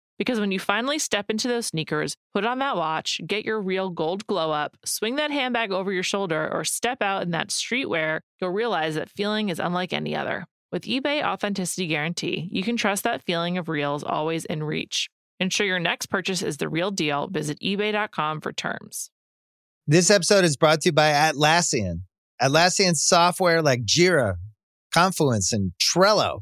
Because 0.17 0.39
when 0.39 0.51
you 0.51 0.59
finally 0.59 0.99
step 0.99 1.29
into 1.29 1.47
those 1.47 1.67
sneakers, 1.67 2.15
put 2.33 2.45
on 2.45 2.59
that 2.59 2.75
watch, 2.75 3.19
get 3.25 3.45
your 3.45 3.59
real 3.59 3.89
gold 3.89 4.27
glow 4.27 4.51
up, 4.51 4.77
swing 4.85 5.15
that 5.15 5.31
handbag 5.31 5.71
over 5.71 5.91
your 5.91 6.03
shoulder, 6.03 6.49
or 6.51 6.63
step 6.63 7.01
out 7.01 7.23
in 7.23 7.31
that 7.31 7.49
streetwear, 7.49 8.19
you'll 8.39 8.51
realize 8.51 8.95
that 8.95 9.09
feeling 9.09 9.49
is 9.49 9.59
unlike 9.59 9.93
any 9.93 10.15
other. 10.15 10.45
With 10.71 10.83
eBay 10.83 11.23
Authenticity 11.23 11.87
Guarantee, 11.87 12.47
you 12.51 12.63
can 12.63 12.77
trust 12.77 13.03
that 13.03 13.23
feeling 13.23 13.57
of 13.57 13.67
real 13.67 13.95
is 13.95 14.03
always 14.03 14.45
in 14.45 14.63
reach. 14.63 15.09
Ensure 15.39 15.65
your 15.65 15.79
next 15.79 16.05
purchase 16.05 16.43
is 16.43 16.57
the 16.57 16.69
real 16.69 16.91
deal. 16.91 17.27
Visit 17.27 17.59
eBay.com 17.59 18.41
for 18.41 18.53
terms. 18.53 19.09
This 19.87 20.11
episode 20.11 20.45
is 20.45 20.55
brought 20.55 20.81
to 20.81 20.89
you 20.89 20.93
by 20.93 21.11
Atlassian. 21.11 22.03
Atlassian 22.39 22.95
software 22.95 23.61
like 23.61 23.83
Jira, 23.85 24.35
Confluence, 24.93 25.51
and 25.51 25.71
Trello 25.81 26.41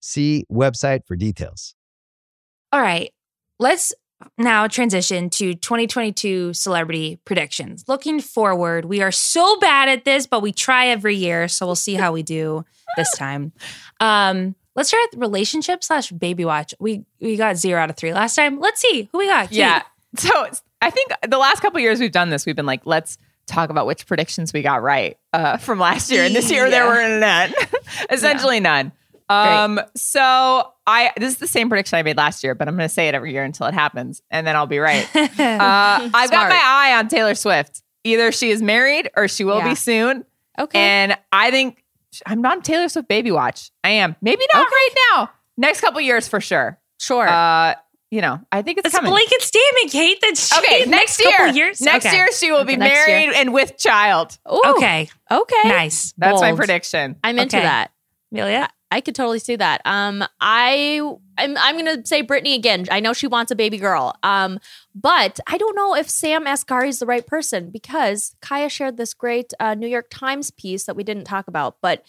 See 0.00 0.44
website 0.50 1.06
for 1.06 1.16
details. 1.16 1.74
all 2.72 2.80
right, 2.80 3.12
let's 3.58 3.92
now 4.36 4.66
transition 4.66 5.30
to 5.30 5.54
2022 5.54 6.52
celebrity 6.54 7.18
predictions. 7.24 7.84
Looking 7.88 8.20
forward, 8.20 8.84
we 8.84 9.00
are 9.02 9.10
so 9.12 9.58
bad 9.60 9.88
at 9.88 10.04
this, 10.04 10.26
but 10.26 10.40
we 10.42 10.52
try 10.52 10.88
every 10.88 11.16
year, 11.16 11.48
so 11.48 11.64
we'll 11.66 11.74
see 11.74 11.94
how 11.94 12.12
we 12.12 12.22
do 12.22 12.64
this 12.96 13.10
time. 13.16 13.52
Um, 13.98 14.54
let's 14.76 14.88
start 14.90 15.08
with 15.12 15.20
relationship 15.20 15.82
slash 15.82 16.10
baby 16.10 16.44
watch. 16.44 16.74
We 16.78 17.04
we 17.20 17.36
got 17.36 17.56
zero 17.56 17.80
out 17.80 17.88
of 17.90 17.96
three 17.96 18.12
last 18.12 18.34
time. 18.34 18.58
Let's 18.60 18.80
see 18.80 19.08
who 19.12 19.18
we 19.18 19.26
got. 19.26 19.48
Kate. 19.48 19.58
Yeah. 19.58 19.82
So 20.16 20.30
I 20.82 20.90
think 20.90 21.12
the 21.28 21.38
last 21.38 21.60
couple 21.60 21.78
of 21.78 21.82
years 21.82 22.00
we've 22.00 22.10
done 22.12 22.30
this, 22.30 22.44
we've 22.46 22.56
been 22.56 22.66
like, 22.66 22.84
let's 22.84 23.16
talk 23.46 23.70
about 23.70 23.86
which 23.86 24.06
predictions 24.06 24.52
we 24.52 24.60
got 24.62 24.82
right 24.82 25.16
uh, 25.32 25.56
from 25.56 25.78
last 25.78 26.10
year. 26.10 26.24
And 26.24 26.34
this 26.36 26.50
year 26.50 26.68
there 26.70 26.84
Yeah. 26.84 26.88
were 27.14 27.18
none, 27.20 27.54
essentially 28.10 28.60
none. 28.60 28.92
Um, 29.30 29.80
so 29.96 30.72
I 30.86 31.12
this 31.16 31.32
is 31.34 31.38
the 31.38 31.46
same 31.46 31.68
prediction 31.68 31.98
I 31.98 32.02
made 32.02 32.16
last 32.16 32.42
year, 32.44 32.54
but 32.54 32.68
I'm 32.68 32.76
going 32.76 32.88
to 32.88 32.92
say 32.94 33.08
it 33.08 33.14
every 33.14 33.32
year 33.32 33.44
until 33.44 33.66
it 33.66 33.74
happens, 33.74 34.22
and 34.30 34.46
then 34.46 34.56
I'll 34.56 34.66
be 34.66 34.78
right. 34.78 35.08
Uh, 35.14 36.10
I've 36.14 36.30
got 36.30 36.48
my 36.48 36.60
eye 36.62 36.96
on 36.98 37.08
Taylor 37.08 37.34
Swift. 37.34 37.82
Either 38.04 38.32
she 38.32 38.50
is 38.50 38.60
married 38.62 39.10
or 39.16 39.28
she 39.28 39.44
will 39.44 39.58
Yeah. 39.58 39.68
be 39.70 39.74
soon. 39.74 40.24
Okay. 40.58 40.78
And 40.78 41.16
I 41.32 41.50
think 41.50 41.82
I'm 42.26 42.40
not 42.42 42.56
on 42.58 42.62
Taylor 42.62 42.88
Swift 42.88 43.08
baby 43.08 43.30
watch. 43.30 43.70
I 43.84 43.90
am. 43.90 44.16
Maybe 44.20 44.42
not 44.52 44.66
right 44.66 44.88
now. 45.12 45.30
Next 45.56 45.80
couple 45.80 46.00
years 46.00 46.26
for 46.28 46.40
sure. 46.40 46.78
sure. 46.98 47.28
Uh, 47.28 47.74
you 48.10 48.20
know, 48.22 48.40
I 48.50 48.62
think 48.62 48.78
it's 48.78 48.84
That's 48.84 48.94
a 48.94 48.98
coming. 48.98 49.12
blanket 49.12 49.40
statement, 49.42 49.92
Kate. 49.92 50.20
That 50.22 50.36
she, 50.36 50.58
Okay, 50.58 50.90
next, 50.90 51.22
couple 51.22 51.46
year. 51.54 51.66
years. 51.66 51.80
Next 51.80 52.06
Okay. 52.06 52.16
year 52.16 52.28
she 52.32 52.50
will 52.50 52.64
be 52.64 52.76
Next 52.76 53.06
year. 53.06 53.18
married 53.18 53.36
and 53.36 53.52
with 53.54 53.76
child. 53.78 54.36
Ooh, 54.52 54.60
Okay, 54.76 55.08
Okay. 55.30 55.62
nice. 55.68 56.12
That's 56.18 56.40
my 56.40 56.52
prediction. 56.54 57.16
I'm 57.22 57.38
into 57.38 57.56
Okay. 57.58 57.64
that. 57.66 57.92
Amelia. 58.32 58.68
I 58.90 59.00
could 59.00 59.14
totally 59.14 59.38
see 59.38 59.56
that. 59.56 59.80
Um, 59.84 60.24
I 60.40 61.00
I'm, 61.38 61.56
I'm 61.56 61.76
gonna 61.76 62.04
say 62.04 62.22
Britney 62.22 62.54
again. 62.54 62.86
I 62.90 63.00
know 63.00 63.12
she 63.12 63.26
wants 63.26 63.50
a 63.50 63.56
baby 63.56 63.78
girl. 63.78 64.16
Um, 64.22 64.58
but 64.94 65.38
I 65.46 65.56
don't 65.58 65.76
know 65.76 65.94
if 65.94 66.10
Sam 66.10 66.44
Asghari 66.44 66.88
is 66.88 66.98
the 66.98 67.06
right 67.06 67.26
person 67.26 67.70
because 67.70 68.34
Kaya 68.42 68.68
shared 68.68 68.96
this 68.96 69.14
great 69.14 69.52
uh, 69.60 69.74
New 69.74 69.86
York 69.86 70.08
Times 70.10 70.50
piece 70.50 70.84
that 70.84 70.96
we 70.96 71.04
didn't 71.04 71.24
talk 71.24 71.46
about, 71.48 71.76
but 71.80 72.04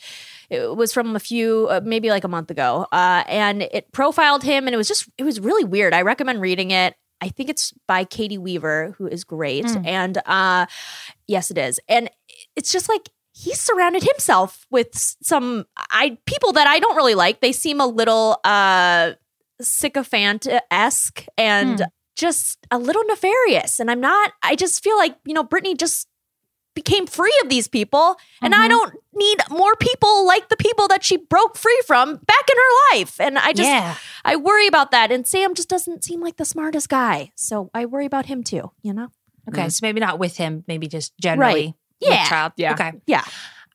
it 0.50 0.76
was 0.76 0.92
from 0.92 1.16
a 1.16 1.20
few, 1.20 1.68
uh, 1.70 1.82
maybe 1.84 2.10
like 2.10 2.24
a 2.24 2.28
month 2.28 2.50
ago, 2.52 2.88
uh, 2.92 3.24
and 3.28 3.62
it 3.62 3.92
profiled 3.92 4.44
him, 4.44 4.68
and 4.68 4.74
it 4.74 4.78
was 4.78 4.88
just 4.88 5.08
it 5.18 5.24
was 5.24 5.40
really 5.40 5.64
weird. 5.64 5.94
I 5.94 6.02
recommend 6.02 6.42
reading 6.42 6.72
it. 6.72 6.96
I 7.24 7.30
think 7.30 7.52
it's 7.52 7.72
by 7.88 8.04
Caity 8.04 8.40
Weaver, 8.40 8.96
who 8.98 9.06
is 9.06 9.24
great, 9.24 9.66
Mm. 9.66 9.86
and 9.86 10.18
uh, 10.26 10.66
yes, 11.28 11.52
it 11.52 11.58
is, 11.60 11.80
and 11.88 12.10
it's 12.56 12.72
just 12.72 12.90
like 12.90 13.10
he's 13.44 13.60
surrounded 13.60 14.04
himself 14.04 14.66
with 14.70 14.90
some 15.24 15.66
I 15.92 16.18
people 16.26 16.52
that 16.54 16.68
I 16.68 16.80
don't 16.80 16.96
really 16.96 17.16
like. 17.16 17.42
They 17.42 17.52
seem 17.52 17.80
a 17.82 17.88
little 17.88 18.40
uh 18.44 19.14
sycophant 19.62 20.48
esque 20.70 21.26
and 21.38 21.80
Hmm. 21.80 21.86
just 22.16 22.58
a 22.70 22.78
little 22.78 23.04
nefarious. 23.06 23.80
And 23.80 23.90
I'm 23.92 24.00
not. 24.02 24.34
I 24.44 24.56
just 24.56 24.84
feel 24.84 24.98
like 24.98 25.16
you 25.26 25.34
know 25.34 25.44
Britney 25.44 25.78
just 25.78 26.08
became 26.74 27.06
free 27.06 27.38
of 27.44 27.50
these 27.50 27.68
people, 27.68 28.16
and 28.42 28.56
I 28.56 28.66
Mhm. 28.66 28.70
don't 28.70 28.94
need 29.14 29.40
more 29.50 29.76
people 29.76 30.26
like 30.26 30.48
the 30.48 30.56
people 30.56 30.88
that 30.88 31.04
she 31.04 31.18
broke 31.18 31.58
free 31.58 31.82
from 31.86 32.16
back 32.16 32.46
in 32.50 32.58
her 32.58 32.96
life. 32.98 33.20
And 33.20 33.38
I 33.38 33.52
just 33.54 33.68
yeah. 33.68 33.96
I 34.24 34.36
worry 34.38 34.68
about 34.68 34.92
that. 34.92 35.12
And 35.12 35.28
Sam 35.28 35.54
just 35.54 35.68
doesn't 35.70 36.04
seem 36.04 36.22
like 36.22 36.38
the 36.38 36.46
smartest 36.46 36.88
guy, 36.90 37.32
so 37.36 37.70
I 37.74 37.86
worry 37.86 38.06
about 38.06 38.28
him 38.28 38.44
too. 38.44 38.72
You 38.82 38.94
know. 38.94 39.10
Okay, 39.50 39.68
so 39.70 39.80
maybe 39.82 40.00
not 40.00 40.18
with 40.20 40.38
him, 40.38 40.64
maybe 40.68 40.88
just 40.88 41.14
generally. 41.20 41.66
with 41.68 41.76
Yeah. 42.02 42.28
child. 42.28 42.54
Yeah. 42.58 42.74
Okay. 42.74 42.94
Yeah. 43.06 43.24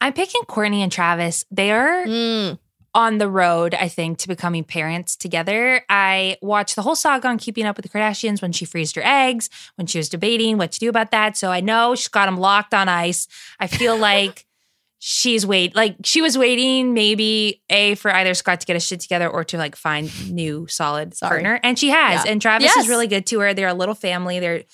I'm 0.01 0.13
picking 0.13 0.43
Courtney 0.43 0.83
and 0.83 0.93
Travis. 0.93 1.45
They 1.51 1.71
are 1.71 2.05
Mm. 2.07 2.59
on 2.95 3.19
the 3.19 3.29
road, 3.29 3.75
I 3.75 3.89
think, 3.89 4.19
to 4.19 4.29
becoming 4.29 4.65
parents 4.65 5.17
together. 5.17 5.83
I 5.89 6.37
watched 6.43 6.77
the 6.77 6.83
whole 6.83 6.97
saga 6.97 7.29
on 7.29 7.39
Keeping 7.39 7.65
Up 7.67 7.77
with 7.77 7.85
the 7.85 7.89
Kardashians 7.99 8.41
when 8.43 8.53
she 8.53 8.65
freezed 8.65 8.97
her 8.97 9.03
eggs, 9.05 9.49
when 9.77 9.87
she 9.87 9.99
was 9.99 10.09
debating 10.09 10.59
what 10.59 10.73
to 10.73 10.79
do 10.79 10.89
about 10.89 11.11
that. 11.13 11.37
So 11.37 11.51
I 11.51 11.61
know 11.61 11.95
she's 11.95 12.09
got 12.09 12.27
them 12.27 12.37
locked 12.39 12.75
on 12.75 12.89
ice. 12.89 13.27
I 13.61 13.67
feel 13.67 13.97
like 14.11 14.45
she's 14.99 15.47
wait 15.47 15.77
like 15.77 15.95
she 16.05 16.23
was 16.23 16.39
waiting 16.39 16.95
maybe 16.95 17.63
a 17.69 17.95
for 17.97 18.11
either 18.11 18.33
Scott 18.33 18.61
to 18.61 18.67
get 18.67 18.77
a 18.77 18.81
shit 18.81 18.99
together 18.99 19.29
or 19.29 19.45
to 19.45 19.59
like 19.59 19.77
find 19.77 20.11
new 20.33 20.67
solid 20.69 21.15
Sorry. 21.15 21.29
partner, 21.43 21.61
and 21.63 21.79
she 21.79 21.91
has. 21.91 22.25
Yeah. 22.25 22.33
And 22.33 22.41
Travis 22.43 22.65
Yes. 22.75 22.85
is 22.85 22.89
really 22.89 23.07
good 23.07 23.27
to 23.27 23.41
her. 23.41 23.53
They're 23.55 23.69
a 23.69 23.75
little 23.75 23.95
family. 23.95 24.41
They're 24.41 24.65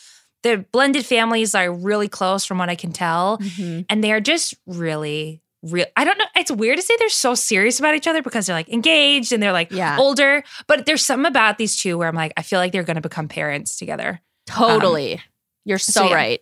their 0.43 0.59
blended 0.59 1.05
families 1.07 1.55
are 1.55 1.73
really 1.73 2.09
close 2.09 2.45
from 2.45 2.59
what 2.59 2.69
I 2.69 2.75
can 2.75 2.93
tell 2.93 3.39
Mhm. 3.39 3.87
and 3.89 4.03
they're 4.03 4.21
just 4.21 4.55
really 4.67 5.41
real. 5.63 5.87
I 5.97 6.05
don't 6.05 6.19
know. 6.19 6.25
It's 6.35 6.51
weird 6.51 6.77
to 6.79 6.83
say 6.83 6.95
they're 6.99 7.09
so 7.09 7.35
serious 7.37 7.79
about 7.79 7.95
each 7.95 8.09
other 8.09 8.21
because 8.23 8.47
they're 8.47 8.57
like 8.57 8.69
engaged 8.69 9.33
and 9.33 9.41
they're 9.43 9.53
like 9.53 9.71
Yeah. 9.71 9.97
older. 9.99 10.43
But 10.67 10.87
there's 10.87 11.05
something 11.05 11.27
about 11.27 11.59
these 11.59 11.77
two 11.77 11.97
where 11.99 12.09
I'm 12.09 12.17
like, 12.17 12.33
I 12.37 12.43
feel 12.43 12.59
like 12.59 12.73
they're 12.73 12.83
going 12.83 12.97
to 12.97 13.01
become 13.01 13.29
parents 13.29 13.77
together. 13.77 14.21
Totally. 14.47 15.21
You're 15.65 15.79
so, 15.79 15.93
so 15.93 16.09
yeah. 16.09 16.15
right. 16.15 16.41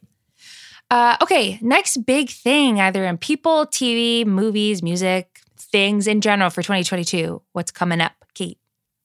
Uh, 0.91 1.17
okay, 1.23 1.59
next 1.61 1.99
big 2.07 2.31
thing, 2.31 2.81
either 2.81 3.05
in 3.05 3.19
people, 3.19 3.67
TV, 3.67 4.25
movies, 4.25 4.83
music, 4.83 5.41
things 5.59 6.07
in 6.09 6.21
general 6.21 6.51
for 6.51 6.63
2022. 6.63 7.41
What's 7.53 7.71
coming 7.71 8.01
up? 8.01 8.20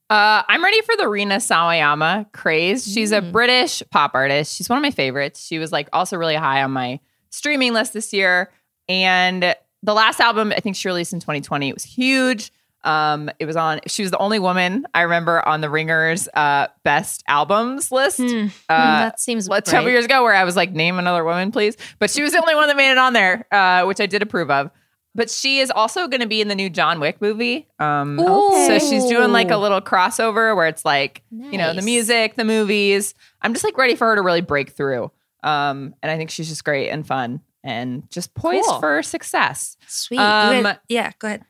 Uh, 0.10 0.44
I'm 0.48 0.64
ready 0.64 0.82
for 0.82 0.96
the 0.98 1.08
Rina 1.08 1.38
Sawayama 1.38 2.32
craze. 2.32 2.86
She's 2.86 3.12
a 3.12 3.22
Mm. 3.22 3.32
British 3.32 3.82
pop 3.90 4.12
artist. 4.14 4.56
She's 4.56 4.70
one 4.70 4.78
of 4.78 4.84
my 4.84 4.92
favorites. 4.92 5.44
She 5.46 5.58
was 5.58 5.72
like 5.72 5.90
also 5.94 6.16
really 6.18 6.36
high 6.36 6.62
on 6.64 6.72
my 6.72 7.00
streaming 7.32 7.74
list 7.74 7.94
this 7.94 8.14
year. 8.14 8.52
And 8.88 9.56
the 9.82 9.94
last 9.94 10.20
album 10.20 10.54
I 10.56 10.60
think 10.60 10.76
she 10.76 10.88
released 10.88 11.12
in 11.14 11.20
2020, 11.20 11.70
it 11.70 11.74
was 11.74 11.84
huge. 11.84 12.52
Um, 12.84 13.32
it 13.40 13.48
was 13.48 13.56
on. 13.56 13.80
She 13.88 14.04
was 14.04 14.12
the 14.12 14.20
only 14.20 14.38
woman 14.38 14.86
I 14.94 15.02
remember 15.02 15.48
on 15.48 15.62
the 15.62 15.72
Ringers 15.72 16.28
uh, 16.36 16.68
best 16.84 17.24
albums 17.28 17.92
list. 17.92 18.20
Hmm. 18.20 18.48
Uh, 18.70 19.06
that 19.10 19.20
seems 19.20 19.50
what, 19.50 19.66
right. 19.66 19.68
several 19.68 19.92
years 19.92 20.06
ago, 20.06 20.22
where 20.22 20.36
I 20.36 20.44
was 20.44 20.56
like, 20.56 20.72
name 20.72 21.00
another 21.00 21.24
woman, 21.24 21.52
please. 21.52 21.78
But 21.98 22.12
she 22.12 22.22
was 22.22 22.34
the 22.34 22.40
only 22.42 22.54
one 22.54 22.68
that 22.68 22.78
made 22.78 22.92
it 22.92 23.00
on 23.00 23.14
there, 23.14 23.48
uh, 23.52 23.86
which 23.86 24.00
I 24.00 24.06
did 24.06 24.22
approve 24.22 24.52
of. 24.52 24.70
But 25.16 25.30
she 25.30 25.60
is 25.60 25.72
also 25.72 26.08
going 26.10 26.20
to 26.20 26.28
be 26.28 26.42
in 26.42 26.50
the 26.50 26.56
new 26.56 26.70
John 26.70 27.00
Wick 27.00 27.22
movie. 27.22 27.68
Um, 27.80 28.20
Okay. 28.20 28.68
So 28.68 28.80
she's 28.90 29.06
doing 29.06 29.32
like 29.32 29.50
a 29.50 29.56
little 29.58 29.80
crossover 29.80 30.54
where 30.56 30.68
it's 30.68 30.84
like, 30.84 31.24
you 31.32 31.58
know, 31.58 31.74
the 31.74 31.82
music, 31.82 32.36
the 32.36 32.44
movies. 32.44 33.14
I'm 33.42 33.54
just 33.54 33.64
like 33.64 33.78
ready 33.78 33.96
for 33.96 34.08
her 34.08 34.16
to 34.16 34.22
really 34.22 34.42
break 34.42 34.72
through. 34.72 35.10
Um, 35.42 35.96
and 36.04 36.12
I 36.12 36.18
think 36.18 36.32
she's 36.32 36.50
just 36.50 36.66
great 36.66 36.90
and 36.90 37.08
fun 37.08 37.40
and 37.64 38.10
just 38.12 38.34
poised 38.34 38.66
Cool. 38.68 38.80
for 38.82 39.02
success. 39.04 39.78
Sweet. 39.88 40.20
Um, 40.20 40.68
yeah, 40.90 41.12
go 41.20 41.28
ahead. 41.30 41.46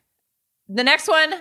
The 0.68 0.84
next 0.84 1.08
one, 1.08 1.34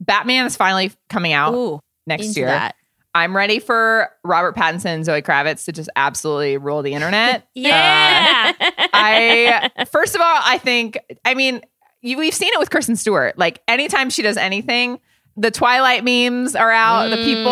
Batman 0.00 0.44
is 0.46 0.56
finally 0.56 0.92
coming 1.08 1.32
out 1.32 1.54
Ooh, 1.54 1.80
next 2.06 2.36
year. 2.36 2.46
that. 2.46 2.74
I'm 3.12 3.36
ready 3.36 3.58
for 3.58 4.08
Robert 4.22 4.54
Pattinson 4.54 4.86
and 4.86 5.04
Zoe 5.04 5.20
Kravitz 5.20 5.64
to 5.64 5.72
just 5.72 5.90
absolutely 5.96 6.58
rule 6.58 6.82
the 6.82 6.92
internet. 6.92 7.48
Yeah. 7.54 8.52
I 8.92 9.70
first 9.90 10.14
of 10.14 10.20
all, 10.20 10.38
I 10.44 10.58
think 10.58 10.98
I 11.24 11.34
mean 11.34 11.60
you, 12.02 12.16
we've 12.18 12.34
seen 12.34 12.52
it 12.52 12.58
with 12.58 12.70
Kristen 12.70 12.96
Stewart. 12.96 13.36
Like 13.38 13.60
anytime 13.68 14.10
she 14.10 14.22
does 14.22 14.36
anything, 14.36 15.00
the 15.36 15.50
Twilight 15.50 16.04
memes 16.04 16.54
are 16.56 16.72
out. 16.72 17.08
The 17.08 17.16
people 17.16 17.50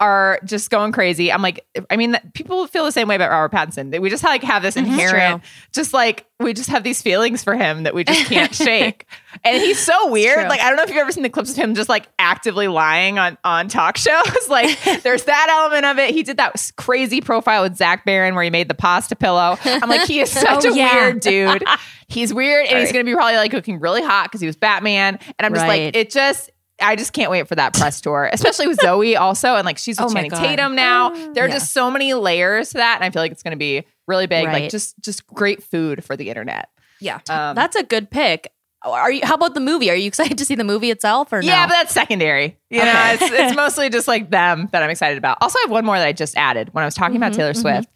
are 0.00 0.38
just 0.44 0.70
going 0.70 0.92
crazy. 0.92 1.32
I'm 1.32 1.40
like, 1.40 1.64
I 1.88 1.96
mean, 1.96 2.16
people 2.34 2.66
feel 2.66 2.84
the 2.84 2.92
same 2.92 3.06
way 3.08 3.14
about 3.14 3.30
Robert 3.30 3.56
Pattinson. 3.56 3.98
We 4.00 4.10
just 4.10 4.24
like 4.24 4.42
have 4.42 4.62
this 4.62 4.76
inherent, 4.76 5.42
just 5.72 5.94
like 5.94 6.26
we 6.40 6.52
just 6.52 6.68
have 6.70 6.82
these 6.82 7.00
feelings 7.00 7.42
for 7.44 7.54
him 7.54 7.84
that 7.84 7.94
we 7.94 8.02
just 8.04 8.26
can't 8.26 8.52
shake. 8.54 9.06
And 9.44 9.56
he's 9.62 9.78
so 9.78 10.10
weird. 10.10 10.34
true. 10.40 10.48
Like 10.48 10.60
I 10.60 10.68
don't 10.68 10.76
know 10.76 10.82
if 10.82 10.88
you've 10.90 10.98
ever 10.98 11.12
seen 11.12 11.22
the 11.22 11.30
clips 11.30 11.50
of 11.52 11.56
him 11.56 11.74
just 11.74 11.88
like 11.88 12.06
actively 12.18 12.66
lying 12.68 13.18
on 13.20 13.38
on 13.44 13.68
talk 13.68 13.96
shows. 13.96 14.22
like 14.50 14.76
there's 15.02 15.24
that 15.24 15.46
element 15.48 15.86
of 15.86 15.98
it. 15.98 16.12
He 16.12 16.24
did 16.24 16.36
that 16.38 16.72
crazy 16.76 17.20
profile 17.20 17.62
with 17.62 17.76
Zach 17.76 18.04
Baron 18.04 18.34
where 18.34 18.44
he 18.44 18.50
made 18.50 18.68
the 18.68 18.74
pasta 18.74 19.14
pillow. 19.16 19.56
I'm 19.64 19.88
like, 19.88 20.06
he 20.08 20.20
is 20.20 20.30
such 20.32 20.66
Oh, 20.66 20.72
a 20.72 20.76
yeah. 20.76 20.94
weird 20.96 21.20
dude. 21.20 21.64
He's 22.12 22.32
weird 22.34 22.66
and 22.66 22.78
he's 22.78 22.92
going 22.92 23.04
to 23.04 23.10
be 23.10 23.14
probably 23.14 23.36
like 23.36 23.52
looking 23.52 23.80
really 23.80 24.02
hot 24.02 24.24
because 24.24 24.40
he 24.40 24.46
was 24.46 24.56
Batman. 24.56 25.18
And 25.38 25.46
I'm 25.46 25.52
just 25.54 25.66
Right. 25.66 25.86
like, 25.86 25.96
it 25.96 26.10
just, 26.10 26.50
I 26.80 26.96
just 26.96 27.12
can't 27.12 27.30
wait 27.30 27.48
for 27.48 27.54
that 27.54 27.74
press 27.74 28.00
tour, 28.00 28.28
especially 28.32 28.66
with 28.68 28.80
Zoe 28.80 29.16
also. 29.16 29.54
And 29.56 29.64
like 29.64 29.78
she's 29.78 29.98
with 30.00 30.10
Oh 30.10 30.14
Channing 30.14 30.30
Tatum 30.30 30.74
now. 30.74 31.10
there 31.32 31.44
are 31.44 31.48
yeah. 31.48 31.54
just 31.54 31.72
so 31.72 31.90
many 31.90 32.14
layers 32.14 32.70
to 32.70 32.78
that. 32.78 32.96
And 32.96 33.04
I 33.04 33.10
feel 33.10 33.22
like 33.22 33.32
it's 33.32 33.42
going 33.42 33.52
to 33.52 33.58
be 33.58 33.84
really 34.06 34.26
big. 34.26 34.46
Right. 34.46 34.62
Like 34.62 34.70
just, 34.70 34.98
just 35.00 35.26
great 35.26 35.62
food 35.62 36.04
for 36.04 36.16
the 36.16 36.28
internet. 36.28 36.68
Yeah. 37.00 37.20
Um, 37.28 37.54
That's 37.56 37.76
a 37.76 37.82
good 37.82 38.10
pick. 38.10 38.52
Are 38.84 39.12
you? 39.12 39.20
How 39.22 39.34
about 39.34 39.54
the 39.54 39.60
movie? 39.60 39.90
Are 39.90 39.94
you 39.94 40.06
excited 40.08 40.38
to 40.38 40.44
see 40.44 40.56
the 40.56 40.64
movie 40.64 40.90
itself 40.90 41.32
or 41.32 41.40
no? 41.40 41.46
Yeah, 41.46 41.66
but 41.68 41.72
that's 41.74 41.92
secondary. 41.94 42.58
You 42.68 42.80
know, 42.84 42.92
it's, 43.12 43.22
it's 43.22 43.56
mostly 43.56 43.88
just 43.90 44.08
like 44.08 44.28
them 44.30 44.68
that 44.72 44.82
I'm 44.82 44.90
excited 44.90 45.18
about. 45.18 45.38
Also, 45.40 45.56
I 45.60 45.62
have 45.62 45.70
one 45.70 45.84
more 45.84 45.96
that 45.96 46.06
I 46.06 46.12
just 46.12 46.36
added 46.36 46.74
when 46.74 46.82
I 46.82 46.84
was 46.86 46.96
talking 46.96 47.16
about 47.16 47.30
Mhm, 47.30 47.36
Taylor 47.36 47.52
mhm. 47.52 47.60
Swift. 47.60 47.88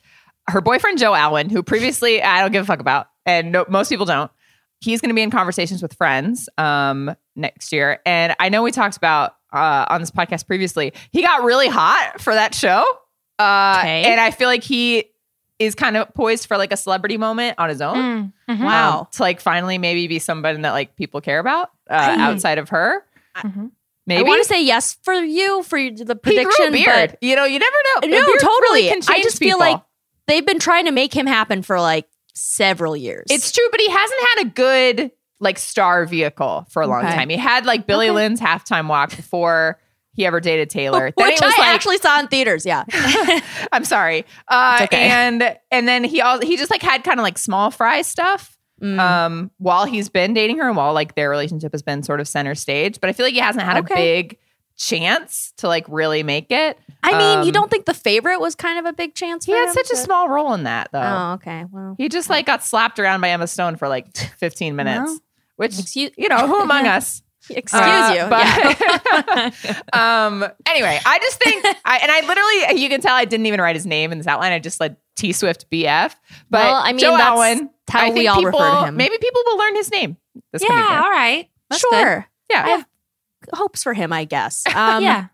Her 0.48 0.60
boyfriend, 0.60 0.98
Joe 0.98 1.12
Alwyn, 1.12 1.50
who 1.50 1.64
previously 1.64 2.22
I 2.22 2.40
don't 2.40 2.52
give 2.52 2.62
a 2.62 2.66
fuck 2.66 2.78
about, 2.78 3.08
and 3.26 3.52
no, 3.52 3.64
most 3.68 3.88
people 3.90 4.06
don't. 4.06 4.30
He's 4.80 5.00
going 5.00 5.08
to 5.10 5.14
be 5.14 5.22
in 5.22 5.30
conversations 5.30 5.82
with 5.82 5.94
friends 5.94 6.48
um, 6.58 7.14
next 7.34 7.72
year. 7.72 8.00
And 8.06 8.36
I 8.38 8.48
know 8.50 8.62
we 8.62 8.70
talked 8.70 8.96
about 8.96 9.34
uh, 9.52 9.86
on 9.88 10.00
this 10.00 10.10
podcast 10.10 10.46
previously, 10.46 10.92
he 11.12 11.22
got 11.22 11.42
really 11.44 11.68
hot 11.68 12.20
for 12.20 12.32
that 12.34 12.54
show. 12.54 12.84
Uh, 13.38 13.78
Okay. 13.80 14.04
And 14.04 14.20
I 14.20 14.30
feel 14.30 14.48
like 14.48 14.62
he 14.62 15.04
is 15.58 15.74
kind 15.74 15.96
of 15.96 16.12
poised 16.14 16.46
for 16.46 16.58
like 16.58 16.72
a 16.72 16.76
celebrity 16.76 17.16
moment 17.16 17.58
on 17.58 17.70
his 17.70 17.80
own. 17.80 17.96
Mm, 17.96 18.56
mhm. 18.58 18.64
Wow. 18.64 19.00
Um, 19.00 19.06
to 19.12 19.22
like 19.22 19.40
finally 19.40 19.78
maybe 19.78 20.06
be 20.06 20.18
somebody 20.18 20.60
that 20.60 20.72
like 20.72 20.94
people 20.96 21.20
care 21.22 21.38
about 21.38 21.70
uh, 21.88 22.16
outside 22.18 22.58
of 22.58 22.68
her. 22.68 23.02
Mhm. 23.38 23.70
Maybe 24.06 24.20
I 24.20 24.28
want 24.28 24.42
to 24.42 24.48
say 24.48 24.62
yes 24.62 24.98
for 25.02 25.14
you 25.14 25.62
for 25.64 25.78
the 25.78 25.88
he 25.88 26.04
prediction. 26.14 26.72
beard. 26.72 27.10
but- 27.12 27.22
you 27.22 27.34
know, 27.34 27.44
you 27.44 27.58
never 27.58 27.76
know. 28.02 28.08
No, 28.08 28.20
totally. 28.36 28.82
really 28.84 29.02
I 29.08 29.22
just 29.22 29.38
feel 29.38 29.56
people. 29.56 29.72
like 29.72 29.82
they've 30.26 30.44
been 30.46 30.58
trying 30.60 30.84
to 30.84 30.92
make 30.92 31.12
him 31.14 31.26
happen 31.26 31.62
for 31.62 31.80
like 31.80 32.06
several 32.36 32.96
years. 32.96 33.24
it's 33.30 33.50
true, 33.52 33.66
but 33.70 33.80
he 33.80 33.88
hasn't 33.90 34.20
had 34.34 34.46
a 34.46 34.50
good 34.50 35.10
like 35.40 35.58
star 35.58 36.06
vehicle 36.06 36.66
for 36.70 36.82
a 36.82 36.86
long 36.86 37.04
Okay. 37.04 37.14
time. 37.14 37.28
He 37.28 37.36
had 37.36 37.66
like 37.66 37.86
Billy 37.86 38.06
Okay. 38.08 38.14
Lynn's 38.14 38.40
halftime 38.40 38.88
walk 38.88 39.14
before 39.14 39.78
he 40.12 40.24
ever 40.24 40.40
dated 40.40 40.70
Taylor. 40.70 41.12
then 41.16 41.26
which 41.26 41.40
was 41.42 41.52
I 41.56 41.60
like, 41.60 41.68
actually 41.68 41.98
saw 41.98 42.18
in 42.20 42.28
theaters. 42.28 42.64
Yeah, 42.64 42.84
I'm 43.72 43.84
sorry. 43.84 44.24
Uh, 44.48 44.80
okay. 44.84 45.08
And 45.08 45.56
and 45.70 45.86
then 45.88 46.04
he 46.04 46.20
all 46.20 46.40
he 46.40 46.56
just 46.56 46.70
like 46.70 46.82
had 46.82 47.04
kind 47.04 47.18
of 47.20 47.24
like 47.24 47.38
small 47.38 47.70
fry 47.70 48.02
stuff. 48.02 48.52
Mm. 48.82 48.98
Um, 48.98 49.50
while 49.56 49.86
he's 49.86 50.10
been 50.10 50.34
dating 50.34 50.58
her 50.58 50.68
and 50.68 50.76
while 50.76 50.92
like 50.92 51.14
their 51.14 51.30
relationship 51.30 51.72
has 51.72 51.82
been 51.82 52.02
sort 52.02 52.20
of 52.20 52.28
center 52.28 52.54
stage, 52.54 53.00
but 53.00 53.08
I 53.08 53.14
feel 53.14 53.24
like 53.24 53.32
he 53.32 53.40
hasn't 53.40 53.64
had 53.64 53.78
Okay. 53.78 53.94
a 53.94 53.96
big 54.22 54.38
chance 54.76 55.52
to 55.58 55.68
like 55.68 55.84
really 55.88 56.22
make 56.22 56.50
it. 56.50 56.78
I 57.02 57.16
mean, 57.16 57.38
you 57.44 57.46
Um, 57.48 57.52
don't 57.52 57.70
think 57.70 57.86
the 57.86 57.94
favorite 57.94 58.40
was 58.40 58.54
kind 58.54 58.78
of 58.78 58.84
a 58.86 58.92
big 58.92 59.14
chance? 59.14 59.44
He 59.44 59.52
had 59.52 59.68
him 59.68 59.72
such 59.74 59.90
a 59.90 59.96
small 59.96 60.28
role 60.28 60.52
in 60.54 60.64
that 60.64 60.88
though. 60.92 61.00
Oh, 61.00 61.32
okay. 61.34 61.64
Well, 61.70 61.94
He 61.98 62.08
just 62.08 62.28
like 62.30 62.46
got 62.46 62.62
slapped 62.64 62.98
around 62.98 63.20
by 63.20 63.30
Emma 63.30 63.46
Stone 63.46 63.76
for 63.76 63.88
like 63.88 64.16
15 64.38 64.76
minutes, 64.76 65.10
Well, 65.10 65.20
which 65.56 65.78
excuse, 65.78 66.10
you 66.16 66.28
know, 66.28 66.46
who 66.46 66.60
among 66.60 66.86
us? 66.86 67.22
excuse 67.48 67.80
Uh, 67.80 68.08
you. 68.10 68.16
yeah. 68.16 69.50
But 69.92 69.92
um, 69.98 70.44
anyway, 70.68 70.98
I 71.06 71.18
just 71.20 71.42
think, 71.42 71.64
I, 71.84 71.98
and 71.98 72.10
I 72.10 72.20
literally, 72.26 72.82
you 72.82 72.88
can 72.88 73.00
tell 73.00 73.14
I 73.14 73.24
didn't 73.24 73.46
even 73.46 73.60
write 73.60 73.76
his 73.76 73.86
name 73.86 74.10
in 74.12 74.18
this 74.18 74.26
outline. 74.26 74.52
I 74.52 74.58
just 74.58 74.78
said 74.78 74.96
T 75.16 75.32
Swift 75.32 75.70
BF. 75.70 76.12
But 76.50 76.64
Well, 76.64 76.74
I 76.74 76.92
mean, 76.92 76.98
Joe 76.98 77.12
that's 77.12 77.22
Alwyn, 77.24 77.70
how 77.88 78.00
I 78.00 78.08
we 78.10 78.14
think 78.16 78.30
all 78.30 78.36
people, 78.36 78.50
refer 78.60 78.70
to 78.80 78.86
him. 78.86 78.96
Maybe 78.96 79.16
people 79.18 79.42
will 79.46 79.58
learn 79.58 79.74
his 79.76 79.90
name. 79.90 80.16
This 80.52 80.62
Yeah, 80.68 81.02
all 81.04 81.10
right. 81.10 81.48
That's 81.70 81.82
good. 81.84 82.00
sure. 82.00 82.26
Yeah. 82.50 82.64
I 82.64 82.68
have 82.70 82.86
hopes 83.52 83.82
for 83.82 83.94
him, 83.94 84.12
I 84.12 84.24
guess. 84.24 84.64
Um, 84.74 85.02
yeah. 85.02 85.26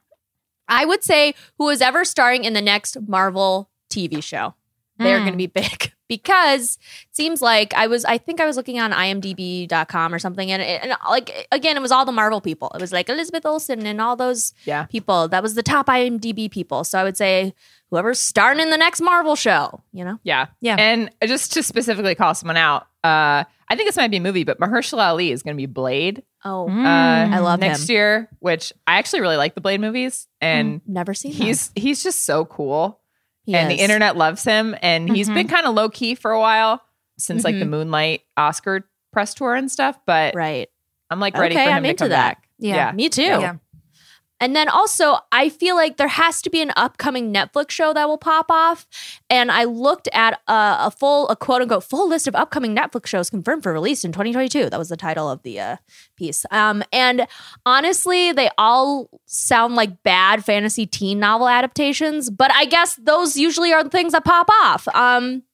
I 0.68 0.84
would 0.84 1.02
say 1.02 1.34
who 1.58 1.68
is 1.68 1.82
ever 1.82 2.04
starring 2.04 2.44
in 2.44 2.52
the 2.54 2.62
next 2.62 2.96
Marvel 3.08 3.68
TV 3.90 4.22
show. 4.22 4.54
They're 4.98 5.18
Mm. 5.18 5.22
going 5.22 5.32
to 5.32 5.36
be 5.38 5.46
big 5.62 5.92
because 6.08 6.78
it 7.10 7.16
seems 7.16 7.42
like 7.42 7.74
I 7.74 7.86
was, 7.88 8.04
I 8.04 8.18
think 8.18 8.40
I 8.40 8.46
was 8.46 8.56
looking 8.56 8.78
on 8.78 8.92
imdb.com 8.92 10.14
or 10.14 10.18
something. 10.18 10.50
And, 10.52 10.62
it, 10.62 10.82
and 10.82 10.94
like, 11.08 11.48
again, 11.50 11.76
it 11.76 11.80
was 11.80 11.90
all 11.90 12.04
the 12.04 12.12
Marvel 12.12 12.40
people. 12.40 12.70
It 12.74 12.80
was 12.80 12.92
like 12.92 13.08
Elizabeth 13.08 13.44
Olsen 13.44 13.84
and 13.86 14.00
all 14.00 14.16
those 14.16 14.52
Yeah. 14.64 14.84
people. 14.84 15.28
That 15.28 15.42
was 15.42 15.54
the 15.54 15.62
top 15.62 15.86
IMDb 15.86 16.50
people. 16.50 16.84
So 16.84 16.98
I 16.98 17.04
would 17.04 17.16
say 17.16 17.54
whoever's 17.90 18.18
starring 18.20 18.60
in 18.60 18.70
the 18.70 18.78
next 18.78 19.00
Marvel 19.00 19.34
show, 19.36 19.82
you 19.92 20.04
know? 20.04 20.18
Yeah. 20.22 20.46
Yeah. 20.60 20.76
And 20.78 21.10
just 21.26 21.52
to 21.54 21.62
specifically 21.62 22.14
call 22.14 22.34
someone 22.34 22.56
out, 22.56 22.82
uh, 23.04 23.44
I 23.68 23.76
think 23.76 23.88
this 23.88 23.96
might 23.96 24.10
be 24.10 24.18
a 24.18 24.20
movie, 24.20 24.44
but 24.44 24.60
Mahershala 24.60 25.08
Ali 25.08 25.32
is 25.32 25.42
going 25.42 25.56
to 25.56 25.60
be 25.60 25.66
Blade 25.66 26.22
Oh, 26.45 26.66
Mm. 26.68 26.84
uh, 26.84 27.36
I 27.36 27.38
love 27.38 27.61
next 27.61 27.88
him. 27.88 27.95
year, 27.95 28.28
which 28.40 28.72
I 28.86 28.99
actually 28.99 29.20
really 29.20 29.36
like 29.36 29.55
the 29.55 29.61
Blade 29.61 29.80
movies. 29.80 30.26
And 30.40 30.80
never 30.86 31.14
seen 31.14 31.32
he's 31.32 31.70
he's 31.76 32.03
just 32.03 32.24
so 32.24 32.45
cool. 32.45 32.99
He 33.45 33.55
and 33.55 33.70
is. 33.70 33.76
the 33.78 33.82
internet 33.82 34.16
loves 34.16 34.45
him 34.45 34.74
and 34.82 35.09
he's 35.14 35.28
Mhm. 35.28 35.34
been 35.34 35.49
kind 35.49 35.66
of 35.66 35.74
low 35.74 35.88
key 35.88 36.14
for 36.14 36.30
a 36.32 36.38
while 36.40 36.82
since 37.18 37.45
like 37.45 37.59
the 37.59 37.64
Mhm. 37.64 37.68
moonlight 37.70 38.22
oscar 38.36 38.88
press 39.12 39.34
tour 39.34 39.55
and 39.55 39.70
stuff 39.70 39.99
but 40.07 40.34
Right. 40.34 40.68
i'm 41.11 41.20
like 41.20 41.36
ready 41.36 41.55
Okay, 41.55 41.64
for 41.64 41.70
him 41.70 41.76
I'm 41.76 41.82
to 41.84 41.88
into 41.90 42.05
come 42.05 42.11
that. 42.11 42.36
back 42.38 42.49
Yeah. 42.59 42.93
Me 42.93 43.09
too. 43.09 43.22
Yeah. 43.22 43.55
And 44.43 44.57
then 44.57 44.68
also, 44.68 45.18
I 45.30 45.49
feel 45.51 45.76
like 45.76 45.99
there 45.99 46.09
has 46.09 46.43
to 46.43 46.51
be 46.51 46.61
an 46.62 46.72
upcoming 46.74 47.32
Netflix 47.32 47.70
show 47.70 47.95
that 47.95 48.09
will 48.09 48.18
pop 48.18 48.47
off. 48.51 48.88
And 49.30 49.53
I 49.53 49.62
looked 49.62 50.09
at 50.12 50.40
a, 50.49 50.76
a 50.80 50.90
full, 50.90 51.28
a 51.28 51.36
quote 51.36 51.62
unquote 51.62 51.84
full 51.84 52.09
list 52.09 52.26
of 52.26 52.34
upcoming 52.34 52.74
Netflix 52.74 53.07
shows 53.07 53.30
confirmed 53.30 53.62
for 53.62 53.72
release 53.72 54.05
in 54.05 54.11
2022. 54.11 54.68
That 54.68 54.78
was 54.80 54.88
the 54.88 54.97
title 54.97 55.30
of 55.30 55.45
the 55.45 55.61
uh, 55.61 55.76
piece. 56.16 56.45
Um, 56.51 56.82
and 56.93 57.28
honestly, 57.64 58.32
they 58.32 58.51
all 58.59 59.09
sound 59.26 59.76
like 59.76 60.03
bad 60.03 60.45
fantasy 60.45 60.86
teen 60.86 61.20
novel 61.20 61.49
adaptations, 61.49 62.28
but 62.28 62.51
I 62.53 62.64
guess 62.64 62.97
those 62.97 63.36
usually 63.36 63.72
are 63.72 63.84
the 63.84 63.90
things 63.90 64.11
that 64.11 64.24
pop 64.24 64.49
off. 64.64 64.88
Um, 64.88 65.45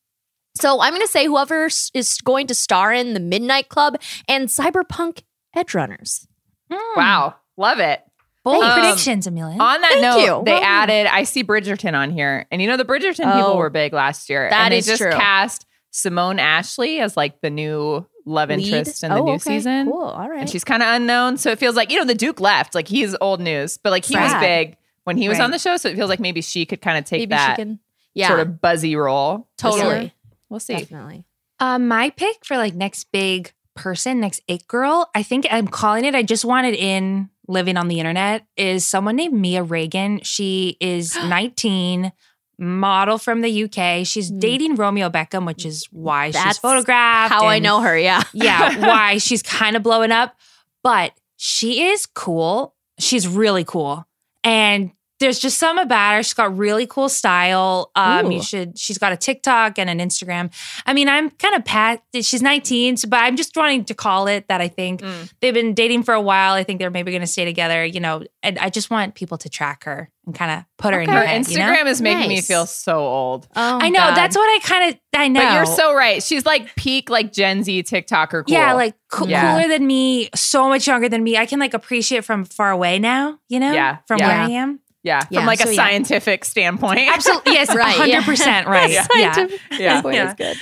so 0.56 0.80
I'm 0.80 0.94
going 0.94 1.02
to 1.02 1.12
say 1.12 1.26
whoever 1.26 1.66
is 1.66 2.18
going 2.24 2.46
to 2.46 2.54
star 2.54 2.90
in 2.94 3.12
the 3.12 3.20
Midnight 3.20 3.68
Club 3.68 4.00
and 4.26 4.48
Cyberpunk 4.48 5.24
Edgerunners. 5.54 6.26
Mm. 6.72 6.96
wow 6.96 7.34
love 7.56 7.78
it 7.78 8.02
Bold 8.44 8.64
Um, 8.64 8.72
predictions, 8.80 9.26
Amelia. 9.26 9.58
on 9.60 9.80
that 9.80 9.90
Thank 9.92 10.02
note 10.02 10.18
you. 10.20 10.42
they 10.44 10.52
Well- 10.52 10.62
added 10.62 11.06
i 11.06 11.24
see 11.24 11.42
bridgerton 11.44 11.94
on 11.94 12.10
here 12.10 12.46
and 12.50 12.62
you 12.62 12.68
know 12.68 12.76
the 12.76 12.84
bridgerton 12.84 13.26
Oh, 13.30 13.36
people 13.36 13.56
were 13.58 13.68
big 13.70 13.92
last 13.92 14.30
year 14.30 14.48
that 14.50 14.58
and 14.66 14.72
they 14.72 14.78
is 14.78 14.86
just 14.86 15.02
true. 15.02 15.10
cast 15.12 15.66
simone 15.90 16.38
ashley 16.38 17.00
as 17.00 17.16
like 17.16 17.40
the 17.40 17.50
new 17.50 18.06
love 18.24 18.50
Lead? 18.50 18.60
interest 18.72 19.02
in 19.04 19.10
the 19.10 19.16
Oh, 19.18 19.24
new 19.24 19.32
okay. 19.32 19.38
season. 19.56 19.86
Cool. 19.90 20.02
All 20.02 20.28
right. 20.28 20.40
And 20.40 20.50
she's 20.50 20.62
kind 20.62 20.82
of 20.82 20.88
unknown. 20.94 21.38
So 21.38 21.50
it 21.50 21.58
feels 21.58 21.74
like, 21.76 21.90
you 21.90 21.98
know, 21.98 22.04
the 22.04 22.14
Duke 22.14 22.40
left. 22.40 22.74
Like 22.74 22.86
he's 22.86 23.16
old 23.22 23.40
news, 23.40 23.78
but 23.78 23.88
like 23.90 24.04
he 24.04 24.14
was 24.18 24.34
big 24.34 24.76
when 25.04 25.16
he 25.16 25.30
was 25.30 25.40
on 25.40 25.50
the 25.50 25.58
show. 25.58 25.78
So 25.78 25.88
it 25.88 25.96
feels 25.96 26.10
like 26.10 26.20
maybe 26.20 26.42
she 26.42 26.66
could 26.66 26.82
kind 26.82 26.98
of 26.98 27.06
take 27.06 27.20
Maybe 27.20 27.30
that 27.30 27.56
she 27.56 27.62
can. 27.62 27.78
Yeah. 28.12 28.28
sort 28.28 28.40
of 28.40 28.60
buzzy 28.60 28.96
role. 28.96 29.48
this 29.62 29.72
year. 29.74 29.82
totally. 29.82 30.14
We'll 30.50 30.60
see. 30.60 30.74
Definitely. 30.76 31.24
Um, 31.58 31.88
my 31.88 32.10
pick 32.10 32.44
for 32.44 32.58
like 32.58 32.74
next 32.74 33.04
big 33.12 33.52
person, 33.74 34.20
next 34.20 34.42
it 34.46 34.68
girl, 34.68 35.08
I 35.14 35.22
think 35.22 35.46
I'm 35.50 35.66
calling 35.66 36.04
it. 36.04 36.14
I 36.14 36.22
just 36.22 36.44
wanted 36.44 36.74
in 36.74 37.30
living 37.48 37.76
on 37.76 37.88
the 37.88 37.98
internet 37.98 38.46
is 38.56 38.86
someone 38.86 39.16
named 39.16 39.34
Mia 39.34 39.62
Regan. 39.62 40.20
She 40.22 40.76
is 40.80 41.16
19, 41.24 42.12
model 42.58 43.18
from 43.18 43.40
the 43.40 43.64
UK. 43.64 44.06
She's 44.06 44.28
Hmm. 44.30 44.38
dating 44.38 44.74
Romeo 44.76 45.08
Beckham, 45.08 45.46
which 45.46 45.64
is 45.64 45.86
why 45.90 46.30
she's 46.30 46.58
photographed. 46.58 47.32
How 47.32 47.46
I 47.46 47.58
know 47.58 47.80
her. 47.80 47.96
Yeah. 47.98 48.22
yeah, 48.32 48.78
why 48.86 49.18
she's 49.18 49.42
kind 49.42 49.76
of 49.76 49.82
blowing 49.82 50.12
up, 50.12 50.36
but 50.82 51.12
she 51.36 51.84
is 51.84 52.04
cool. 52.06 52.74
She's 52.98 53.28
really 53.28 53.64
cool. 53.64 54.06
And 54.42 54.90
there's 55.20 55.38
just 55.38 55.58
some 55.58 55.78
about 55.78 56.14
her. 56.16 56.22
She's 56.22 56.34
got 56.34 56.56
really 56.56 56.86
cool 56.86 57.08
style. 57.08 57.90
Um, 57.96 58.30
you 58.30 58.42
should. 58.42 58.78
She's 58.78 58.98
got 58.98 59.12
a 59.12 59.16
TikTok 59.16 59.78
and 59.78 59.90
an 59.90 59.98
Instagram. 59.98 60.52
I 60.86 60.92
mean, 60.94 61.08
I'm 61.08 61.30
kind 61.30 61.54
of 61.54 61.64
pat. 61.64 62.02
She's 62.14 62.42
19, 62.42 62.96
so, 62.96 63.08
but 63.08 63.18
I'm 63.18 63.36
just 63.36 63.56
wanting 63.56 63.84
to 63.86 63.94
call 63.94 64.26
it 64.28 64.46
that. 64.48 64.60
I 64.60 64.68
think 64.68 65.00
Mm. 65.02 65.32
they've 65.40 65.54
been 65.54 65.74
dating 65.74 66.02
for 66.04 66.14
a 66.14 66.20
while. 66.20 66.54
I 66.54 66.64
think 66.64 66.78
they're 66.78 66.90
maybe 66.90 67.10
going 67.10 67.20
to 67.22 67.26
stay 67.26 67.44
together. 67.44 67.84
You 67.84 68.00
know, 68.00 68.22
and 68.42 68.58
I 68.58 68.70
just 68.70 68.90
want 68.90 69.14
people 69.14 69.38
to 69.38 69.48
track 69.48 69.84
her 69.84 70.10
and 70.26 70.34
kind 70.34 70.50
of 70.52 70.64
put 70.76 70.92
her 70.94 71.00
in 71.00 71.08
Her 71.08 71.16
your 71.18 71.24
head. 71.26 71.42
Instagram 71.42 71.78
you 71.78 71.84
know? 71.84 71.90
is 71.90 72.00
making 72.02 72.28
me 72.28 72.40
feel 72.40 72.66
so 72.66 72.98
old. 73.00 73.48
Oh, 73.56 73.78
I 73.80 73.88
know 73.88 73.98
God. 74.00 74.14
that's 74.16 74.36
what 74.36 74.44
I 74.44 74.58
kind 74.62 74.92
of. 74.94 75.00
I 75.16 75.28
know. 75.28 75.40
But 75.40 75.54
you're 75.54 75.66
so 75.76 75.94
right. 75.94 76.22
She's 76.22 76.46
like 76.46 76.74
peak 76.76 77.10
like 77.10 77.32
Gen 77.32 77.64
Z 77.64 77.82
TikToker 77.82 78.44
cool. 78.46 78.54
Yeah, 78.54 78.74
like 78.74 78.94
coo- 79.10 79.28
Yeah. 79.28 79.56
cooler 79.56 79.68
than 79.68 79.86
me, 79.86 80.28
so 80.34 80.68
much 80.68 80.86
younger 80.86 81.08
than 81.08 81.24
me. 81.24 81.36
I 81.36 81.46
can 81.46 81.58
like 81.58 81.74
appreciate 81.74 82.24
from 82.24 82.44
far 82.44 82.70
away 82.70 82.98
now, 82.98 83.38
you 83.48 83.58
know? 83.58 83.72
Yeah, 83.72 83.96
From 84.06 84.18
yeah. 84.18 84.28
where 84.28 84.36
I 84.36 84.50
am. 84.50 84.80
Yeah, 85.08 85.40
from 85.40 85.46
like 85.46 85.60
so 85.60 85.68
a 85.68 85.72
yeah. 85.72 85.76
scientific 85.76 86.44
standpoint. 86.44 87.08
Absolutely. 87.08 87.52
Yes, 87.52 87.74
Right, 87.74 87.98
right. 87.98 88.12
100% 88.22 88.66
right. 88.66 88.90
Yeah. 88.90 89.06
Yeah. 89.14 89.48
yeah. 89.78 90.02
Boy, 90.02 90.12
Yeah. 90.12 90.24
that's 90.26 90.36
good. 90.38 90.56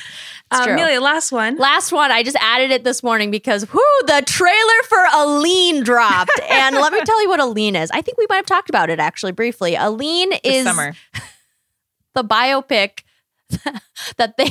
Um. 0.50 0.68
Amelia, 0.70 1.00
last 1.00 1.32
one. 1.32 1.56
Last 1.58 1.90
one, 1.90 2.12
I 2.12 2.22
just 2.22 2.36
added 2.40 2.70
it 2.70 2.84
this 2.84 3.02
morning 3.02 3.32
because 3.32 3.64
whoo, 3.72 3.80
the 4.06 4.22
trailer 4.26 4.82
for 4.88 5.04
Aline 5.14 5.82
dropped. 5.82 6.40
and 6.48 6.76
let 6.76 6.92
me 6.92 7.00
tell 7.04 7.20
you 7.20 7.28
what 7.28 7.40
Aline 7.40 7.74
is. 7.74 7.90
I 7.90 8.00
think 8.00 8.16
we 8.16 8.26
might 8.28 8.36
have 8.36 8.46
talked 8.46 8.68
about 8.68 8.88
it 8.88 9.00
actually 9.00 9.32
briefly. 9.32 9.74
Aline 9.74 10.30
This 10.30 10.40
is 10.44 10.64
summer. 10.64 10.94
the 12.14 12.22
biopic 12.22 13.00
that 14.16 14.36
they 14.36 14.48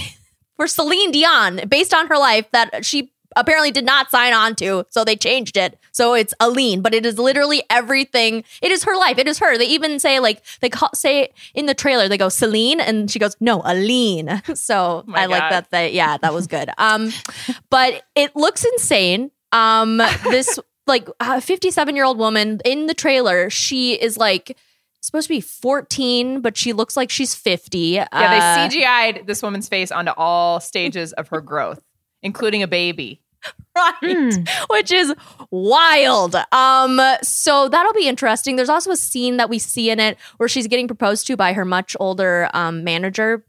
for 0.58 0.68
Celine 0.68 1.12
Dion 1.12 1.62
based 1.68 1.94
on 1.94 2.08
her 2.08 2.18
life 2.18 2.46
that 2.52 2.86
she 2.86 3.12
apparently 3.36 3.72
did 3.72 3.86
not 3.86 4.10
sign 4.12 4.34
on 4.34 4.56
to, 4.56 4.86
so 4.90 5.04
they 5.04 5.16
changed 5.16 5.58
it. 5.58 5.78
So 5.92 6.14
it's 6.14 6.34
Aline, 6.40 6.82
but 6.82 6.94
it 6.94 7.06
is 7.06 7.18
literally 7.18 7.64
everything. 7.70 8.44
It 8.62 8.72
is 8.72 8.84
her 8.84 8.98
life. 8.98 9.18
It 9.18 9.28
is 9.28 9.40
her. 9.40 9.58
They 9.58 9.66
even 9.68 10.00
say 10.00 10.20
like 10.20 10.42
they 10.62 10.70
call, 10.70 10.90
say 10.94 11.30
in 11.54 11.66
the 11.66 11.74
trailer 11.74 12.08
they 12.08 12.18
go 12.18 12.30
Celine 12.30 12.80
and 12.80 13.10
she 13.10 13.20
goes 13.20 13.36
no 13.40 13.62
Aline. 13.66 14.42
So 14.56 15.04
my 15.08 15.24
I 15.24 15.26
like 15.28 15.42
God. 15.42 15.50
that. 15.52 15.72
They, 15.72 15.92
yeah, 15.94 16.18
that 16.18 16.34
was 16.34 16.48
good. 16.48 16.70
Um, 16.78 17.12
but 17.70 18.04
it 18.16 18.36
looks 18.36 18.64
insane. 18.66 19.32
Um, 19.52 19.98
this 20.30 20.60
like 20.88 21.08
57 21.42 21.96
year 21.96 22.06
old 22.06 22.18
woman 22.18 22.60
in 22.66 22.88
the 22.88 22.94
trailer, 22.94 23.50
she 23.50 23.94
is 23.94 24.18
like 24.18 24.58
supposed 25.02 25.28
to 25.28 25.34
be 25.34 25.42
14, 25.42 26.42
but 26.42 26.58
she 26.58 26.74
looks 26.74 26.98
like 26.98 27.10
she's 27.10 27.36
50. 27.36 27.78
Yeah, 27.80 28.08
Uh, 28.12 28.30
they 28.70 28.80
CGI'd 28.80 29.28
this 29.28 29.42
woman's 29.44 29.68
face 29.70 29.92
onto 29.92 30.12
all 30.18 30.60
stages 30.60 31.14
of 31.14 31.28
her 31.30 31.42
growth, 31.42 31.82
including 32.24 32.64
a 32.64 32.68
baby. 32.68 33.22
right. 33.76 33.94
Hmm. 34.02 34.44
which 34.70 34.92
is 34.92 35.14
wild. 35.52 36.36
Um 36.52 37.00
so 37.22 37.70
that'll 37.70 37.94
be 37.94 38.08
interesting. 38.08 38.56
There's 38.56 38.70
also 38.70 38.92
a 38.92 38.98
scene 38.98 39.38
that 39.38 39.50
we 39.50 39.60
see 39.60 39.90
in 39.90 40.00
it 40.00 40.18
where 40.38 40.50
she's 40.50 40.68
getting 40.68 40.88
proposed 40.88 41.28
to 41.28 41.38
by 41.38 41.54
her 41.54 41.66
much 41.66 41.96
older 42.00 42.50
um 42.54 42.84
manager. 42.84 43.46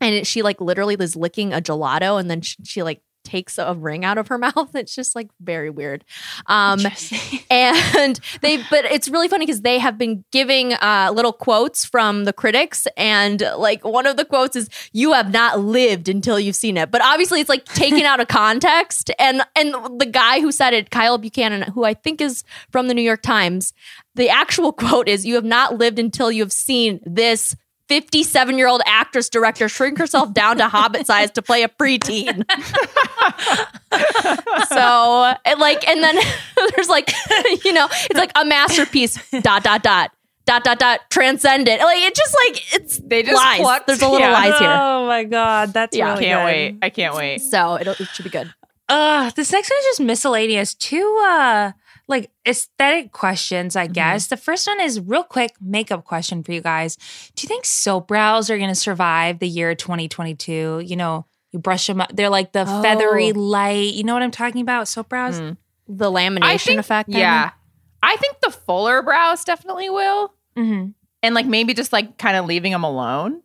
And 0.00 0.14
it, 0.14 0.26
she 0.26 0.42
like 0.42 0.60
literally 0.60 0.96
is 0.98 1.14
licking 1.14 1.52
a 1.52 1.60
gelato 1.60 2.18
and 2.18 2.30
then 2.30 2.40
she, 2.40 2.56
she 2.64 2.82
like 2.82 3.02
takes 3.30 3.58
a 3.58 3.74
ring 3.74 4.04
out 4.04 4.18
of 4.18 4.28
her 4.28 4.38
mouth. 4.46 4.74
It's 4.74 4.94
just 4.94 5.14
like 5.14 5.28
very 5.40 5.70
weird. 5.70 6.04
Um 6.46 6.80
and 7.50 8.20
they 8.42 8.58
but 8.70 8.84
it's 8.86 9.08
really 9.08 9.28
funny 9.28 9.46
because 9.46 9.62
they 9.62 9.78
have 9.78 9.96
been 9.98 10.24
giving 10.30 10.74
uh 10.74 11.10
little 11.14 11.32
quotes 11.32 11.84
from 11.84 12.24
the 12.24 12.32
critics 12.32 12.86
and 12.96 13.40
like 13.56 13.84
one 13.84 14.06
of 14.06 14.16
the 14.16 14.24
quotes 14.24 14.56
is 14.56 14.68
you 14.92 15.12
have 15.12 15.32
not 15.32 15.60
lived 15.60 16.08
until 16.08 16.38
you've 16.40 16.56
seen 16.56 16.76
it. 16.76 16.90
But 16.90 17.02
obviously 17.02 17.40
it's 17.40 17.48
like 17.48 17.64
taken 17.66 18.02
out 18.02 18.20
of 18.20 18.28
context 18.40 19.10
and 19.18 19.42
and 19.56 19.74
the 20.00 20.06
guy 20.06 20.40
who 20.40 20.52
said 20.52 20.72
it 20.72 20.90
kyle 20.90 21.18
buchanan 21.18 21.62
who 21.72 21.84
i 21.84 21.94
think 21.94 22.20
is 22.20 22.42
from 22.70 22.88
the 22.88 22.94
new 22.94 23.02
york 23.02 23.22
times 23.22 23.72
the 24.14 24.28
actual 24.28 24.72
quote 24.72 25.08
is 25.08 25.26
you 25.26 25.34
have 25.34 25.44
not 25.44 25.78
lived 25.78 25.98
until 25.98 26.30
you 26.30 26.42
have 26.42 26.52
seen 26.52 27.00
this 27.04 27.56
57 27.90 28.56
year 28.56 28.68
old 28.68 28.82
actress 28.86 29.28
director 29.28 29.68
shrink 29.68 29.98
herself 29.98 30.32
down 30.32 30.58
to 30.58 30.68
hobbit 30.68 31.08
size 31.08 31.28
to 31.32 31.42
play 31.42 31.64
a 31.64 31.68
preteen 31.68 32.44
so 34.68 35.34
and 35.44 35.58
like 35.60 35.86
and 35.88 36.00
then 36.02 36.14
there's 36.76 36.88
like 36.88 37.10
you 37.64 37.72
know 37.72 37.88
it's 37.90 38.14
like 38.18 38.30
a 38.36 38.44
masterpiece 38.44 39.18
dot 39.40 39.64
dot 39.64 39.82
dot 39.82 40.12
dot 40.46 40.62
dot 40.62 40.78
dot 40.78 41.00
transcendent 41.10 41.80
like 41.80 42.00
it 42.02 42.14
just 42.14 42.36
like 42.46 42.74
it's 42.74 42.98
They 42.98 43.22
just 43.24 43.34
lies 43.34 43.60
plucked- 43.60 43.86
there's 43.88 44.02
a 44.02 44.08
little 44.08 44.26
yeah. 44.28 44.32
lies 44.32 44.58
here 44.60 44.70
Oh 44.72 45.06
my 45.08 45.24
God. 45.24 45.72
That's 45.72 45.96
Yeah. 45.96 46.12
really 46.12 46.26
Can't 46.26 46.40
good. 46.40 46.44
wait. 46.44 46.78
I 46.82 46.90
can't 46.90 47.14
wait. 47.16 47.38
so 47.40 47.76
it'll, 47.80 47.94
it 47.94 48.06
should 48.14 48.22
be 48.24 48.30
good 48.30 48.52
Uh, 48.88 49.30
this 49.34 49.50
next 49.52 49.68
one 49.70 49.78
is 49.80 49.84
just 49.86 50.00
miscellaneous. 50.00 50.74
Two 50.74 51.18
uh 51.26 51.72
like 52.10 52.30
aesthetic 52.46 53.12
questions, 53.12 53.74
Mm-hmm. 53.74 53.82
I 53.84 53.86
guess. 53.86 54.26
The 54.26 54.36
first 54.36 54.66
one 54.66 54.80
is 54.80 55.00
real 55.00 55.22
quick 55.24 55.52
makeup 55.60 56.04
question 56.04 56.42
for 56.42 56.52
you 56.52 56.60
guys. 56.60 56.96
Do 57.34 57.42
you 57.44 57.48
think 57.48 57.64
soap 57.64 58.08
brows 58.08 58.50
are 58.50 58.58
gonna 58.58 58.74
survive 58.74 59.38
the 59.38 59.48
year 59.48 59.74
2022? 59.74 60.82
You 60.84 60.96
know, 60.96 61.26
you 61.52 61.58
brush 61.58 61.86
them 61.86 62.00
up. 62.00 62.10
They're 62.14 62.28
like 62.28 62.52
the 62.52 62.64
Oh. 62.68 62.82
feathery 62.82 63.32
light. 63.32 63.94
You 63.94 64.04
know 64.04 64.14
what 64.14 64.22
I'm 64.22 64.30
talking 64.30 64.60
about? 64.60 64.88
Soap 64.88 65.08
brows. 65.08 65.40
Mm. 65.40 65.56
the 65.92 66.10
lamination 66.10 66.64
think, 66.66 66.78
effect? 66.80 67.08
Yeah. 67.08 67.50
I 68.02 68.16
think 68.16 68.36
the 68.42 68.50
fuller 68.52 69.02
brows 69.02 69.42
definitely 69.44 69.90
will. 69.90 70.32
Mm-hmm. 70.56 70.90
And 71.22 71.34
like 71.34 71.46
maybe 71.46 71.74
just 71.74 71.92
like 71.92 72.16
kind 72.16 72.36
of 72.36 72.46
leaving 72.46 72.70
them 72.72 72.84
alone. 72.84 73.42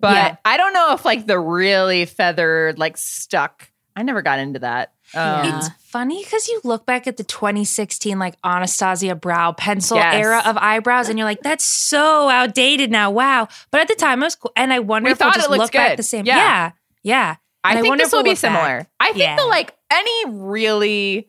But 0.00 0.14
Yeah. 0.16 0.36
I 0.44 0.56
don't 0.56 0.72
know 0.72 0.94
if 0.94 1.04
like 1.04 1.26
the 1.26 1.38
really 1.38 2.06
feathered, 2.06 2.78
like 2.78 2.96
stuck. 2.96 3.70
I 3.94 4.02
never 4.04 4.22
got 4.22 4.38
into 4.38 4.60
that. 4.60 4.94
Yeah. 5.14 5.58
It's 5.58 5.68
funny 5.90 6.22
because 6.24 6.48
you 6.48 6.60
look 6.64 6.86
back 6.86 7.06
at 7.06 7.16
the 7.16 7.24
2016 7.24 8.18
like 8.18 8.34
Anastasia 8.44 9.14
brow 9.14 9.52
pencil 9.52 9.96
Yes. 9.98 10.14
era 10.14 10.42
of 10.46 10.56
eyebrows, 10.56 11.08
and 11.08 11.18
you're 11.18 11.26
like, 11.26 11.42
that's 11.42 11.64
so 11.64 12.28
outdated 12.30 12.90
now. 12.90 13.10
Wow. 13.10 13.48
But 13.70 13.80
at 13.82 13.88
the 13.88 13.94
time, 13.94 14.22
it 14.22 14.26
was 14.26 14.36
cool. 14.36 14.52
And 14.56 14.72
I 14.72 14.78
wonder 14.78 15.08
We 15.08 15.12
if 15.12 15.20
we'll 15.20 15.28
thought 15.30 15.36
it 15.36 15.40
just 15.40 15.50
looked 15.50 15.72
back 15.72 15.90
good. 15.90 15.98
the 15.98 16.02
same. 16.02 16.24
Yeah. 16.26 16.36
Yeah. 16.36 16.70
Yeah. 17.02 17.36
I 17.64 17.80
think 17.80 17.98
this 17.98 18.10
will 18.10 18.18
we'll 18.18 18.24
be 18.24 18.30
look 18.30 18.40
back. 18.42 18.56
similar. 18.58 18.86
I 18.98 19.06
think 19.08 19.18
Yeah. 19.18 19.36
the 19.36 19.44
like 19.46 19.74
any 19.92 20.30
really 20.30 21.28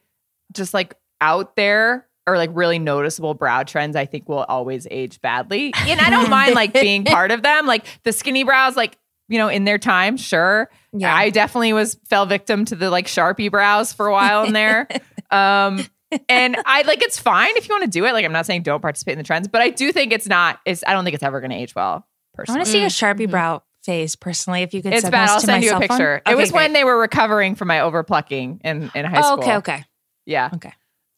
just 0.54 0.74
like 0.74 0.96
out 1.22 1.56
there 1.56 2.08
or 2.26 2.38
like 2.38 2.50
really 2.54 2.80
noticeable 2.80 3.34
brow 3.34 3.64
trends, 3.64 3.96
I 3.96 4.06
think 4.06 4.30
will 4.30 4.44
always 4.48 4.88
age 4.90 5.20
badly. 5.22 5.74
And 5.88 6.00
I 6.00 6.10
don't 6.10 6.30
mind 6.30 6.56
like 6.56 6.72
being 6.74 7.04
part 7.06 7.32
of 7.32 7.42
them. 7.44 7.66
Like 7.68 7.86
the 8.04 8.14
skinny 8.14 8.44
brows, 8.44 8.76
like, 8.78 8.98
you 9.28 9.38
know, 9.38 9.48
in 9.50 9.66
their 9.66 9.78
time, 9.78 10.16
sure. 10.18 10.70
Yeah. 10.94 11.14
I 11.16 11.30
definitely 11.32 11.74
was 11.74 11.98
fell 12.10 12.26
victim 12.26 12.66
to 12.66 12.76
the 12.76 12.90
like 12.90 13.08
Sharpie 13.08 13.50
brows 13.52 13.92
for 13.94 14.08
a 14.08 14.12
while 14.12 14.44
in 14.46 14.54
there. 14.54 14.88
um 15.32 15.86
and 16.30 16.56
I 16.66 16.84
like 16.84 17.02
it's 17.02 17.18
fine 17.20 17.58
if 17.58 17.68
you 17.68 17.74
want 17.74 17.86
to 17.86 17.90
do 17.90 18.06
it. 18.06 18.14
Like 18.14 18.24
I'm 18.26 18.32
not 18.32 18.46
saying 18.46 18.62
don't 18.64 18.82
participate 18.82 19.14
in 19.14 19.18
the 19.18 19.24
trends, 19.24 19.48
but 19.48 19.62
I 19.62 19.70
do 19.70 19.92
think 19.92 20.12
it's 20.14 20.28
not 20.28 20.60
it's 20.66 20.84
I 20.86 20.94
don't 20.94 21.04
think 21.04 21.16
it's 21.16 21.24
ever 21.24 21.42
gonna 21.42 21.56
age 21.56 21.74
well, 21.76 22.08
personally. 22.36 22.58
I 22.58 22.60
want 22.60 22.66
to 22.68 22.72
see 22.72 22.84
a 22.84 22.88
Mm, 22.88 23.16
Sharpie 23.18 23.28
mhm. 23.28 23.32
brow 23.32 23.64
face 23.84 24.16
personally. 24.16 24.62
If 24.62 24.74
you 24.74 24.82
could 24.84 24.94
It's 24.94 25.02
send 25.02 25.12
bad. 25.12 25.24
this 25.24 25.32
I'll 25.32 25.40
to 25.42 25.46
send 25.48 25.62
my 25.62 25.66
you 25.66 25.70
a 25.70 25.72
cell 25.72 25.80
phone. 25.80 25.88
picture. 25.90 26.16
it 26.18 26.22
Okay, 26.30 26.36
was 26.36 26.52
when 26.52 26.74
they 26.74 26.84
were 26.84 27.00
recovering 27.00 27.56
from 27.56 27.68
my 27.68 27.80
overplucking 27.80 28.62
in, 28.64 28.92
in 28.94 29.06
high 29.06 29.22
Oh, 29.22 29.22
school. 29.38 29.40
okay. 29.40 29.56
Okay. 29.58 29.84
Yeah. 30.26 30.52
Okay. 30.54 30.72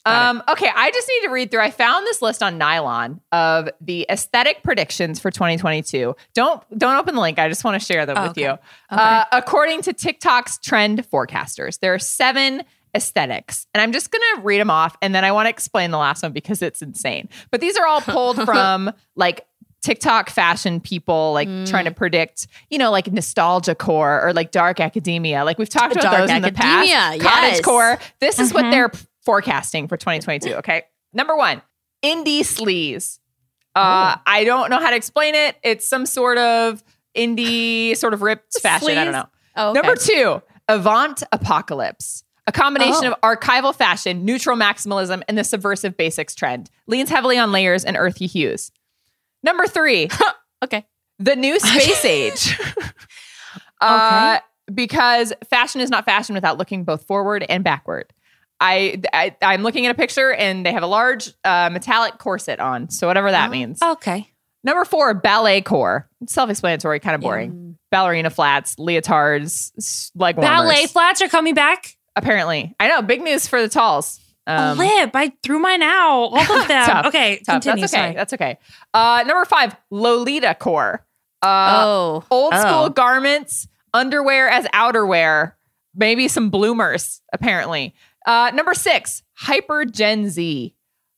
Um, 0.06 0.44
okay, 0.48 0.70
I 0.76 0.92
just 0.92 1.08
need 1.08 1.28
to 1.28 1.34
read 1.34 1.52
through. 1.52 1.62
I 1.62 1.72
found 1.72 2.06
this 2.06 2.22
list 2.22 2.44
on 2.44 2.58
Nylon 2.58 3.22
of 3.32 3.70
the 3.82 4.06
aesthetic 4.10 4.62
predictions 4.64 5.20
for 5.20 5.32
2022. 5.32 6.16
Don't 6.34 6.64
don't 6.78 6.96
open 6.98 7.16
the 7.16 7.22
link. 7.22 7.40
I 7.40 7.50
just 7.50 7.64
want 7.64 7.80
to 7.80 7.86
share 7.86 8.06
them 8.06 8.18
Oh, 8.18 8.22
with 8.24 8.32
okay. 8.32 8.42
you. 8.42 8.50
Okay. 8.50 8.60
Uh, 8.92 9.26
according 9.32 9.82
to 9.84 9.94
TikTok's 9.94 10.60
trend 10.60 11.10
forecasters, 11.10 11.80
there 11.80 11.94
are 11.94 12.00
seven 12.00 12.64
aesthetics, 12.96 13.68
and 13.74 13.82
I'm 13.82 13.92
just 13.92 14.12
gonna 14.12 14.42
read 14.44 14.60
them 14.62 14.70
off, 14.70 14.96
and 15.02 15.14
then 15.14 15.26
I 15.26 15.32
want 15.32 15.48
to 15.48 15.50
explain 15.50 15.92
the 15.92 15.98
last 15.98 16.24
one 16.24 16.32
because 16.32 16.62
it's 16.62 16.82
insane. 16.82 17.28
But 17.52 17.60
these 17.62 17.76
are 17.78 17.86
all 17.86 18.02
pulled 18.02 18.38
from 18.46 18.92
like 19.16 19.46
TikTok 19.82 20.30
fashion 20.30 20.80
people, 20.80 21.34
like 21.34 21.48
Mm. 21.48 21.70
trying 21.70 21.86
to 21.86 21.92
predict, 21.92 22.48
you 22.70 22.78
know, 22.78 22.90
like 22.92 23.12
nostalgia 23.12 23.76
core 23.76 24.22
or 24.26 24.34
like 24.34 24.52
dark 24.52 24.80
academia. 24.80 25.44
Like 25.46 25.58
we've 25.60 25.70
talked 25.70 25.92
about 25.94 26.04
Dark 26.04 26.18
those 26.28 26.30
in 26.32 26.42
the 26.42 26.52
past. 26.52 26.88
yes. 26.88 27.18
Mm-hmm. 27.18 27.28
Cottage 27.28 27.62
core. 27.64 28.00
This 28.20 28.40
is 28.40 28.54
what 28.54 28.66
Mhm. 28.66 28.72
they're 28.72 28.92
forecasting 29.26 29.88
for 29.88 29.98
2022. 29.98 30.56
Okay. 30.56 30.84
Number 31.14 31.36
one, 31.36 31.62
indie 32.04 32.40
sleaze. 32.42 33.20
Uh, 33.76 34.16
I 34.26 34.44
don't 34.46 34.70
know 34.70 34.80
how 34.80 34.90
to 34.92 34.96
explain 34.96 35.36
it. 35.36 35.58
It's 35.64 35.88
some 35.88 36.06
sort 36.06 36.38
of 36.38 36.82
indie, 37.16 37.98
sort 37.98 38.14
of 38.14 38.22
ripped 38.22 38.60
fashion. 38.62 38.98
I 38.98 39.04
don't 39.04 39.14
know. 39.14 39.26
Oh, 39.58 39.70
okay. 39.72 39.82
Number 39.82 39.96
two, 40.00 40.42
Avant 40.68 41.22
Apocalypse. 41.32 42.24
A 42.48 42.52
combination 42.52 43.06
Oh. 43.06 43.14
of 43.14 43.22
archival 43.40 43.74
fashion, 43.74 44.24
neutral 44.24 44.56
maximalism, 44.56 45.24
and 45.28 45.38
the 45.38 45.44
subversive 45.44 45.98
basics 45.98 46.36
trend. 46.36 46.70
Leans 46.88 47.10
heavily 47.10 47.38
on 47.40 47.52
layers 47.52 47.84
and 47.84 47.98
earthy 47.98 48.28
hues. 48.28 48.72
Number 49.44 49.66
three, 49.68 50.10
Okay. 50.64 50.86
the 51.20 51.36
new 51.36 51.60
space 51.60 52.06
age. 52.06 52.58
uh, 53.82 54.40
because 54.74 55.34
fashion 55.50 55.82
is 55.82 55.90
not 55.90 56.06
fashion 56.06 56.36
without 56.36 56.58
looking 56.58 56.84
both 56.84 57.04
forward 57.06 57.46
and 57.50 57.64
backward. 57.64 58.14
I, 58.60 59.02
I 59.14 59.36
I'm 59.42 59.64
looking 59.64 59.86
at 59.86 59.92
a 59.92 59.96
picture 59.98 60.32
and 60.34 60.66
they 60.66 60.72
have 60.72 60.84
a 60.84 60.88
large 60.88 61.30
uh, 61.44 61.70
metallic 61.72 62.18
corset 62.18 62.60
on. 62.60 62.90
So 62.90 63.08
whatever 63.08 63.32
that 63.32 63.48
Oh. 63.48 63.52
means. 63.52 63.82
Okay. 63.82 64.30
Number 64.64 64.86
four, 64.86 65.14
ballet 65.14 65.62
core. 65.62 66.10
Self-explanatory, 66.28 67.00
kind 67.00 67.16
of 67.16 67.22
boring. 67.22 67.52
Mm. 67.52 67.76
Ballerina 67.92 68.30
flats, 68.30 68.76
leotards, 68.76 70.12
leg 70.16 70.38
warmers. 70.38 70.50
Ballet 70.50 70.88
flats 70.88 71.22
are 71.22 71.28
coming 71.28 71.54
back. 71.54 71.96
Apparently, 72.16 72.74
I 72.80 72.88
know. 72.88 73.02
Big 73.02 73.22
news 73.22 73.48
for 73.48 73.62
the 73.62 73.70
talls. 73.70 74.20
Um, 74.48 74.80
a 74.80 74.84
lip. 75.02 75.12
I 75.14 75.34
threw 75.44 75.60
mine 75.60 75.82
out. 75.84 76.30
All 76.32 76.38
of 76.40 76.48
them. 76.68 76.86
Tough. 76.88 77.06
okay. 77.08 77.38
tough. 77.46 77.62
Continue. 77.62 77.82
That's 77.82 77.94
okay. 77.94 78.02
Sorry. 78.02 78.14
That's 78.16 78.34
okay. 78.34 78.58
Uh, 78.94 79.24
number 79.28 79.46
five, 79.46 79.76
Lolita 79.92 80.56
core. 80.56 81.06
Uh, 81.42 81.84
oh. 81.86 82.24
old 82.32 82.54
school 82.56 82.86
Oh. 82.86 82.90
garments, 82.90 83.68
underwear 83.94 84.48
as 84.50 84.66
outerwear, 84.68 85.54
maybe 85.94 86.28
some 86.28 86.50
bloomers, 86.50 87.22
apparently. 87.34 87.94
Uh, 88.26 88.52
number 88.54 88.74
six, 88.74 89.24
hyper 89.34 89.86
Gen 89.86 90.30
Z. 90.30 90.76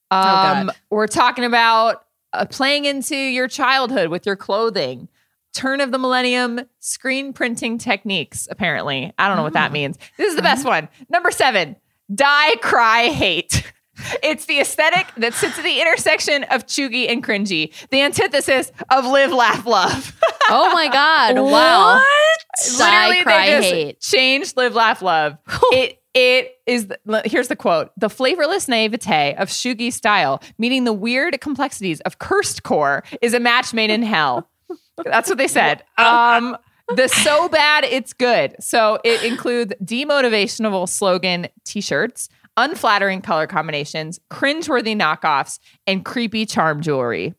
Um, 0.10 0.68
God. 0.68 0.76
we're 0.90 1.08
talking 1.08 1.44
about 1.44 2.06
uh, 2.34 2.46
playing 2.46 2.86
into 2.86 3.16
your 3.16 3.48
childhood 3.48 4.10
with 4.10 4.26
your 4.26 4.36
clothing. 4.36 5.08
Turn 5.54 5.82
of 5.82 5.92
the 5.92 5.98
millennium 5.98 6.62
screen 6.80 7.34
printing 7.34 7.78
techniques, 7.78 8.48
apparently. 8.52 9.12
I 9.18 9.28
don't 9.28 9.38
know 9.38 9.44
what 9.44 9.54
that 9.54 9.72
means. 9.72 9.98
This 10.18 10.30
is 10.30 10.36
the 10.36 10.42
best 10.42 10.66
one. 10.66 10.88
Number 11.10 11.32
seven, 11.32 11.76
die, 12.14 12.56
cry, 12.58 13.08
hate. 13.08 13.64
It's 14.22 14.46
the 14.46 14.60
aesthetic 14.60 15.08
that 15.18 15.34
sits 15.34 15.58
at 15.58 15.64
the 15.64 15.82
intersection 15.82 16.44
of 16.52 16.68
cheugy 16.68 17.10
and 17.10 17.24
cringy, 17.24 17.74
the 17.90 18.02
antithesis 18.02 18.72
of 18.92 19.06
live, 19.06 19.32
laugh, 19.32 19.66
love. 19.66 20.16
Oh 20.50 20.72
my 20.72 20.88
God. 20.88 21.36
Wow. 21.40 21.96
What? 21.96 22.78
Die, 22.78 23.08
Literally, 23.08 23.24
cry, 23.24 23.46
they 23.48 23.52
just 23.58 23.74
hate. 23.74 24.00
Changed, 24.00 24.56
live, 24.56 24.76
laugh, 24.76 25.02
love. 25.02 25.38
it 25.74 26.00
it 26.18 26.58
is. 26.66 26.88
Here's 27.26 27.48
the 27.48 27.56
quote: 27.56 27.92
the 27.98 28.10
flavorless 28.10 28.68
naivete 28.68 29.36
of 29.36 29.50
cheugy 29.50 29.94
style, 29.94 30.42
meaning 30.58 30.84
the 30.84 30.94
weird 30.94 31.40
complexities 31.42 32.00
of 32.02 32.18
cursed 32.20 32.64
core, 32.64 33.04
is 33.22 33.34
a 33.34 33.40
match 33.40 33.74
made 33.74 33.90
in 33.92 34.02
hell. 34.02 34.50
That's 35.06 35.30
what 35.30 35.38
they 35.38 35.48
said. 35.48 35.84
Um, 35.98 36.58
the 36.96 37.08
so 37.10 37.50
bad 37.50 37.84
it's 37.84 38.14
good. 38.14 38.56
So 38.62 39.00
it 39.04 39.22
includes 39.24 39.74
demotivational 39.84 40.88
slogan 40.88 41.48
T-shirts, 41.66 42.30
unflattering 42.56 43.22
color 43.22 43.46
combinations, 43.46 44.20
cringeworthy 44.32 44.96
knockoffs, 45.00 45.60
and 45.86 46.06
creepy 46.06 46.46
charm 46.46 46.82
jewelry. 46.82 47.36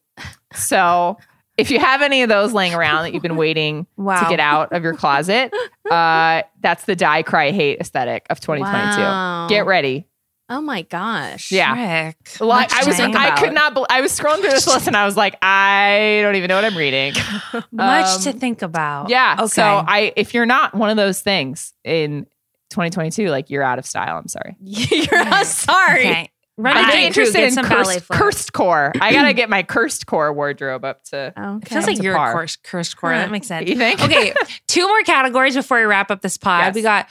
So 0.54 1.16
if 1.56 1.70
you 1.70 1.80
have 1.80 2.02
any 2.02 2.22
of 2.22 2.28
those 2.28 2.52
laying 2.52 2.74
around 2.74 3.04
that 3.04 3.14
you've 3.14 3.22
been 3.22 3.36
waiting 3.36 3.86
Wow. 3.96 4.20
to 4.22 4.28
get 4.28 4.38
out 4.38 4.72
of 4.72 4.82
your 4.84 4.94
closet, 4.94 5.52
uh, 5.90 6.42
that's 6.60 6.84
the 6.84 6.96
die, 6.96 7.22
cry, 7.22 7.50
hate 7.50 7.80
aesthetic 7.80 8.26
of 8.30 8.40
2022. 8.40 9.00
Wow. 9.00 9.46
Get 9.48 9.66
ready. 9.66 10.06
Oh 10.50 10.62
my 10.62 10.80
gosh. 10.82 11.52
Yeah. 11.52 12.12
Frick. 12.12 12.40
Like, 12.40 12.72
I 12.72 12.86
was, 12.86 12.98
I 12.98 13.36
could 13.38 13.52
not. 13.52 13.74
bel 13.74 13.86
I 13.90 14.00
was 14.00 14.18
scrolling 14.18 14.40
through 14.40 14.50
this 14.50 14.66
list 14.66 14.86
and 14.86 14.96
I 14.96 15.04
was 15.04 15.14
like, 15.16 15.36
I 15.42 16.20
don't 16.22 16.36
even 16.36 16.48
know 16.48 16.54
what 16.54 16.64
I'm 16.64 16.76
reading. 16.76 17.12
Much 17.70 18.06
Um, 18.06 18.22
to 18.22 18.32
think 18.32 18.62
about. 18.62 19.10
Yeah. 19.10 19.36
Okay. 19.40 19.46
So 19.48 19.62
I, 19.62 20.12
if 20.16 20.32
you're 20.32 20.46
not 20.46 20.74
one 20.74 20.88
of 20.88 20.96
those 20.96 21.20
things 21.20 21.74
in 21.84 22.24
2022, 22.70 23.28
like 23.28 23.50
you're 23.50 23.62
out 23.62 23.78
of 23.78 23.84
style. 23.84 24.16
I'm 24.16 24.28
sorry. 24.28 24.56
You're 24.60 25.24
not 25.24 25.46
sorry. 25.46 26.00
Okay. 26.08 26.30
Run 26.58 26.76
I'm 26.76 26.90
it 26.90 27.04
interested 27.04 27.38
Get 27.38 27.56
in 27.56 27.64
cursed, 27.64 28.08
cursed 28.08 28.52
core. 28.52 28.92
I 29.00 29.12
gotta 29.14 29.32
get 29.32 29.48
my 29.48 29.62
cursed 29.62 30.06
core 30.06 30.32
wardrobe 30.32 30.84
up 30.84 31.04
to. 31.04 31.32
Okay. 31.38 31.56
It 31.62 31.68
feels 31.68 31.86
like 31.86 31.98
to 31.98 32.02
your 32.02 32.16
par. 32.16 32.32
course, 32.32 32.56
cursed 32.56 32.96
core. 32.96 33.10
That 33.10 33.30
makes 33.30 33.46
sense. 33.48 33.70
You 33.70 33.76
think? 33.76 34.02
Okay, 34.02 34.34
two 34.66 34.86
more 34.88 35.02
categories 35.02 35.54
before 35.54 35.78
we 35.78 35.84
wrap 35.84 36.10
up 36.10 36.20
this 36.20 36.36
pod. 36.36 36.64
Yes. 36.64 36.74
We 36.74 36.82
got 36.82 37.08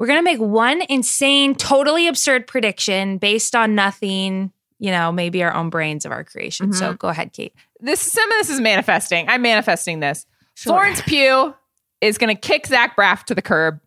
we're 0.00 0.08
gonna 0.08 0.22
make 0.24 0.40
one 0.40 0.82
insane, 0.88 1.54
totally 1.54 2.08
absurd 2.08 2.48
prediction 2.48 3.18
based 3.18 3.54
on 3.54 3.76
nothing, 3.76 4.50
you 4.80 4.90
know, 4.90 5.12
maybe 5.12 5.44
our 5.44 5.54
own 5.54 5.70
brains 5.70 6.04
of 6.04 6.10
our 6.10 6.24
creation. 6.24 6.72
So 6.72 6.88
mm-hmm. 6.88 6.96
go 6.96 7.06
ahead, 7.06 7.32
Kate. 7.32 7.54
this 7.78 8.00
some 8.00 8.30
of 8.32 8.38
this 8.38 8.50
is 8.50 8.60
manifesting. 8.60 9.28
I'm 9.28 9.42
manifesting 9.42 10.00
this. 10.00 10.26
Florence 10.56 11.00
Pugh 11.02 11.54
is 12.00 12.18
going 12.18 12.34
to 12.34 12.40
kick 12.40 12.66
Zach 12.66 12.96
Braff 12.96 13.24
to 13.24 13.34
the 13.34 13.42
curb, 13.42 13.80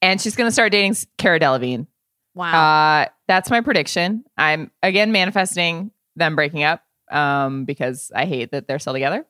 and 0.00 0.20
she's 0.20 0.36
going 0.36 0.46
to 0.46 0.52
start 0.52 0.72
dating 0.72 0.96
Cara 1.18 1.40
Delevingne. 1.40 1.86
Wow. 2.34 3.02
Uh, 3.02 3.06
that's 3.28 3.50
my 3.50 3.60
prediction. 3.60 4.24
I'm 4.36 4.70
again 4.82 5.12
manifesting 5.12 5.90
them 6.16 6.36
breaking 6.36 6.62
up 6.62 6.82
um, 7.10 7.64
because 7.64 8.10
I 8.14 8.26
hate 8.26 8.52
that 8.52 8.68
they're 8.68 8.78
still 8.78 8.92
together. 8.92 9.26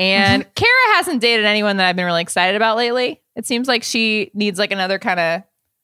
And 0.00 0.54
Cara 0.56 0.94
hasn't 0.94 1.20
dated 1.20 1.46
anyone 1.46 1.76
that 1.76 1.88
I've 1.88 1.94
been 1.94 2.04
really 2.04 2.22
excited 2.22 2.56
about 2.56 2.76
lately. 2.76 3.22
It 3.36 3.46
seems 3.46 3.68
like 3.68 3.84
she 3.84 4.32
needs 4.34 4.58
like 4.58 4.72
another 4.72 4.98
kind 4.98 5.20
of 5.20 5.42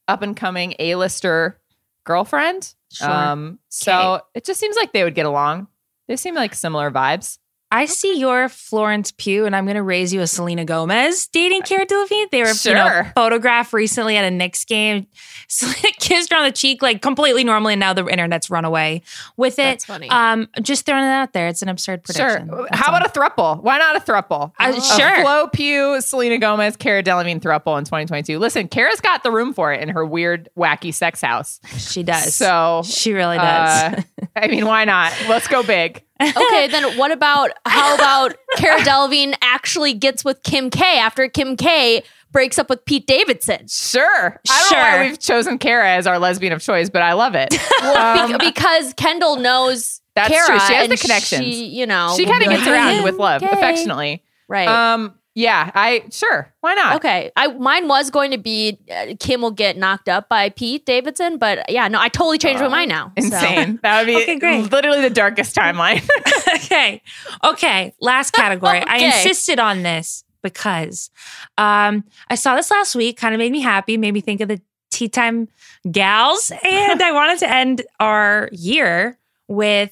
up 0.09 0.23
and 0.23 0.37
coming 0.37 0.75
A-lister 0.81 1.61
girlfriend. 2.03 2.75
Sure. 2.91 3.09
Um, 3.09 3.61
so 3.69 4.21
it 4.35 4.45
just 4.45 4.59
seems 4.59 4.75
like 4.75 4.93
they 4.93 5.05
would 5.05 5.15
get 5.15 5.27
along. 5.27 5.69
They 6.09 6.17
seem 6.17 6.35
like 6.35 6.55
similar 6.55 6.91
vibes. 6.91 7.39
I 7.75 7.87
see 7.87 8.17
your 8.17 8.49
Florence 8.49 9.11
Pugh, 9.11 9.47
and 9.47 9.57
I'm 9.57 9.65
going 9.65 9.75
to 9.75 9.83
raise 9.83 10.15
you 10.15 10.21
a 10.21 10.29
Selena 10.29 10.65
Gomez 10.65 11.27
dating 11.27 11.63
Cara 11.63 11.85
Delevingne. 11.85 12.31
They 12.31 12.43
were, 12.43 12.53
you 12.63 12.73
know, 12.73 13.11
photographed 13.17 13.73
recently 13.73 14.17
at 14.17 14.25
a 14.25 14.31
Knicks 14.31 14.65
game. 14.65 15.09
Selena 15.49 15.89
kissed 15.99 16.33
her 16.33 16.39
on 16.39 16.45
the 16.45 16.53
cheek, 16.53 16.83
like 16.83 17.03
completely 17.03 17.43
normally, 17.43 17.73
and 17.73 17.81
now 17.81 17.93
the 17.93 18.07
internet's 18.07 18.49
run 18.49 18.65
away 18.65 19.03
with 19.37 19.55
it. 19.55 19.63
That's 19.63 19.87
funny. 19.87 20.09
Um, 20.09 20.49
just 20.63 20.87
throwing 20.87 21.03
it 21.03 21.09
out 21.09 21.33
there. 21.33 21.49
It's 21.49 21.63
an 21.63 21.69
absurd 21.69 22.05
prediction. 22.05 22.49
Sure. 22.49 22.63
That's 22.71 22.79
How 22.81 22.93
all. 22.93 22.97
about 22.97 23.11
a 23.11 23.19
thruple? 23.21 23.61
Why 23.61 23.79
not 23.79 23.97
a 23.97 24.01
thruple? 24.01 24.53
Uh, 24.61 24.73
A 24.77 24.81
sure. 24.81 25.23
Flo 25.23 25.49
Pugh, 25.49 26.01
Selena 26.01 26.39
Gomez, 26.39 26.77
Cara 26.77 27.03
Delevingne 27.03 27.41
thruple 27.41 27.77
in 27.77 27.85
2022. 27.85 28.39
Listen, 28.39 28.69
Cara's 28.69 29.01
got 29.01 29.25
the 29.25 29.33
room 29.33 29.53
for 29.53 29.73
it 29.73 29.83
in 29.83 29.89
her 29.89 30.07
weird, 30.07 30.49
wacky 30.57 30.95
sex 30.95 31.21
house. 31.21 31.59
She 31.77 32.05
does. 32.05 32.37
So, 32.37 32.83
she 32.85 33.15
really 33.15 33.37
does. 33.37 33.95
uh, 33.95 34.03
I 34.37 34.47
mean, 34.47 34.65
why 34.65 34.85
not? 34.85 35.13
Let's 35.29 35.49
go 35.49 35.65
big. 35.65 36.05
Okay, 36.21 36.69
then 36.69 36.85
what 36.99 37.11
about 37.11 37.51
how 37.67 37.95
about 37.95 38.37
Cara 38.57 38.81
Delevingne 38.81 39.35
actually 39.43 39.95
gets 39.95 40.25
with 40.25 40.43
Kim 40.43 40.71
K 40.71 40.99
after 40.99 41.29
Kim 41.29 41.57
K 41.57 42.03
breaks 42.31 42.59
up 42.59 42.69
with 42.71 42.85
Pete 42.85 43.07
Davidson? 43.07 43.67
Sure. 43.69 44.41
I 44.49 44.61
don't 44.61 44.71
know 44.71 44.77
Sure. 44.77 44.79
why 44.79 45.07
we've 45.09 45.19
chosen 45.21 45.59
Cara 45.59 45.91
as 45.91 46.07
our 46.07 46.19
lesbian 46.19 46.53
of 46.53 46.63
choice, 46.63 46.89
but 46.91 47.03
I 47.03 47.13
love 47.15 47.35
it. 47.35 47.55
Well, 47.81 48.25
Um, 48.33 48.39
be- 48.39 48.47
because 48.47 48.95
Kendall 48.95 49.37
knows 49.37 50.01
That's 50.15 50.29
Cara, 50.33 50.47
true. 50.47 50.61
She 50.67 50.75
has 50.75 50.89
the 50.89 50.97
connections. 50.97 51.43
She, 51.45 51.65
you 51.67 51.87
know, 51.87 52.15
she 52.17 52.25
kind 52.27 52.43
of 52.43 52.49
gets 52.49 52.67
around 52.67 52.95
"Kim 52.95 53.05
with 53.05 53.17
love, 53.17 53.41
K." 53.43 53.49
affectionately. 53.51 54.23
right? 54.49 54.69
Um, 54.69 55.15
yeah, 55.35 55.71
I 55.75 56.05
sure. 56.11 56.53
Why 56.61 56.75
not? 56.75 56.97
Okay, 56.97 57.33
I 57.37 57.49
mine 57.49 57.89
was 57.89 58.11
going 58.11 58.31
to 58.31 58.39
be 58.39 58.79
uh, 58.91 59.15
Kim 59.19 59.41
will 59.43 59.51
get 59.51 59.77
knocked 59.77 60.09
up 60.09 60.29
by 60.29 60.51
Pete 60.51 60.87
Davidson, 60.87 61.39
but 61.39 61.69
yeah, 61.71 61.89
no, 61.89 62.01
I 62.01 62.09
totally 62.09 62.39
changed 62.39 62.63
my 62.63 62.69
mind 62.69 62.89
now. 62.89 63.13
so. 63.19 63.25
Insane. 63.25 63.79
That 63.83 64.01
would 64.01 64.07
be 64.07 64.23
Okay, 64.23 64.39
great. 64.39 64.71
literally 64.71 65.01
the 65.01 65.11
darkest 65.11 65.55
timeline. 65.57 66.09
okay. 66.55 67.03
Okay. 67.43 67.95
Last 68.01 68.33
category. 68.33 68.81
I 68.81 68.99
insisted 68.99 69.59
on 69.59 69.83
this 69.83 70.25
because 70.43 71.11
um, 71.59 72.05
I 72.31 72.37
saw 72.37 72.55
this 72.55 72.71
last 72.71 72.95
week, 72.95 73.17
kind 73.17 73.35
of 73.35 73.39
made 73.39 73.51
me 73.53 73.61
happy, 73.61 73.97
made 73.97 74.13
me 74.15 74.21
think 74.21 74.41
of 74.41 74.49
the 74.49 74.61
tea 74.91 75.09
time 75.09 75.49
gals. 75.91 76.53
And 76.63 77.03
I 77.03 77.11
wanted 77.13 77.39
to 77.41 77.51
end 77.51 77.83
our 77.99 78.49
year 78.53 79.19
with 79.49 79.91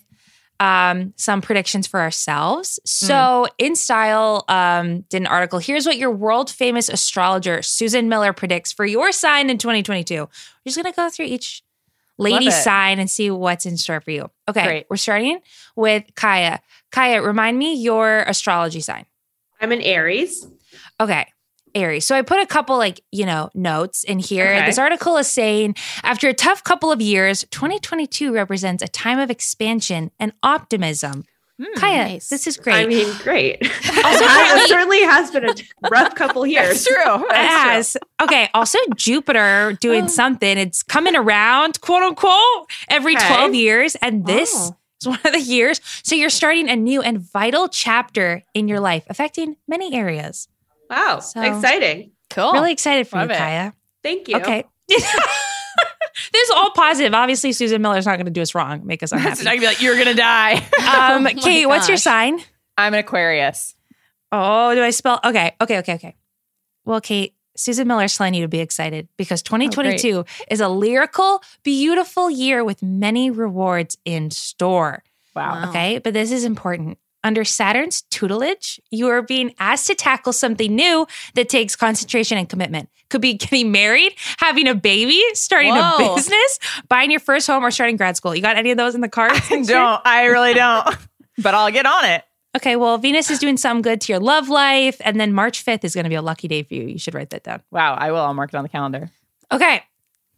um, 0.62 1.12
some 1.16 1.42
predictions 1.42 1.88
for 1.88 1.98
ourselves. 1.98 2.78
So, 2.84 3.48
in 3.58 3.74
style, 3.74 4.44
um, 4.46 5.00
did 5.08 5.22
an 5.22 5.26
article. 5.26 5.58
Here's 5.58 5.86
what 5.86 5.96
your 5.96 6.12
world 6.12 6.50
famous 6.50 6.88
astrologer 6.88 7.62
Susan 7.62 8.08
Miller 8.08 8.32
predicts 8.32 8.72
for 8.72 8.86
your 8.86 9.10
sign 9.10 9.50
in 9.50 9.58
2022. 9.58 10.14
We're 10.14 10.28
just 10.64 10.76
gonna 10.76 10.92
go 10.92 11.10
through 11.10 11.26
each 11.26 11.64
lady 12.16 12.48
sign 12.52 13.00
and 13.00 13.10
see 13.10 13.28
what's 13.28 13.66
in 13.66 13.76
store 13.76 14.00
for 14.00 14.12
you. 14.12 14.30
Okay, 14.48 14.64
Great. 14.64 14.86
we're 14.88 14.98
starting 14.98 15.40
with 15.74 16.04
Kaya. 16.14 16.60
Kaya, 16.92 17.22
remind 17.22 17.58
me 17.58 17.74
your 17.74 18.20
astrology 18.20 18.80
sign. 18.80 19.06
I'm 19.60 19.72
an 19.72 19.80
Aries. 19.80 20.46
Okay. 21.00 21.26
Aries. 21.75 22.07
So 22.07 22.14
I 22.16 22.23
put 22.23 22.41
a 22.41 22.47
couple 22.47 22.77
like, 22.79 23.01
you 23.11 23.27
know, 23.27 23.51
notes 23.55 24.05
in 24.05 24.18
here. 24.18 24.47
Okay. 24.47 24.66
This 24.66 24.79
article 24.79 25.16
is 25.16 25.27
saying 25.29 25.75
after 26.03 26.29
a 26.29 26.35
tough 26.35 26.64
couple 26.64 26.91
of 26.93 27.01
years, 27.01 27.45
2022 27.51 28.33
represents 28.33 28.83
a 28.83 28.89
time 28.89 29.18
of 29.18 29.31
expansion 29.31 30.11
and 30.18 30.33
optimism. 30.43 31.25
Hmm, 31.61 31.79
Kaya, 31.79 32.05
nice. 32.05 32.29
this 32.29 32.47
is 32.47 32.57
great. 32.57 32.77
I 32.77 32.87
mean, 32.87 33.07
great. 33.23 33.59
Also, 34.05 34.25
it 34.25 34.68
certainly 34.68 35.03
has 35.03 35.31
been 35.31 35.45
a 35.49 35.55
rough 35.91 36.14
couple 36.14 36.45
years. 36.47 36.68
That's 36.68 36.87
true. 36.87 37.27
That's 37.29 37.95
Yes. 37.95 37.97
Okay. 38.20 38.49
Also, 38.55 38.79
Jupiter 38.97 39.77
doing 39.81 40.05
oh. 40.05 40.09
something. 40.09 40.59
It's 40.59 40.83
coming 40.83 41.14
around, 41.14 41.81
quote 41.81 42.03
unquote, 42.03 42.66
every 42.89 43.14
Okay. 43.16 43.27
12 43.29 43.55
years. 43.55 43.95
And 43.97 44.27
this 44.27 44.51
Oh. 44.55 44.77
is 45.01 45.09
one 45.09 45.20
of 45.25 45.33
the 45.33 45.41
years. 45.41 45.81
So 46.03 46.14
you're 46.16 46.31
starting 46.31 46.68
a 46.68 46.75
new 46.75 47.01
and 47.03 47.20
vital 47.20 47.68
chapter 47.68 48.43
in 48.55 48.66
your 48.66 48.81
life, 48.81 49.05
affecting 49.09 49.57
many 49.68 49.95
areas. 49.95 50.49
Wow. 50.93 51.18
So- 51.20 51.40
Exciting. 51.43 52.12
Cool. 52.30 52.53
Really 52.53 52.72
excited 52.72 53.09
for 53.09 53.16
Love 53.16 53.28
you, 53.28 53.34
it. 53.34 53.38
Kaya. 53.38 53.74
Thank 54.03 54.28
you. 54.28 54.36
Okay. 54.36 54.64
this 54.88 55.05
is 56.34 56.51
all 56.51 56.70
positive. 56.70 57.12
Obviously, 57.14 57.53
Susan 57.53 57.82
Miller's 57.82 58.07
not 58.07 58.16
going 58.16 58.26
to 58.26 58.32
do 58.32 58.40
us 58.43 58.55
wrong, 58.55 58.86
make 58.86 59.03
us 59.03 59.12
It's 59.12 59.22
unhappy. 59.22 59.45
not 59.45 59.51
gonna 59.51 59.61
be 59.61 59.66
like 59.66 59.82
you're 59.82 59.97
gonna 59.99 60.14
die. 60.14 60.66
Um, 60.93 61.22
my 61.24 61.34
Kate, 61.34 61.66
what's 61.66 61.88
your 61.88 61.97
sign? 61.97 62.38
I'm 62.76 62.93
an 62.95 63.01
Aquarius. 63.01 63.74
Oh, 64.30 64.74
do 64.74 64.82
I 64.82 64.90
spell? 64.90 65.20
Okay, 65.24 65.55
okay, 65.61 65.78
okay, 65.78 65.95
okay. 65.95 66.16
Well, 66.84 67.01
Kate, 67.01 67.34
Susan 67.57 67.86
Miller's 67.86 68.16
telling 68.16 68.34
you 68.34 68.43
to 68.43 68.49
be 68.49 68.61
excited 68.61 69.09
because 69.16 69.43
2022 69.43 70.24
is 70.51 70.61
a 70.61 70.68
lyrical, 70.68 71.43
beautiful 71.62 72.30
year 72.30 72.64
with 72.64 72.82
many 72.82 73.30
rewards 73.30 73.97
in 74.05 74.30
store. 74.30 75.03
Wow. 75.36 75.62
Wow. 75.62 75.68
Okay, 75.70 75.99
but 75.99 76.12
this 76.14 76.32
is 76.32 76.45
important. 76.45 76.99
Under 77.25 77.45
Saturn's 77.45 78.03
tutelage, 78.11 78.81
you 78.91 79.09
are 79.09 79.23
being 79.23 79.55
asked 79.59 79.87
to 79.87 79.95
tackle 79.95 80.33
something 80.33 80.75
new 80.75 81.07
that 81.35 81.49
takes 81.49 81.77
concentration 81.77 82.37
and 82.39 82.49
commitment. 82.49 82.89
Could 83.11 83.20
be 83.20 83.35
getting 83.35 83.70
married, 83.70 84.14
having 84.39 84.66
a 84.66 84.75
baby, 84.75 85.23
starting 85.35 85.73
a 85.73 85.95
business, 85.99 86.59
buying 86.89 87.11
your 87.11 87.20
first 87.20 87.47
home, 87.47 87.64
or 87.64 87.70
starting 87.70 87.97
grad 87.97 88.16
school. 88.16 88.35
You 88.35 88.43
got 88.43 88.57
any 88.57 88.70
of 88.70 88.77
those 88.77 88.95
in 88.95 89.01
the 89.03 89.09
cards? 89.09 89.41
I 89.51 89.62
don't. 89.62 90.01
I 90.05 90.25
really 90.27 90.55
don't. 90.55 90.97
But 91.39 91.55
I'll 91.55 91.70
get 91.70 91.87
on 91.87 92.05
it. 92.05 92.25
Okay, 92.55 92.77
well, 92.77 92.99
Venus 92.99 93.31
is 93.31 93.39
doing 93.39 93.57
something 93.57 93.81
good 93.81 94.03
to 94.03 94.12
your 94.12 94.20
love 94.20 94.51
life. 94.51 95.01
And 95.03 95.18
then 95.18 95.33
March 95.33 95.64
5th 95.64 95.83
is 95.83 95.95
going 95.95 96.05
to 96.05 96.11
be 96.11 96.14
a 96.14 96.20
lucky 96.23 96.47
day 96.47 96.62
for 96.62 96.75
you. 96.75 96.83
You 96.83 96.99
should 96.99 97.14
write 97.14 97.31
that 97.31 97.43
down. 97.43 97.62
Wow. 97.70 97.95
I 97.95 98.12
will. 98.12 98.18
I'll 98.20 98.35
mark 98.35 98.53
it 98.53 98.57
on 98.57 98.62
the 98.62 98.68
calendar. 98.68 99.11
Okay, 99.51 99.83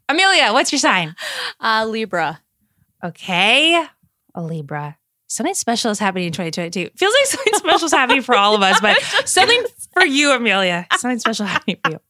Amelia, 0.09 0.53
what's 0.53 0.71
your 0.71 0.79
sign? 0.79 1.17
Uh, 1.61 1.85
Libra. 1.89 2.41
Okay, 3.03 3.85
a 4.35 4.43
Libra. 4.43 4.97
Something 5.27 5.55
special 5.55 5.91
is 5.91 5.99
happening 5.99 6.27
in 6.27 6.33
2022. 6.33 6.91
Feels 6.97 7.15
like 7.21 7.27
something 7.27 7.55
special 7.55 7.87
is 7.87 7.93
happening 7.93 8.23
for 8.23 8.37
all 8.37 8.55
of 8.55 8.63
us, 8.63 8.81
but 8.81 9.01
something 9.25 9.63
for 9.93 10.05
you, 10.05 10.31
Amelia. 10.33 10.87
Something 10.99 11.19
special 11.19 11.47
happening 11.47 11.79
for 11.85 11.93
you. 11.93 12.01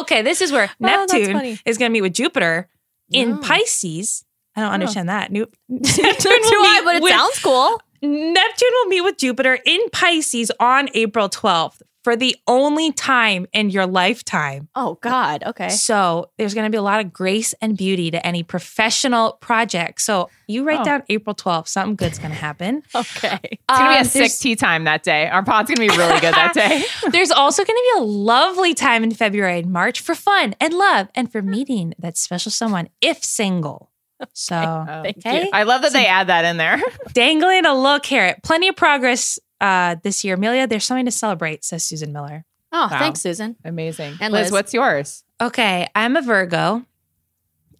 Okay, 0.00 0.22
this 0.22 0.40
is 0.40 0.50
where 0.50 0.64
oh, 0.70 0.74
that's 0.80 1.12
Neptune 1.12 1.58
is 1.66 1.78
going 1.78 1.90
to 1.90 1.92
meet 1.92 2.00
with 2.02 2.14
Jupiter 2.14 2.68
in 3.10 3.34
Oh. 3.34 3.38
Pisces. 3.38 4.24
I 4.56 4.60
don't 4.62 4.72
understand 4.72 5.08
that. 5.08 5.30
Nu- 5.30 5.46
Neptune 5.68 6.00
will 6.00 6.62
meet 6.72 6.84
but 6.84 6.96
it 6.96 7.02
with- 7.02 7.12
sounds 7.12 7.38
cool. 7.40 7.80
Neptune 8.04 8.70
will 8.72 8.86
meet 8.88 9.02
with 9.02 9.16
Jupiter 9.16 9.58
in 9.64 9.80
Pisces 9.92 10.50
on 10.58 10.88
April 10.94 11.28
12th 11.28 11.82
for 12.02 12.16
the 12.16 12.34
only 12.48 12.90
time 12.92 13.46
in 13.52 13.70
your 13.70 13.86
lifetime. 13.86 14.68
Oh 14.74 14.98
God. 15.00 15.44
Okay. 15.46 15.68
So 15.68 16.30
there's 16.36 16.52
going 16.54 16.64
to 16.66 16.70
be 16.70 16.76
a 16.76 16.82
lot 16.82 16.98
of 17.04 17.12
grace 17.12 17.54
and 17.62 17.76
beauty 17.76 18.10
to 18.10 18.26
any 18.26 18.42
professional 18.42 19.32
project. 19.40 20.00
So 20.00 20.28
you 20.48 20.64
write 20.64 20.80
Oh. 20.80 20.84
down 20.84 21.02
April 21.08 21.34
12th, 21.34 21.68
something 21.68 21.94
good's 21.96 22.18
going 22.18 22.32
to 22.32 22.36
happen. 22.36 22.82
Okay. 22.94 23.38
It's 23.42 23.78
gonna 23.78 23.90
be 23.94 23.96
Um, 23.98 24.02
a 24.02 24.04
sick 24.04 24.32
tea 24.32 24.56
time 24.56 24.84
that 24.84 25.02
day. 25.02 25.28
Our 25.28 25.42
pod's 25.44 25.70
gonna 25.70 25.88
be 25.88 25.96
really 25.96 26.20
good 26.20 26.34
that 26.34 26.54
day. 26.54 26.84
There's 27.10 27.30
also 27.30 27.64
going 27.64 27.76
to 27.76 27.92
be 27.96 28.00
a 28.00 28.04
lovely 28.04 28.74
time 28.74 29.02
in 29.04 29.12
February 29.12 29.60
and 29.60 29.72
March 29.72 30.00
for 30.00 30.14
fun 30.14 30.54
and 30.60 30.74
love 30.74 31.08
and 31.14 31.30
for 31.30 31.40
meeting 31.42 31.94
that 31.98 32.16
special 32.16 32.50
someone 32.50 32.88
if 33.00 33.22
single. 33.24 33.90
So, 34.34 34.84
Thank 35.02 35.18
okay, 35.18 35.44
you. 35.44 35.50
I 35.52 35.64
love 35.64 35.82
that 35.82 35.92
they 35.92 36.06
add 36.06 36.28
that 36.28 36.44
in 36.44 36.56
there. 36.56 36.80
dangling 37.12 37.66
a 37.66 37.74
little 37.74 37.98
carrot. 37.98 38.38
Plenty 38.44 38.68
of 38.68 38.76
progress 38.76 39.38
uh, 39.62 39.96
this 40.02 40.24
year. 40.24 40.34
Amelia, 40.34 40.66
there's 40.66 40.84
something 40.84 41.06
to 41.06 41.10
celebrate, 41.10 41.64
says 41.64 41.82
Susan 41.84 42.12
Miller. 42.12 42.44
Oh, 42.72 42.88
Wow. 42.90 42.98
thanks, 42.98 43.20
Susan. 43.20 43.56
Amazing. 43.64 44.16
And 44.20 44.32
Liz, 44.32 44.44
Liz. 44.46 44.52
what's 44.52 44.74
yours? 44.74 45.24
Okay, 45.40 45.88
I'm 45.94 46.16
a 46.16 46.22
Virgo. 46.22 46.84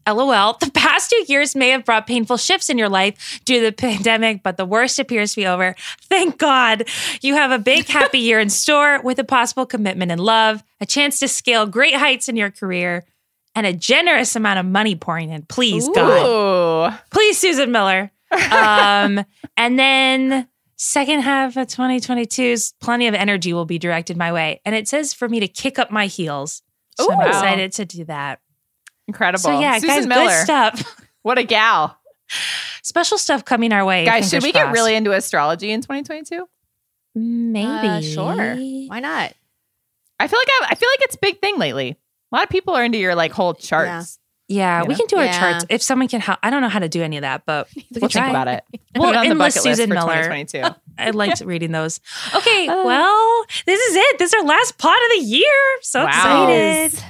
LOL. 0.06 0.54
The 0.60 0.70
past 0.72 1.10
two 1.10 1.24
years 1.28 1.54
may 1.54 1.68
have 1.70 1.84
brought 1.84 2.08
painful 2.08 2.36
shifts 2.36 2.68
in 2.68 2.76
your 2.76 2.88
life 2.88 3.40
due 3.44 3.60
to 3.60 3.66
the 3.66 3.72
pandemic, 3.72 4.42
but 4.42 4.56
the 4.56 4.64
worst 4.64 4.98
appears 4.98 5.30
to 5.34 5.36
be 5.42 5.46
over. 5.46 5.76
Thank 6.08 6.38
God. 6.38 6.88
You 7.20 7.34
have 7.34 7.52
a 7.52 7.58
big, 7.58 7.86
happy 7.86 8.18
year 8.18 8.40
in 8.40 8.50
store 8.50 9.00
with 9.02 9.20
a 9.20 9.24
possible 9.24 9.64
commitment 9.64 10.10
and 10.10 10.20
love, 10.20 10.64
a 10.80 10.86
chance 10.86 11.20
to 11.20 11.28
scale 11.28 11.66
great 11.66 11.94
heights 11.94 12.28
in 12.28 12.34
your 12.36 12.50
career, 12.50 13.04
and 13.54 13.64
a 13.64 13.72
generous 13.72 14.34
amount 14.34 14.58
of 14.58 14.66
money 14.66 14.96
pouring 14.96 15.30
in. 15.30 15.42
Please, 15.42 15.88
God. 15.94 16.98
Please, 17.10 17.38
Susan 17.38 17.70
Miller. 17.70 18.10
Um, 18.50 19.24
and 19.56 19.78
then 19.78 20.48
second 20.82 21.20
half 21.20 21.56
of 21.56 21.68
2022's 21.68 22.74
plenty 22.80 23.06
of 23.06 23.14
energy 23.14 23.52
will 23.52 23.64
be 23.64 23.78
directed 23.78 24.16
my 24.16 24.32
way. 24.32 24.60
And 24.64 24.74
it 24.74 24.88
says 24.88 25.14
for 25.14 25.28
me 25.28 25.38
to 25.38 25.46
kick 25.46 25.78
up 25.78 25.92
my 25.92 26.06
heels. 26.06 26.62
So 26.98 27.04
Ooh. 27.04 27.14
I'm 27.14 27.28
excited 27.28 27.72
to 27.74 27.84
do 27.84 28.04
that. 28.06 28.40
Incredible. 29.06 29.40
So 29.40 29.60
yeah, 29.60 29.78
Susan 29.78 29.88
guys, 29.88 30.06
Miller. 30.06 30.26
good 30.26 30.44
stuff. 30.44 30.98
What 31.24 31.38
a 31.38 31.44
gal. 31.44 31.96
Special 32.82 33.16
stuff 33.16 33.44
coming 33.44 33.72
our 33.72 33.84
way. 33.84 34.04
Guys, 34.04 34.24
should 34.24 34.42
fingers 34.42 34.44
we 34.48 34.52
get 34.52 34.72
really 34.72 34.96
into 34.96 35.12
astrology 35.12 35.70
in 35.70 35.82
2022? 35.82 36.48
maybe 37.14 37.86
Uh, 37.86 38.00
sure. 38.00 38.56
Why 38.88 38.98
not? 38.98 39.32
I 40.18 40.26
feel 40.26 40.40
like 40.40 40.48
I, 40.62 40.66
I 40.70 40.74
feel 40.74 40.88
like 40.88 41.02
it's 41.02 41.14
a 41.14 41.18
big 41.22 41.40
thing 41.40 41.58
lately. 41.60 41.90
A 41.90 42.34
lot 42.34 42.42
of 42.42 42.50
people 42.50 42.74
are 42.74 42.84
into 42.84 42.98
your 42.98 43.14
like 43.14 43.30
whole 43.30 43.54
charts. 43.54 44.18
Yeah, 44.52 44.82
You 44.82 44.88
we 44.88 44.94
know? 44.94 44.98
can 44.98 45.06
do 45.06 45.16
our 45.16 45.24
Yeah. 45.24 45.38
charts 45.38 45.64
if 45.70 45.82
someone 45.82 46.08
can 46.08 46.20
help. 46.20 46.38
I 46.42 46.50
don't 46.50 46.60
know 46.62 46.68
how 46.68 46.78
to 46.78 46.88
do 46.88 47.02
any 47.02 47.16
of 47.16 47.22
that, 47.22 47.44
but 47.46 47.68
we 47.76 47.84
We'll 47.92 48.00
can 48.00 48.08
think 48.10 48.12
try. 48.12 48.30
about 48.30 48.48
it. 48.48 48.64
Well, 48.96 49.06
Put 49.06 49.14
it 49.14 49.18
on 49.18 49.24
the 49.24 49.30
enlist 49.32 49.56
bucket 49.56 49.64
list 49.68 49.78
Susan 49.78 49.88
for 49.88 49.94
Miller. 49.94 50.22
2022. 50.24 50.74
I 50.98 51.10
liked 51.10 51.40
reading 51.40 51.72
those. 51.72 52.00
Okay, 52.34 52.68
Uh. 52.68 52.84
well, 52.84 53.44
this 53.66 53.80
is 53.80 53.96
it. 53.96 54.18
This 54.18 54.32
is 54.32 54.40
our 54.40 54.46
last 54.46 54.76
pot 54.78 54.98
of 54.98 55.18
the 55.18 55.24
year. 55.24 55.78
So 55.80 56.04
Wow. 56.04 56.08
excited. 56.48 57.02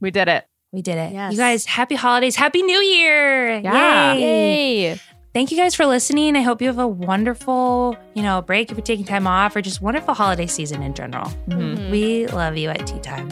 we 0.00 0.10
did 0.12 0.28
it. 0.28 0.46
We 0.72 0.82
did 0.82 0.96
it. 0.96 1.12
Yes. 1.12 1.32
You 1.32 1.38
guys, 1.38 1.66
happy 1.66 1.94
holidays. 1.96 2.36
Happy 2.36 2.62
New 2.62 2.78
Year. 2.80 3.58
Yeah. 3.60 4.12
Yay. 4.14 4.76
Yay. 4.92 5.00
Thank 5.32 5.50
you 5.50 5.56
guys 5.56 5.74
for 5.74 5.86
listening. 5.86 6.36
I 6.36 6.42
hope 6.42 6.60
you 6.62 6.68
have 6.68 6.78
a 6.78 6.86
wonderful, 6.86 7.96
you 8.14 8.22
know, 8.22 8.40
break 8.42 8.70
if 8.70 8.76
you're 8.76 8.84
taking 8.84 9.04
time 9.04 9.26
off 9.26 9.56
or 9.56 9.60
just 9.62 9.80
wonderful 9.82 10.14
holiday 10.14 10.46
season 10.46 10.82
in 10.82 10.94
general. 10.94 11.26
Mhm. 11.48 11.90
We 11.90 12.26
love 12.28 12.56
you 12.56 12.70
at 12.70 12.86
tea 12.86 13.00
time. 13.00 13.28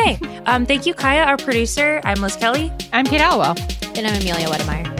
Okay. 0.00 0.18
Um, 0.46 0.64
thank 0.64 0.86
you, 0.86 0.94
Kaya, 0.94 1.24
our 1.24 1.36
producer. 1.36 2.00
I'm 2.04 2.22
Liz 2.22 2.34
Kelly. 2.34 2.72
I'm 2.92 3.04
Kate 3.04 3.20
Halliwell. 3.20 3.54
And 3.94 4.06
I'm 4.06 4.18
Amelia 4.18 4.46
Wedemeyer. 4.46 4.96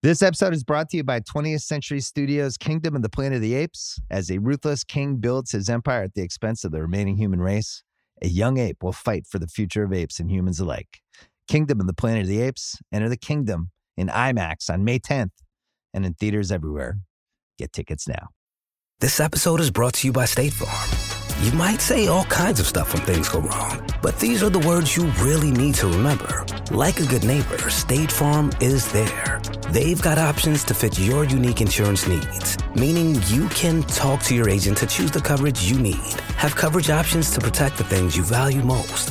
This 0.00 0.22
episode 0.22 0.54
is 0.54 0.64
brought 0.64 0.88
to 0.90 0.96
you 0.96 1.04
by 1.04 1.20
20th 1.20 1.60
Century 1.60 2.00
Studios' 2.00 2.56
Kingdom 2.56 2.96
of 2.96 3.02
the 3.02 3.10
Planet 3.10 3.36
of 3.36 3.42
the 3.42 3.54
Apes. 3.54 4.00
As 4.10 4.30
a 4.30 4.38
ruthless 4.38 4.82
king 4.82 5.16
builds 5.16 5.50
his 5.50 5.68
empire 5.68 6.04
at 6.04 6.14
the 6.14 6.22
expense 6.22 6.64
of 6.64 6.72
the 6.72 6.80
remaining 6.80 7.18
human 7.18 7.40
race, 7.40 7.82
a 8.22 8.28
young 8.28 8.58
ape 8.58 8.82
will 8.82 8.92
fight 8.92 9.26
for 9.26 9.38
the 9.38 9.48
future 9.48 9.82
of 9.82 9.92
apes 9.92 10.18
and 10.18 10.30
humans 10.30 10.58
alike. 10.58 11.00
Kingdom 11.48 11.80
of 11.80 11.86
the 11.86 11.92
Planet 11.92 12.22
of 12.22 12.28
the 12.28 12.40
Apes. 12.40 12.76
Enter 12.92 13.10
the 13.10 13.16
kingdom 13.18 13.70
in 13.98 14.08
IMAX 14.08 14.70
on 14.70 14.84
May 14.84 14.98
10th 14.98 15.32
and 15.92 16.06
in 16.06 16.14
theaters 16.14 16.52
everywhere. 16.52 16.98
Get 17.58 17.72
tickets 17.72 18.06
now. 18.06 18.28
This 19.00 19.20
episode 19.20 19.60
is 19.60 19.70
brought 19.70 19.94
to 19.94 20.06
you 20.06 20.12
by 20.12 20.24
State 20.24 20.52
Farm. 20.52 21.08
You 21.44 21.52
might 21.52 21.80
say 21.80 22.08
all 22.08 22.24
kinds 22.24 22.58
of 22.58 22.66
stuff 22.66 22.94
when 22.94 23.02
things 23.04 23.28
go 23.28 23.40
wrong, 23.40 23.88
but 24.02 24.18
these 24.18 24.42
are 24.42 24.50
the 24.50 24.58
words 24.60 24.96
you 24.96 25.04
really 25.20 25.52
need 25.52 25.74
to 25.76 25.86
remember. 25.86 26.44
Like 26.72 26.98
a 26.98 27.06
good 27.06 27.24
neighbor, 27.24 27.70
State 27.70 28.10
Farm 28.10 28.50
is 28.60 28.90
there. 28.90 29.40
They've 29.70 30.00
got 30.00 30.18
options 30.18 30.64
to 30.64 30.74
fit 30.74 30.98
your 30.98 31.24
unique 31.24 31.60
insurance 31.60 32.08
needs, 32.08 32.58
meaning 32.74 33.20
you 33.26 33.48
can 33.50 33.82
talk 33.84 34.22
to 34.24 34.34
your 34.34 34.48
agent 34.48 34.78
to 34.78 34.86
choose 34.86 35.12
the 35.12 35.20
coverage 35.20 35.62
you 35.70 35.78
need, 35.78 36.20
have 36.36 36.56
coverage 36.56 36.90
options 36.90 37.30
to 37.32 37.40
protect 37.40 37.78
the 37.78 37.84
things 37.84 38.16
you 38.16 38.24
value 38.24 38.62
most. 38.62 39.10